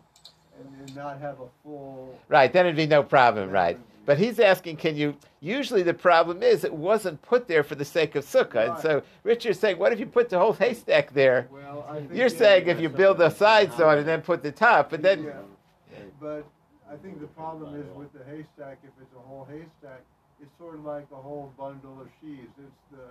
and, 0.60 0.82
and 0.88 0.96
not 0.96 1.20
have 1.20 1.40
a 1.42 1.48
full. 1.64 2.18
Right, 2.30 2.52
then 2.54 2.66
it'd 2.66 2.78
be 2.78 2.88
no 2.88 3.04
problem, 3.04 3.50
right? 3.50 3.78
But 4.06 4.18
he's 4.18 4.40
asking, 4.40 4.78
can 4.78 4.98
you? 4.98 5.16
Usually, 5.40 5.82
the 5.82 5.94
problem 5.94 6.44
is 6.44 6.64
it 6.64 6.74
wasn't 6.74 7.22
put 7.22 7.48
there 7.48 7.64
for 7.64 7.76
the 7.76 7.86
sake 7.86 8.16
of 8.16 8.26
sukkah, 8.26 8.70
and 8.70 8.80
so 8.80 9.02
Richard's 9.24 9.60
saying, 9.60 9.78
what 9.78 9.94
if 9.94 10.00
you 10.00 10.06
put 10.06 10.30
the 10.30 10.38
whole 10.40 10.54
haystack 10.54 11.14
there? 11.14 11.48
Well, 11.50 11.86
I 11.90 12.00
think. 12.00 12.14
You're 12.14 12.28
yeah, 12.28 12.38
saying 12.38 12.68
if 12.68 12.80
you 12.82 12.90
build 12.90 13.18
the 13.18 13.30
sides 13.30 13.80
on 13.80 13.98
and 13.98 14.08
then 14.08 14.22
put 14.22 14.42
the 14.44 14.52
top, 14.52 14.90
but 14.90 15.02
then 15.02 15.24
Yeah. 15.24 15.98
But 16.20 16.46
I 16.92 16.96
think 16.98 17.20
the 17.22 17.28
problem 17.28 17.76
is 17.80 17.88
with 17.96 18.12
the 18.14 18.24
haystack, 18.26 18.80
if 18.84 18.92
it's 19.02 19.14
a 19.16 19.20
whole 19.20 19.46
haystack, 19.50 20.02
it's 20.44 20.52
sort 20.60 20.76
of 20.76 20.84
like 20.84 21.08
a 21.16 21.22
whole 21.22 21.56
bundle 21.58 22.04
of 22.04 22.08
sheaves. 22.20 22.52
It's 22.60 22.84
the, 22.92 23.08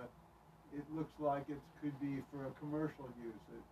it 0.77 0.85
looks 0.93 1.13
like 1.17 1.49
it 1.49 1.57
could 1.81 1.97
be 1.97 2.21
for 2.29 2.45
a 2.45 2.53
commercial 2.61 3.09
use. 3.17 3.43
It, 3.49 3.65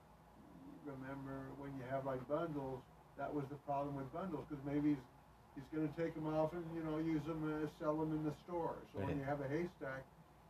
remember 0.90 1.46
when 1.62 1.70
you 1.78 1.86
have 1.94 2.06
like 2.06 2.26
bundles, 2.28 2.82
that 3.18 3.30
was 3.30 3.46
the 3.54 3.60
problem 3.70 3.96
with 3.96 4.10
bundles 4.12 4.46
because 4.50 4.64
maybe 4.66 4.98
he's, 4.98 5.06
he's 5.54 5.70
going 5.70 5.86
to 5.86 5.94
take 5.94 6.16
them 6.16 6.26
off 6.34 6.54
and 6.54 6.66
you 6.74 6.82
know 6.82 6.98
use 6.98 7.22
them 7.28 7.46
uh, 7.46 7.68
sell 7.78 7.96
them 7.98 8.12
in 8.18 8.26
the 8.26 8.34
store. 8.46 8.76
So 8.94 9.06
when 9.06 9.18
you 9.18 9.24
have 9.24 9.42
a 9.42 9.48
haystack, 9.48 10.02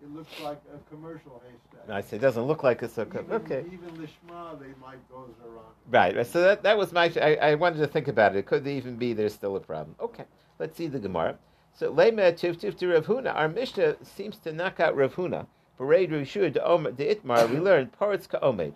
it 0.02 0.10
looks 0.16 0.32
like 0.42 0.62
a 0.74 0.80
commercial 0.90 1.44
haystack. 1.44 1.90
I 1.90 2.02
say 2.02 2.16
it 2.16 2.22
doesn't 2.22 2.44
look 2.44 2.64
like 2.64 2.82
a 2.82 2.88
sukkah. 2.88 3.24
Even, 3.24 3.32
Okay. 3.44 3.66
Even 3.68 3.90
Lishma, 4.00 4.58
they 4.60 4.74
might 4.82 5.04
go 5.12 5.28
around. 5.44 5.76
Right. 5.90 6.16
right. 6.16 6.26
So 6.26 6.42
that, 6.42 6.64
that 6.64 6.78
was 6.78 6.94
my. 6.94 7.12
I, 7.22 7.36
I 7.36 7.56
wanted 7.56 7.80
to 7.80 7.88
think 7.88 8.08
about 8.08 8.36
it. 8.36 8.40
It 8.40 8.46
could 8.46 8.66
even 8.68 8.96
be 8.96 9.12
there's 9.14 9.34
still 9.34 9.58
a 9.58 9.60
problem. 9.60 9.96
Okay. 10.00 10.26
Let's 10.60 10.78
see 10.78 10.88
the 10.88 11.00
Gemara. 11.00 11.38
So 11.74 11.92
Lema 11.92 12.34
Tif 12.34 12.58
Tif 12.58 12.78
to 12.78 12.88
Rav 12.88 13.06
Huna. 13.06 13.36
Our 13.36 13.48
Mishnah 13.48 13.98
seems 14.04 14.38
to 14.40 14.52
knock 14.52 14.80
out 14.80 14.96
Rav 14.96 15.16
Huna. 15.16 15.48
Parade 15.78 16.12
Rishua 16.12 16.52
de 16.54 16.60
Itmar. 16.60 17.50
We 17.50 17.60
learned 17.60 17.92
Paretz 18.00 18.30
Ka'omed. 18.30 18.74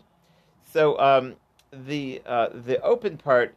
So 0.63 0.99
um, 0.99 1.35
the 1.71 2.21
uh, 2.25 2.49
the 2.53 2.81
open 2.81 3.17
part 3.17 3.55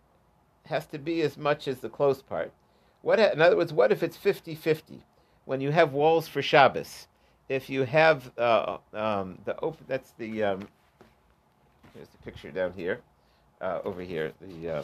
has 0.66 0.86
to 0.86 0.98
be 0.98 1.22
as 1.22 1.38
much 1.38 1.66
as 1.66 1.80
the 1.80 1.88
closed 1.88 2.26
part. 2.28 2.52
What 3.00 3.18
ha- 3.18 3.30
in 3.32 3.40
other 3.40 3.56
words, 3.56 3.72
what 3.72 3.90
if 3.90 4.02
it's 4.02 4.18
50-50? 4.18 5.00
When 5.46 5.62
you 5.62 5.70
have 5.70 5.94
walls 5.94 6.28
for 6.28 6.42
Shabbos, 6.42 7.06
if 7.48 7.70
you 7.70 7.84
have 7.84 8.30
uh, 8.36 8.76
um, 8.92 9.38
the 9.46 9.58
open, 9.60 9.86
that's 9.88 10.10
the 10.18 10.44
um, 10.44 10.68
here's 11.94 12.08
the 12.08 12.18
picture 12.18 12.50
down 12.50 12.74
here, 12.74 13.00
uh, 13.62 13.80
over 13.82 14.02
here, 14.02 14.32
the 14.42 14.70
uh, 14.70 14.82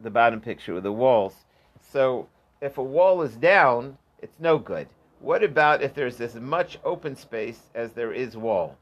the 0.00 0.10
bottom 0.10 0.40
picture 0.40 0.74
with 0.74 0.84
the 0.84 0.92
walls. 0.92 1.34
So 1.80 2.28
if 2.64 2.78
a 2.78 2.82
wall 2.82 3.22
is 3.22 3.36
down, 3.36 3.98
it's 4.20 4.40
no 4.40 4.58
good. 4.58 4.88
What 5.20 5.42
about 5.42 5.82
if 5.82 5.94
there's 5.94 6.20
as 6.20 6.34
much 6.34 6.78
open 6.84 7.14
space 7.14 7.60
as 7.74 7.92
there 7.92 8.12
is 8.12 8.36
wall? 8.36 8.76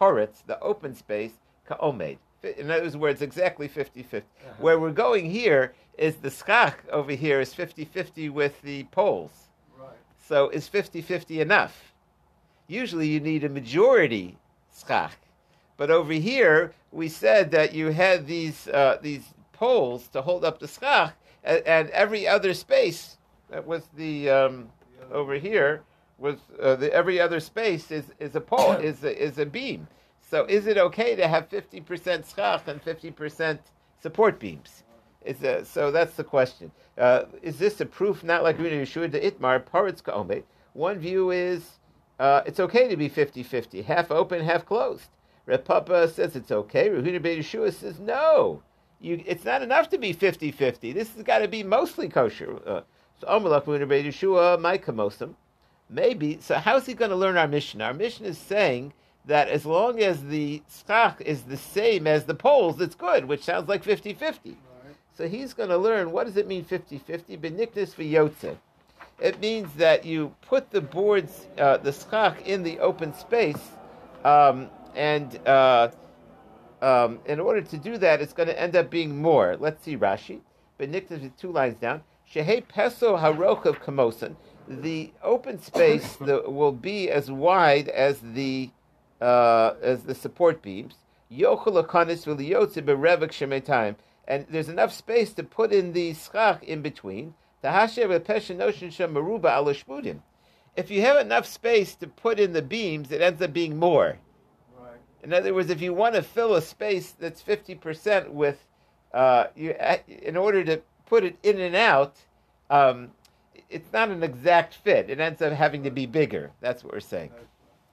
Poritz, 0.00 0.44
the 0.46 0.60
open 0.60 0.94
space, 0.94 1.32
ka'omed. 1.66 2.18
In 2.42 2.70
other 2.70 2.98
words, 2.98 3.22
exactly 3.22 3.68
50-50. 3.68 4.22
Where 4.58 4.78
we're 4.78 4.92
going 4.92 5.30
here 5.30 5.74
is 5.96 6.16
the 6.16 6.30
schach 6.30 6.78
over 6.90 7.12
here 7.12 7.40
is 7.40 7.52
50-50 7.52 8.30
with 8.30 8.60
the 8.62 8.84
poles. 8.84 9.48
Right. 9.78 9.90
So 10.24 10.48
is 10.50 10.68
50-50 10.68 11.40
enough? 11.40 11.92
Usually 12.68 13.08
you 13.08 13.20
need 13.20 13.44
a 13.44 13.48
majority 13.48 14.36
schach. 14.76 15.16
But 15.76 15.90
over 15.90 16.12
here, 16.12 16.72
we 16.90 17.08
said 17.08 17.50
that 17.52 17.72
you 17.72 17.88
had 17.88 18.26
these 18.26 18.66
uh, 18.68 18.98
these 19.00 19.22
poles 19.52 20.08
to 20.08 20.22
hold 20.22 20.44
up 20.44 20.58
the 20.58 20.66
schach, 20.66 21.14
and, 21.44 21.62
and 21.66 21.90
every 21.90 22.26
other 22.26 22.52
space 22.52 23.17
that 23.50 23.66
was 23.66 23.88
the 23.96 24.30
um, 24.30 24.68
over 25.12 25.34
here 25.34 25.82
was 26.18 26.36
uh, 26.60 26.76
the 26.76 26.92
every 26.92 27.20
other 27.20 27.40
space 27.40 27.90
is, 27.90 28.04
is 28.18 28.34
a 28.34 28.40
pole 28.40 28.72
is 28.90 29.04
a, 29.04 29.22
is 29.22 29.38
a 29.38 29.46
beam. 29.46 29.86
So 30.20 30.44
is 30.44 30.66
it 30.66 30.76
okay 30.76 31.16
to 31.16 31.26
have 31.26 31.48
fifty 31.48 31.80
percent 31.80 32.26
schach 32.26 32.66
and 32.66 32.82
fifty 32.82 33.10
percent 33.10 33.60
support 34.00 34.38
beams? 34.38 34.82
Is 35.24 35.42
a, 35.42 35.64
so 35.64 35.90
that's 35.90 36.14
the 36.14 36.24
question. 36.24 36.70
Uh, 36.96 37.24
is 37.42 37.58
this 37.58 37.80
a 37.80 37.86
proof 37.86 38.24
not 38.24 38.42
like 38.42 38.58
Rina 38.58 38.76
Yeshua 38.76 39.10
de 39.10 39.20
Itmar 39.20 39.64
Paritz 39.64 40.02
Kaome? 40.02 40.42
One 40.72 40.98
view 40.98 41.30
is 41.30 41.78
uh, 42.18 42.42
it's 42.46 42.60
okay 42.60 42.88
to 42.88 42.96
be 42.96 43.08
50-50, 43.08 43.84
half 43.84 44.10
open, 44.10 44.44
half 44.44 44.66
closed. 44.66 45.08
Reb 45.46 45.64
Papa 45.64 46.08
says 46.08 46.36
it's 46.36 46.50
okay. 46.50 46.88
Rahuna 46.88 47.22
Beit 47.22 47.38
Yeshua 47.38 47.72
says 47.72 48.00
no. 48.00 48.62
You, 49.00 49.22
it's 49.24 49.44
not 49.44 49.62
enough 49.62 49.88
to 49.90 49.98
be 49.98 50.12
50-50. 50.12 50.92
This 50.92 51.14
has 51.14 51.22
got 51.22 51.38
to 51.38 51.48
be 51.48 51.62
mostly 51.62 52.08
kosher. 52.08 52.84
So 53.20 53.26
Amalek 53.28 53.64
Rahuna 53.64 53.88
Beit 53.88 54.06
Yeshua. 54.06 55.34
Maybe. 55.90 56.38
So 56.40 56.54
how's 56.56 56.86
he 56.86 56.94
going 56.94 57.10
to 57.10 57.16
learn 57.16 57.36
our 57.36 57.48
Mishnah? 57.48 57.84
Our 57.84 57.94
Mishnah 57.94 58.28
is 58.28 58.38
saying 58.38 58.92
that 59.24 59.48
as 59.48 59.66
long 59.66 60.00
as 60.00 60.24
the 60.24 60.62
schach 60.70 61.20
is 61.20 61.42
the 61.42 61.56
same 61.56 62.06
as 62.06 62.24
the 62.24 62.34
poles, 62.34 62.80
it's 62.80 62.94
good, 62.94 63.24
which 63.24 63.42
sounds 63.44 63.68
like 63.68 63.82
50-50. 63.82 64.20
Right. 64.20 64.56
So 65.16 65.28
he's 65.28 65.52
going 65.52 65.68
to 65.68 65.78
learn 65.78 66.12
what 66.12 66.26
does 66.26 66.36
it 66.36 66.46
mean 66.46 66.64
50-50? 66.64 67.38
Beniknis 67.38 67.94
v'yotze. 67.94 68.56
It 69.20 69.40
means 69.40 69.72
that 69.74 70.04
you 70.04 70.34
put 70.42 70.70
the 70.70 70.80
boards, 70.80 71.48
uh, 71.58 71.78
the 71.78 71.92
schach, 71.92 72.40
in 72.46 72.62
the 72.62 72.78
open 72.78 73.12
space, 73.14 73.60
um, 74.24 74.68
and 74.94 75.36
uh, 75.46 75.90
um, 76.80 77.18
in 77.26 77.40
order 77.40 77.60
to 77.60 77.76
do 77.76 77.98
that, 77.98 78.20
it's 78.22 78.32
going 78.32 78.48
to 78.48 78.60
end 78.60 78.76
up 78.76 78.90
being 78.90 79.20
more. 79.20 79.56
Let's 79.58 79.82
see 79.82 79.96
Rashi. 79.96 80.40
Beniknis 80.78 81.24
is 81.24 81.32
two 81.36 81.50
lines 81.50 81.76
down. 81.78 82.02
Shehei 82.32 82.66
peso 82.66 83.16
haroch 83.16 83.64
of 83.64 83.80
kamosan. 83.80 84.36
The 84.68 85.12
open 85.22 85.60
space 85.60 86.18
will 86.20 86.72
be 86.72 87.10
as 87.10 87.30
wide 87.30 87.88
as 87.88 88.20
the 88.20 88.70
uh, 89.20 89.74
as 89.82 90.02
the 90.04 90.14
support 90.14 90.60
beams. 90.60 90.96
Yochel 91.32 91.82
akanis 91.82 92.26
v'liyotze 92.26 92.84
berevik 92.84 93.30
shemetayim. 93.30 93.96
And 94.26 94.46
there's 94.50 94.68
enough 94.68 94.92
space 94.92 95.32
to 95.34 95.42
put 95.42 95.72
in 95.72 95.94
the 95.94 96.12
schach 96.12 96.62
in 96.62 96.82
between. 96.82 97.34
Tahasher 97.64 98.06
v'pesha 98.06 98.56
noshin 98.56 98.92
shem 98.92 99.14
maruba 99.14 99.46
al 99.46 99.64
shmudim. 99.66 100.20
If 100.76 100.90
you 100.90 101.00
have 101.00 101.16
enough 101.16 101.46
space 101.46 101.94
to 101.96 102.06
put 102.06 102.38
in 102.38 102.52
the 102.52 102.62
beams, 102.62 103.10
it 103.10 103.22
ends 103.22 103.40
up 103.40 103.54
being 103.54 103.78
more. 103.78 104.18
Right. 104.78 105.00
In 105.24 105.32
other 105.32 105.54
words, 105.54 105.70
if 105.70 105.80
you 105.80 105.94
want 105.94 106.14
to 106.14 106.22
fill 106.22 106.54
a 106.54 106.62
space 106.62 107.12
that's 107.12 107.40
fifty 107.40 107.74
percent 107.74 108.34
with, 108.34 108.66
uh, 109.14 109.46
you, 109.56 109.74
in 110.06 110.36
order 110.36 110.62
to 110.64 110.82
put 111.08 111.24
it 111.24 111.36
in 111.42 111.58
and 111.58 111.74
out, 111.74 112.16
um, 112.70 113.10
it's 113.70 113.92
not 113.92 114.08
an 114.10 114.22
exact 114.22 114.74
fit. 114.74 115.10
It 115.10 115.20
ends 115.20 115.42
up 115.42 115.52
having 115.52 115.82
to 115.84 115.90
be 115.90 116.06
bigger. 116.06 116.50
That's 116.60 116.84
what 116.84 116.92
we're 116.92 117.00
saying. 117.00 117.30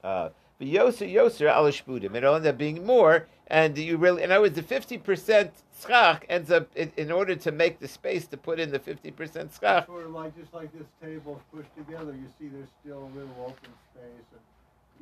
Uh, 0.04 0.30
but 0.58 0.68
yoser 0.68 1.12
yoser 1.12 1.50
al 1.50 1.66
shmudim. 1.66 2.16
It'll 2.16 2.36
end 2.36 2.48
up 2.48 2.58
being 2.58 2.86
more, 2.86 3.28
and 3.48 3.78
you 3.78 3.98
really, 3.98 4.24
in 4.24 4.32
other 4.32 4.42
words, 4.42 4.56
the 4.56 4.64
fifty 4.64 4.98
percent 4.98 5.52
schach 5.82 6.24
ends 6.30 6.50
up 6.50 6.70
in, 6.76 6.92
in 6.96 7.12
order 7.12 7.36
to 7.36 7.52
make 7.52 7.80
the 7.80 7.88
space 7.88 8.26
to 8.28 8.38
put 8.38 8.60
in 8.60 8.72
the 8.72 8.80
fifty 8.80 9.12
percent 9.12 9.52
schach. 9.60 9.86
Sort 9.88 10.06
of 10.06 10.12
like 10.12 10.38
just 10.40 10.54
like 10.54 10.72
this 10.72 10.88
table 11.04 11.42
pushed 11.54 11.76
together, 11.76 12.14
you 12.14 12.30
see 12.40 12.48
there's 12.48 12.70
still 12.82 13.04
a 13.04 13.12
little 13.18 13.36
open 13.52 13.74
space, 13.92 14.28
and 14.32 14.44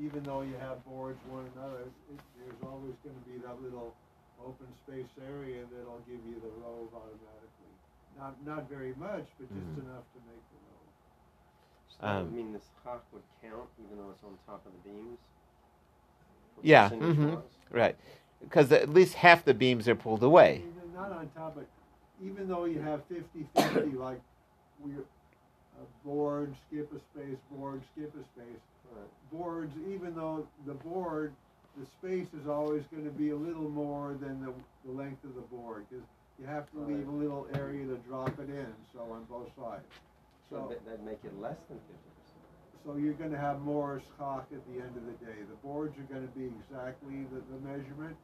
even 0.08 0.23
though 0.23 0.41
you 0.41 0.56
have 0.60 0.84
boards 0.86 1.19
one 1.30 1.45
another, 1.56 1.86
it, 1.86 2.19
there's 2.39 2.62
always 2.65 2.95
going 3.04 3.13
to 3.13 3.26
be 3.30 3.38
that 3.45 3.62
little 3.62 3.93
open 4.41 4.67
space 4.88 5.12
area 5.21 5.62
that'll 5.69 6.02
give 6.10 6.19
you 6.26 6.41
the 6.41 6.49
robe 6.65 6.89
automatically. 6.97 7.72
Not 8.17 8.36
not 8.45 8.69
very 8.69 8.93
much, 8.99 9.26
but 9.39 9.47
just 9.49 9.54
Mhm. 9.54 9.84
enough 9.84 10.06
to 10.13 10.19
make 10.28 10.43
the 10.52 10.60
robe. 10.69 10.93
So 11.99 12.08
that 12.08 12.23
would 12.23 12.30
Um, 12.30 12.36
mean 12.36 12.54
this 12.54 12.69
schach 12.84 13.02
would 13.12 13.23
count 13.41 13.69
even 13.80 13.97
though 13.97 14.12
it's 14.12 14.23
on 14.23 14.38
top 14.45 14.65
of 14.65 14.71
the 14.73 14.89
beams? 14.89 15.19
For 16.56 16.62
Yeah, 16.62 16.89
percentage 16.89 17.17
mhm. 17.17 17.41
Right, 17.71 17.95
because 18.39 18.71
at 18.71 18.89
least 18.89 19.15
half 19.15 19.43
the 19.43 19.54
beams 19.54 19.88
are 19.88 19.95
pulled 19.95 20.23
away. 20.23 20.62
Even 20.62 20.93
not 20.93 21.12
on 21.12 21.30
top, 21.36 21.56
but 21.56 21.65
even 22.23 22.47
though 22.47 22.65
you 22.65 22.80
have 22.80 23.02
50-50, 23.10 23.93
like 23.97 24.21
we 24.84 24.91
a 24.93 26.08
board, 26.08 26.54
skip 26.67 26.91
a 26.93 26.99
space, 26.99 27.38
board, 27.52 27.82
skip 27.93 28.13
a 28.15 28.23
space. 28.39 28.62
Right. 28.91 29.32
Boards, 29.32 29.71
even 29.89 30.15
though 30.15 30.47
the 30.67 30.73
board, 30.73 31.34
the 31.80 31.86
space 31.86 32.28
is 32.39 32.47
always 32.47 32.84
going 32.91 33.06
to 33.06 33.12
be 33.12 33.32
a 33.32 33.36
little 33.36 33.69
more 33.69 34.15
than 34.21 34.39
the, 34.41 34.54
the 34.86 34.91
length 34.91 35.23
of 35.23 35.34
the 35.36 35.41
board 35.41 35.86
because 35.89 36.06
you 36.39 36.46
have 36.48 36.69
to 36.72 36.80
leave 36.80 37.08
a 37.08 37.12
little 37.12 37.48
area 37.54 37.86
to 37.88 37.96
drop 38.08 38.38
it 38.39 38.50
in. 38.50 38.67
So 38.93 39.00
on 39.12 39.24
both 39.30 39.50
sides. 39.56 39.86
So 40.50 40.56
So 40.56 40.67
that- 40.69 40.86
that'd 40.86 41.06
make 41.06 41.19
it 41.24 41.39
less 41.39 41.58
than 41.69 41.80
fifty 41.80 42.10
percent. 42.19 42.86
so 42.86 42.96
you're 42.98 43.13
going 43.13 43.32
to 43.32 43.38
have 43.38 43.62
more 43.62 44.02
schach 44.17 44.46
at 44.52 44.65
the 44.67 44.82
end 44.82 44.96
of 44.98 45.06
the 45.06 45.26
day. 45.26 45.39
The 45.50 45.56
boards 45.63 45.98
are 45.98 46.04
going 46.13 46.28
to 46.28 46.34
be 46.38 46.46
exactly 46.46 47.26
the, 47.32 47.39
the 47.54 47.60
measurement, 47.67 48.15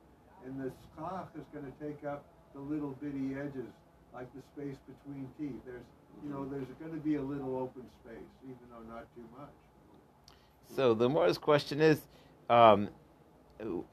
and 0.45 0.59
the 0.59 0.71
schach 0.95 1.29
is 1.37 1.45
going 1.53 1.65
to 1.65 1.75
take 1.83 2.03
up 2.05 2.25
the 2.53 2.59
little 2.59 2.89
bitty 3.01 3.35
edges, 3.39 3.69
like 4.13 4.27
the 4.33 4.41
space 4.53 4.77
between 4.87 5.29
teeth. 5.39 5.61
There's, 5.65 5.85
you 6.23 6.29
know, 6.29 6.45
there's 6.49 6.67
going 6.79 6.91
to 6.91 6.97
be 6.99 7.15
a 7.15 7.21
little 7.21 7.55
open 7.57 7.83
space, 8.03 8.29
even 8.43 8.57
though 8.69 8.93
not 8.93 9.05
too 9.15 9.23
much. 9.37 9.49
So 10.75 10.93
the 10.93 11.07
Morris 11.09 11.37
question 11.37 11.79
is, 11.79 12.01
um, 12.49 12.89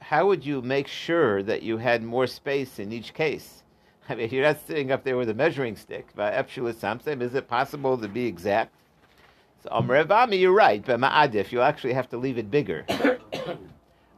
how 0.00 0.26
would 0.26 0.44
you 0.44 0.62
make 0.62 0.88
sure 0.88 1.42
that 1.42 1.62
you 1.62 1.76
had 1.78 2.02
more 2.02 2.26
space 2.26 2.78
in 2.78 2.92
each 2.92 3.14
case? 3.14 3.62
I 4.08 4.14
mean, 4.14 4.30
you're 4.30 4.44
not 4.44 4.64
sitting 4.66 4.92
up 4.92 5.04
there 5.04 5.16
with 5.16 5.28
a 5.28 5.34
measuring 5.34 5.76
stick. 5.76 6.08
But 6.14 6.34
Epshula 6.34 6.74
Samsem, 6.74 7.22
is 7.22 7.34
it 7.34 7.48
possible 7.48 7.98
to 7.98 8.08
be 8.08 8.26
exact? 8.26 8.72
So 9.62 9.70
Amr 9.72 10.04
Avami, 10.04 10.40
you're 10.40 10.52
right, 10.52 10.84
but 10.84 11.00
Ma'adif, 11.00 11.50
you'll 11.50 11.62
actually 11.62 11.94
have 11.94 12.08
to 12.10 12.18
leave 12.18 12.38
it 12.38 12.50
bigger. 12.50 12.84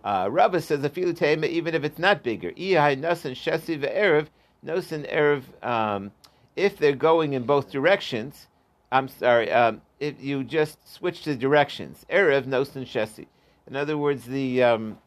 Uh, 0.04 0.28
Rabba 0.30 0.60
says, 0.62 0.80
"Afilu 0.80 1.12
teima, 1.12 1.46
even 1.48 1.74
if 1.74 1.82
it's 1.84 1.98
not 1.98 2.22
bigger, 2.22 2.52
Iyai 2.52 2.98
nosen 2.98 3.32
shesi 3.32 3.78
ve'erev, 3.78 4.28
nosen 4.64 5.04
erev. 5.12 5.42
Um, 5.66 6.12
if 6.56 6.78
they're 6.78 6.94
going 6.94 7.34
in 7.34 7.42
both 7.42 7.70
directions, 7.70 8.46
I'm 8.90 9.08
sorry, 9.08 9.50
um, 9.50 9.82
if 9.98 10.22
you 10.22 10.44
just 10.44 10.88
switch 10.88 11.24
the 11.24 11.34
directions, 11.34 12.06
erev 12.08 12.44
nosen 12.44 12.86
shesi. 12.86 13.26
In 13.66 13.76
other 13.76 13.98
words, 13.98 14.24
the 14.24 14.62
um, 14.62 14.98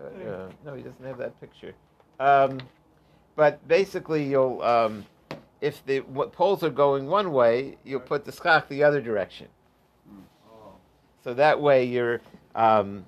uh, 0.00 0.30
uh, 0.30 0.50
no, 0.64 0.74
he 0.74 0.82
doesn't 0.82 1.04
have 1.04 1.18
that 1.18 1.38
picture. 1.40 1.74
Um, 2.20 2.58
but 3.36 3.66
basically, 3.68 4.24
you'll 4.24 4.62
um, 4.62 5.04
if 5.60 5.84
the 5.86 6.00
what 6.00 6.32
poles 6.32 6.62
are 6.62 6.70
going 6.70 7.06
one 7.06 7.32
way, 7.32 7.76
you'll 7.84 8.00
put 8.00 8.24
the 8.24 8.32
schach 8.32 8.68
the 8.68 8.82
other 8.82 9.00
direction. 9.00 9.48
Oh, 10.48 10.72
So 11.22 11.34
that 11.34 11.60
way 11.60 11.84
you're 11.84 12.20
um, 12.54 13.04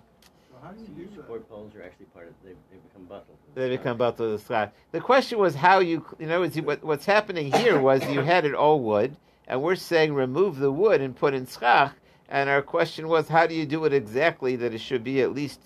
so 0.49 0.57
how 0.63 0.73
do 0.73 0.81
you 0.81 0.87
do 0.89 1.05
that? 1.07 1.15
Support 1.15 1.49
poles 1.49 1.75
are 1.75 1.83
actually 1.83 2.07
part 2.07 2.29
of, 2.29 2.35
they, 2.45 2.51
they 2.71 2.79
become 2.89 3.05
buckled. 3.05 3.37
they 3.55 3.69
become 3.69 3.97
both 3.97 4.21
of 4.21 4.31
the 4.31 4.39
schach. 4.47 4.73
The 4.93 5.01
question 5.01 5.39
was 5.39 5.55
how 5.55 5.81
you 5.81 6.05
you 6.19 6.27
know 6.27 6.47
what, 6.47 6.85
what's 6.85 7.07
happening 7.07 7.53
here 7.53 7.81
was 7.81 8.07
you 8.09 8.21
had 8.21 8.45
it 8.45 8.55
all 8.55 8.81
wood 8.81 9.17
and 9.51 9.61
we're 9.61 9.75
saying 9.75 10.15
remove 10.15 10.59
the 10.59 10.71
wood 10.71 11.01
and 11.01 11.15
put 11.15 11.35
in 11.35 11.45
schach. 11.47 11.93
And 12.29 12.49
our 12.49 12.63
question 12.63 13.09
was, 13.09 13.27
how 13.27 13.49
do 13.49 13.55
you 13.57 13.67
do 13.67 13.85
it 13.85 13.93
exactly 13.93 14.55
that 14.55 14.73
it 14.73 14.81
should 14.81 15.03
be 15.03 15.21
at 15.21 15.35
least? 15.35 15.61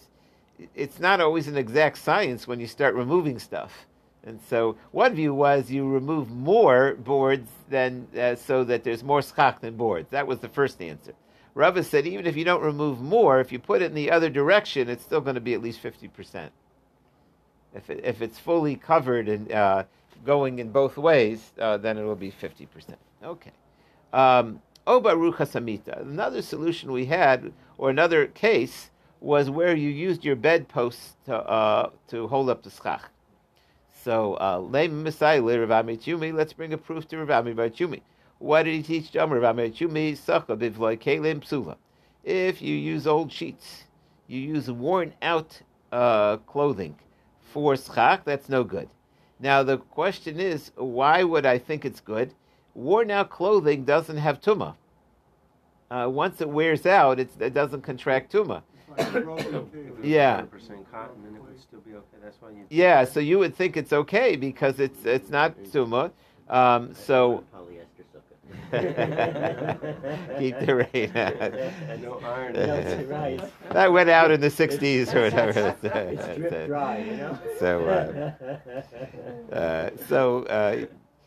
It's 0.74 1.00
not 1.00 1.20
always 1.20 1.48
an 1.48 1.56
exact 1.56 1.98
science 1.98 2.46
when 2.46 2.60
you 2.60 2.66
start 2.66 2.94
removing 2.94 3.38
stuff. 3.38 3.86
And 4.26 4.40
so 4.48 4.76
one 4.90 5.14
view 5.14 5.34
was 5.34 5.70
you 5.70 5.86
remove 5.86 6.30
more 6.30 6.94
boards 6.94 7.50
than 7.68 8.06
uh, 8.18 8.36
so 8.36 8.64
that 8.64 8.82
there's 8.82 9.02
more 9.02 9.20
schach 9.20 9.60
than 9.60 9.76
boards. 9.76 10.10
That 10.10 10.26
was 10.26 10.38
the 10.38 10.48
first 10.48 10.80
answer. 10.80 11.12
Rava 11.54 11.84
said 11.84 12.06
even 12.06 12.26
if 12.26 12.36
you 12.36 12.44
don't 12.44 12.62
remove 12.62 13.00
more, 13.00 13.38
if 13.40 13.52
you 13.52 13.58
put 13.58 13.82
it 13.82 13.86
in 13.86 13.94
the 13.94 14.10
other 14.10 14.30
direction, 14.30 14.88
it's 14.88 15.04
still 15.04 15.20
going 15.20 15.34
to 15.34 15.40
be 15.40 15.54
at 15.54 15.62
least 15.62 15.80
fifty 15.80 16.08
percent. 16.08 16.52
If 17.74 17.90
it, 17.90 18.00
if 18.04 18.22
it's 18.22 18.38
fully 18.38 18.76
covered 18.76 19.28
and 19.28 19.52
uh, 19.52 19.84
going 20.24 20.58
in 20.58 20.70
both 20.70 20.96
ways, 20.96 21.52
uh, 21.60 21.76
then 21.76 21.98
it 21.98 22.04
will 22.04 22.16
be 22.16 22.30
fifty 22.30 22.66
percent. 22.66 22.98
Okay. 23.22 23.52
Um, 24.12 24.62
Oba 24.86 25.10
Rucha 25.10 25.46
Samita. 25.46 26.00
Another 26.00 26.42
solution 26.42 26.92
we 26.92 27.06
had, 27.06 27.52
or 27.78 27.90
another 27.90 28.26
case, 28.26 28.90
was 29.24 29.48
where 29.48 29.74
you 29.74 29.88
used 29.88 30.22
your 30.22 30.36
bedpost 30.36 31.16
to, 31.24 31.34
uh, 31.34 31.88
to 32.08 32.28
hold 32.28 32.50
up 32.50 32.62
the 32.62 32.70
schach. 32.70 33.08
So, 34.02 34.34
uh, 34.34 34.58
let's 34.58 36.52
bring 36.52 36.72
a 36.74 36.78
proof 36.78 37.08
to 37.08 37.16
Rav 37.16 37.30
Ami 37.30 37.54
Bar 37.54 37.70
Chumi. 37.70 38.02
What 38.38 38.64
did 38.64 38.74
he 38.74 38.82
teach 38.82 39.12
them? 39.12 39.32
Rav 39.32 39.44
Ami 39.44 39.70
Chumi 39.70 40.14
Sacha 40.14 40.54
Bivloi 40.54 40.98
Kelim 41.00 41.40
Psula. 41.40 41.76
If 42.22 42.60
you 42.60 42.76
use 42.76 43.06
old 43.06 43.32
sheets, 43.32 43.84
you 44.26 44.40
use 44.40 44.70
worn 44.70 45.14
out 45.22 45.58
uh, 45.90 46.36
clothing 46.36 46.94
for 47.40 47.76
schach, 47.76 48.26
that's 48.26 48.50
no 48.50 48.62
good. 48.62 48.90
Now, 49.40 49.62
the 49.62 49.78
question 49.78 50.38
is, 50.38 50.70
why 50.76 51.24
would 51.24 51.46
I 51.46 51.56
think 51.56 51.86
it's 51.86 52.00
good? 52.00 52.34
Worn 52.74 53.10
out 53.10 53.30
clothing 53.30 53.84
doesn't 53.84 54.18
have 54.18 54.42
tuma. 54.42 54.74
Uh, 55.90 56.08
once 56.10 56.42
it 56.42 56.48
wears 56.50 56.84
out, 56.84 57.20
it 57.20 57.54
doesn't 57.54 57.82
contract 57.82 58.32
tuma. 58.32 58.62
yeah. 60.02 60.42
100% 60.42 60.90
cotton, 60.90 61.22
then 61.24 61.34
it 61.34 61.42
would 61.42 61.60
still 61.60 61.80
be 61.80 61.94
okay. 61.94 62.18
That's 62.22 62.40
why 62.40 62.50
you. 62.50 62.64
Yeah, 62.70 63.04
so 63.04 63.20
you 63.20 63.38
would 63.38 63.54
think 63.54 63.76
it's 63.76 63.92
okay 63.92 64.36
because 64.36 64.80
it's 64.80 65.04
it's 65.04 65.30
not 65.30 65.56
tuma. 65.64 66.10
Um, 66.48 66.94
so 66.94 67.42
Polyester 67.54 67.84
keep 70.38 70.58
the 70.60 70.74
rain 70.92 71.12
out. 71.16 72.00
No 72.00 72.20
iron. 72.24 72.52
That's. 72.54 73.52
That 73.70 73.92
went 73.92 74.10
out 74.10 74.30
in 74.30 74.40
the 74.40 74.48
'60s 74.48 75.14
or 75.14 75.22
whatever. 75.22 75.76
It's 75.82 76.36
drip 76.36 76.66
dry, 76.66 76.98
you 76.98 77.16
know. 77.16 77.38
So, 77.58 77.86
uh, 77.86 79.54
uh, 79.54 79.90
so 80.08 80.42
uh, 80.44 80.86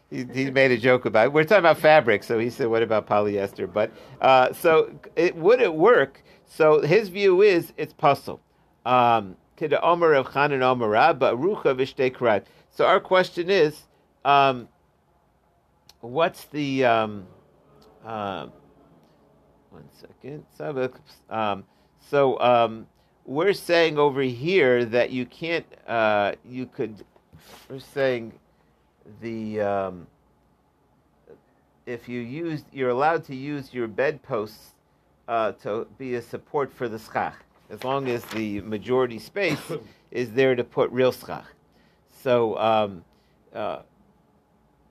he, 0.10 0.26
he 0.34 0.52
made 0.52 0.72
a 0.72 0.78
joke 0.78 1.06
about. 1.06 1.28
It. 1.28 1.34
We're 1.34 1.44
talking 1.44 1.60
about 1.60 1.78
fabric, 1.80 2.24
so 2.24 2.38
he 2.40 2.50
said, 2.50 2.68
"What 2.68 2.84
about 2.84 3.08
polyester?" 3.08 3.72
But 3.72 3.92
uh, 4.22 4.54
so, 4.54 4.92
it 5.16 5.36
would 5.36 5.62
it 5.62 5.74
work? 5.74 6.24
So 6.48 6.82
his 6.82 7.10
view 7.10 7.42
is 7.42 7.74
it's 7.78 7.94
puzzle. 7.94 8.40
Um, 8.86 9.36
Kida 9.58 9.80
Omer 9.84 10.14
of 10.14 10.28
Chanan 10.28 10.62
Omer 10.62 11.14
but 11.14 11.36
Rucha 11.36 11.76
Vishtei 11.76 12.44
So 12.72 12.86
our 12.86 13.00
question 13.00 13.50
is, 13.50 13.84
um, 14.24 14.68
what's 16.00 16.46
the 16.46 16.86
um, 16.86 17.28
uh, 18.06 18.48
one 19.70 19.90
second? 19.92 20.46
Um, 21.30 21.64
so 22.00 22.40
um, 22.40 22.88
we're 23.26 23.54
saying 23.54 23.98
over 23.98 24.22
here 24.22 24.86
that 24.86 25.12
you 25.12 25.26
can't. 25.26 25.66
Uh, 25.86 26.34
you 26.46 26.66
could. 26.66 27.04
We're 27.70 27.80
saying 27.80 28.34
the 29.22 29.62
um, 29.62 30.08
if 31.86 32.08
you 32.08 32.20
use, 32.20 32.64
you're 32.72 32.90
allowed 32.90 33.24
to 33.26 33.36
use 33.36 33.74
your 33.74 33.88
bedposts 33.88 34.74
uh, 35.28 35.52
to 35.54 35.88
be 35.98 36.16
a 36.16 36.22
support 36.22 36.72
for 36.72 36.88
the 36.88 37.00
schach, 37.00 37.36
as 37.70 37.84
long 37.84 38.08
as 38.08 38.24
the 38.26 38.62
majority 38.62 39.20
space 39.20 39.60
is 40.12 40.32
there 40.32 40.56
to 40.56 40.64
put 40.64 40.90
real 40.92 41.12
schach. 41.12 41.46
So, 42.12 42.58
um, 42.58 43.04
uh, 43.54 43.82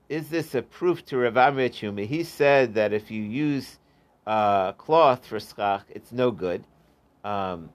is 0.09 0.29
this 0.29 0.55
a 0.55 0.61
proof 0.61 1.05
to 1.07 1.17
Rav 1.17 1.33
Amrit 1.33 2.07
He 2.07 2.23
said 2.23 2.75
that 2.75 2.93
if 2.93 3.11
you 3.11 3.21
use 3.21 3.79
uh, 4.25 4.73
cloth 4.73 5.25
for 5.25 5.39
schach, 5.39 5.85
it's 5.89 6.11
no 6.11 6.31
good. 6.31 6.63
Um, 7.23 7.69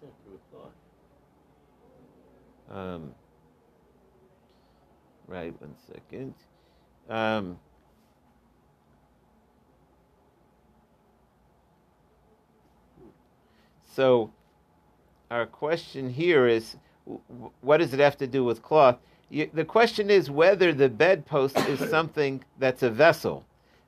that 0.00 0.12
through 0.24 0.38
thought? 2.70 2.78
um, 2.78 3.12
right, 5.26 5.60
one 5.60 5.74
second. 5.92 6.34
Um, 7.08 7.58
so, 13.96 14.30
our 15.30 15.46
question 15.46 16.10
here 16.10 16.46
is 16.46 16.76
what 17.62 17.78
does 17.78 17.94
it 17.94 18.00
have 18.00 18.18
to 18.18 18.26
do 18.26 18.44
with 18.44 18.60
cloth? 18.62 18.98
You, 19.30 19.48
the 19.54 19.64
question 19.64 20.10
is 20.10 20.30
whether 20.30 20.74
the 20.74 20.90
bedpost 20.90 21.56
is 21.60 21.80
something 21.90 22.44
that's 22.58 22.82
a 22.82 22.90
vessel. 22.90 23.46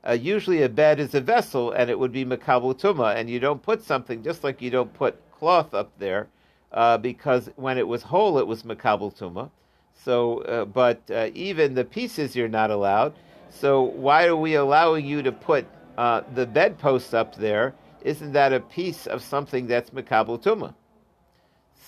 Uh, 0.09 0.13
usually, 0.13 0.63
a 0.63 0.69
bed 0.71 0.99
is 0.99 1.15
a 1.15 1.21
vessel, 1.21 1.73
and 1.73 1.91
it 1.91 1.99
would 1.99 2.13
be 2.13 2.25
makabel 2.25 2.75
tuma, 2.75 3.17
and 3.17 3.29
you 3.29 3.39
don't 3.39 3.63
put 3.63 3.83
something 3.83 4.23
just 4.23 4.45
like 4.45 4.63
you 4.63 4.71
don't 4.71 4.95
put 4.95 5.21
cloth 5.31 5.75
up 5.75 5.91
there, 5.99 6.29
uh, 6.73 6.97
because 6.97 7.51
when 7.57 7.77
it 7.77 7.87
was 7.87 8.03
whole, 8.03 8.39
it 8.39 8.47
was 8.47 8.63
makabel 8.63 9.15
tuma. 9.15 9.51
So, 9.93 10.39
uh, 10.45 10.65
but 10.65 11.03
uh, 11.11 11.29
even 11.35 11.75
the 11.75 11.85
pieces 11.85 12.35
you're 12.35 12.49
not 12.49 12.71
allowed. 12.71 13.13
So, 13.51 13.83
why 13.83 14.25
are 14.25 14.37
we 14.37 14.55
allowing 14.55 15.05
you 15.05 15.21
to 15.21 15.33
put 15.33 15.67
uh, 15.99 16.23
the 16.35 16.47
bedpost 16.47 17.15
up 17.15 17.35
there? 17.35 17.75
Isn't 18.03 18.33
that 18.33 18.53
a 18.53 18.61
piece 18.61 19.07
of 19.07 19.23
something 19.23 19.67
that's 19.67 19.91
makabel 19.91 20.43
tuma? 20.43 20.75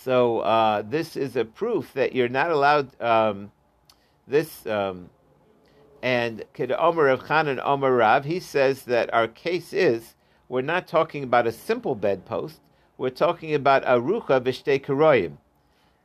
So, 0.03 0.41
uh, 0.41 0.83
this 0.83 1.17
is 1.17 1.37
a 1.37 1.45
proof 1.45 1.93
that 1.95 2.15
you're 2.15 2.29
not 2.29 2.51
allowed. 2.51 3.01
Um, 3.01 3.53
this 4.27 4.67
um, 4.67 5.11
and 6.03 6.45
Kid 6.55 6.73
Omer 6.73 7.09
of 7.09 7.25
Chanan 7.25 7.61
Omer 7.63 7.95
Rav, 7.97 8.25
he 8.25 8.41
says 8.41 8.85
that 8.85 9.13
our 9.13 9.29
case 9.29 9.73
is 9.73 10.15
we're 10.49 10.63
not 10.63 10.87
talking 10.87 11.25
about 11.25 11.47
a 11.47 11.53
simple 11.53 11.95
bedpost. 11.95 12.61
We're 12.97 13.11
talking 13.11 13.55
about 13.55 13.85
arucha 13.85 14.41
v'shtei 14.41 14.83
karoyim 14.83 15.37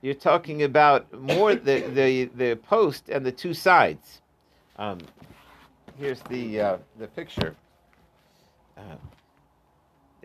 you're 0.05 0.13
talking 0.13 0.61
about 0.61 1.11
more 1.19 1.55
the, 1.55 1.79
the, 1.79 2.25
the 2.35 2.55
post 2.57 3.09
and 3.09 3.25
the 3.25 3.31
two 3.31 3.55
sides. 3.55 4.21
Um, 4.77 4.99
here's 5.97 6.19
the 6.29 6.61
uh, 6.61 6.77
the 6.99 7.07
picture. 7.07 7.55
Uh, 8.77 8.97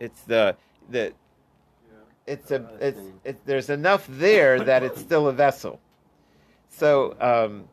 it's 0.01 0.23
the 0.23 0.57
the 0.89 1.13
it's 2.27 2.51
a 2.51 2.69
it's 2.81 3.01
it, 3.25 3.47
there's 3.47 3.71
enough 3.71 4.07
there 4.09 4.61
that 4.65 4.83
it's 4.83 5.01
still 5.01 5.29
a 5.29 5.33
vessel. 5.33 5.81
So 6.69 7.17
um, 7.21 7.65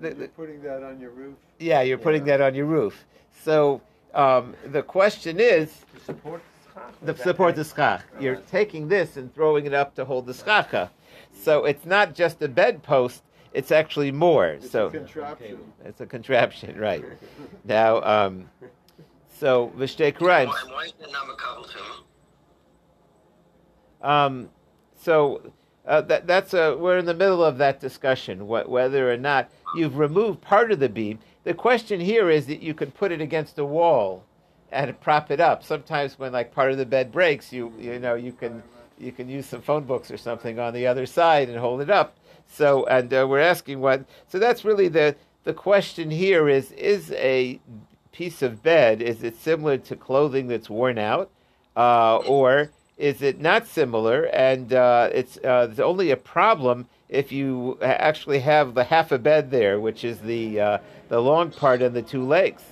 the, 0.00 0.10
the, 0.10 0.18
You're 0.20 0.28
putting 0.28 0.62
that 0.62 0.82
on 0.82 1.00
your 1.00 1.10
roof. 1.10 1.36
yeah, 1.58 1.82
you're 1.82 1.98
putting 1.98 2.24
that 2.24 2.40
on 2.40 2.54
your 2.54 2.66
roof. 2.66 3.04
So 3.44 3.80
um, 4.14 4.54
the 4.66 4.82
question 4.82 5.38
is 5.38 5.84
To 5.94 6.04
support 6.04 6.42
the 6.42 6.72
schach. 6.72 6.94
the 7.02 7.12
Is 7.12 7.18
that 7.18 7.24
support 7.24 7.56
the 7.56 7.64
schach. 7.64 8.02
You're 8.18 8.36
taking 8.36 8.88
this 8.88 9.16
and 9.16 9.32
throwing 9.34 9.66
it 9.66 9.74
up 9.74 9.94
to 9.96 10.04
hold 10.04 10.26
the 10.26 10.32
schacha. 10.32 10.90
So 11.32 11.64
it's 11.64 11.84
not 11.86 12.14
just 12.14 12.42
a 12.42 12.48
bedpost; 12.48 13.22
it's 13.52 13.70
actually 13.70 14.10
more. 14.10 14.48
It's 14.48 14.70
so 14.70 14.86
a 14.86 14.90
contraption. 14.90 15.58
it's 15.84 16.00
a 16.00 16.06
contraption, 16.06 16.78
right? 16.78 17.04
now, 17.64 18.02
um, 18.02 18.48
so 19.40 19.72
v'shtei 19.76 20.12
kurayim. 20.12 20.48
Why, 20.48 20.84
is 20.84 20.92
it 21.00 21.10
not 21.10 21.26
makabel 21.26 21.66
tuma? 24.02 24.06
Um, 24.06 24.50
so 25.00 25.52
uh, 25.86 26.02
that, 26.02 26.26
that's 26.26 26.52
a, 26.52 26.76
we're 26.76 26.98
in 26.98 27.06
the 27.06 27.14
middle 27.14 27.42
of 27.42 27.56
that 27.58 27.80
discussion, 27.80 28.40
wh- 28.40 28.68
whether 28.68 29.10
or 29.10 29.16
not 29.16 29.50
you've 29.74 29.96
removed 29.96 30.42
part 30.42 30.70
of 30.72 30.78
the 30.78 30.90
beam. 30.90 31.18
The 31.44 31.54
question 31.54 32.00
here 32.00 32.28
is 32.28 32.46
that 32.46 32.60
you 32.62 32.74
can 32.74 32.90
put 32.90 33.12
it 33.12 33.22
against 33.22 33.58
a 33.58 33.64
wall 33.64 34.24
and 34.70 35.00
prop 35.00 35.30
it 35.30 35.40
up. 35.40 35.64
Sometimes 35.64 36.18
when 36.18 36.32
like 36.32 36.52
part 36.52 36.70
of 36.70 36.76
the 36.76 36.84
bed 36.86 37.10
breaks, 37.10 37.50
you 37.50 37.72
you 37.78 37.98
know 37.98 38.14
you 38.14 38.32
can 38.32 38.62
you 38.98 39.10
can 39.10 39.28
use 39.28 39.46
some 39.46 39.62
phone 39.62 39.84
books 39.84 40.10
or 40.10 40.18
something 40.18 40.58
on 40.58 40.74
the 40.74 40.86
other 40.86 41.06
side 41.06 41.48
and 41.48 41.58
hold 41.58 41.80
it 41.80 41.88
up. 41.90 42.18
So 42.46 42.84
and 42.86 43.12
uh, 43.12 43.26
we're 43.26 43.40
asking 43.40 43.80
what. 43.80 44.04
So 44.28 44.38
that's 44.38 44.66
really 44.66 44.88
the 44.88 45.16
the 45.44 45.54
question 45.54 46.10
here 46.10 46.48
is 46.48 46.72
is 46.72 47.10
a 47.12 47.58
piece 48.20 48.42
of 48.42 48.62
bed 48.62 49.00
is 49.00 49.22
it 49.22 49.34
similar 49.34 49.78
to 49.78 49.96
clothing 49.96 50.46
that's 50.46 50.68
worn 50.68 50.98
out, 50.98 51.30
uh, 51.74 52.16
or 52.18 52.70
is 52.98 53.22
it 53.22 53.40
not 53.40 53.66
similar? 53.66 54.24
And 54.24 54.74
uh, 54.74 55.08
it's 55.10 55.38
uh, 55.38 55.64
there's 55.64 55.80
only 55.80 56.10
a 56.10 56.18
problem 56.18 56.86
if 57.08 57.32
you 57.32 57.78
actually 57.80 58.40
have 58.40 58.74
the 58.74 58.84
half 58.84 59.10
a 59.10 59.18
bed 59.18 59.50
there, 59.50 59.80
which 59.80 60.04
is 60.04 60.18
the 60.18 60.60
uh, 60.60 60.78
the 61.08 61.18
long 61.18 61.50
part 61.50 61.80
and 61.80 61.96
the 61.96 62.02
two 62.02 62.22
legs. 62.26 62.62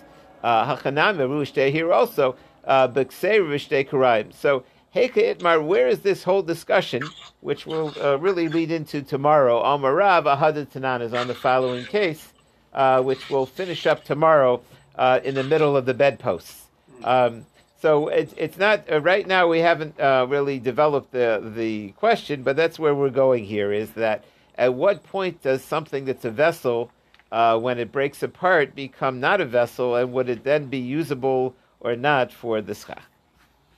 Hachanam 0.44 1.14
uh, 1.18 1.70
here 1.72 1.94
also, 1.94 2.36
karayim. 2.66 4.34
So 4.34 4.64
Heika 4.94 5.22
Itmar, 5.34 5.64
where 5.64 5.88
is 5.88 6.01
this 6.01 6.24
whole 6.24 6.42
discussion, 6.42 7.03
which 7.40 7.64
will 7.64 7.94
uh, 8.03 8.18
really 8.18 8.49
lead 8.49 8.70
into 8.70 9.01
tomorrow? 9.01 9.62
Amarav 9.62 10.24
Ahadatanan 10.24 11.01
is 11.01 11.14
on 11.14 11.26
the 11.26 11.34
following 11.34 11.86
case. 11.86 12.34
uh, 12.72 13.03
which 13.03 13.28
we'll 13.30 13.46
finish 13.46 13.86
up 13.86 14.05
tomorrow 14.05 14.62
uh, 14.99 15.20
in 15.24 15.34
the 15.34 15.44
middle 15.44 15.76
of 15.76 15.86
the 15.86 15.94
bedposts. 15.94 16.66
Um, 17.05 17.46
so 17.80 18.09
it's 18.09 18.34
it's 18.36 18.59
not 18.59 18.90
uh, 18.90 19.01
right 19.01 19.26
now. 19.26 19.46
We 19.46 19.61
haven't 19.61 19.99
uh, 20.01 20.26
really 20.28 20.59
developed 20.59 21.12
the 21.12 21.40
the 21.55 21.92
question, 21.92 22.42
but 22.42 22.57
that's 22.57 22.78
where 22.78 22.94
we're 22.94 23.11
going 23.11 23.44
here. 23.44 23.72
Is 23.72 23.92
that 23.92 24.24
at 24.57 24.74
what 24.74 25.05
point 25.05 25.42
does 25.42 25.62
something 25.62 26.05
that's 26.05 26.24
a 26.24 26.30
vessel, 26.30 26.90
uh, 27.30 27.57
when 27.59 27.78
it 27.78 27.92
breaks 27.92 28.22
apart, 28.22 28.74
become 28.74 29.20
not 29.20 29.40
a 29.40 29.44
vessel, 29.44 29.94
and 29.94 30.12
would 30.12 30.28
it 30.28 30.42
then 30.42 30.66
be 30.66 30.78
usable 30.78 31.55
or 31.78 31.94
not 31.94 32.32
for 32.32 32.61
the 32.61 32.74
schach? 32.74 33.05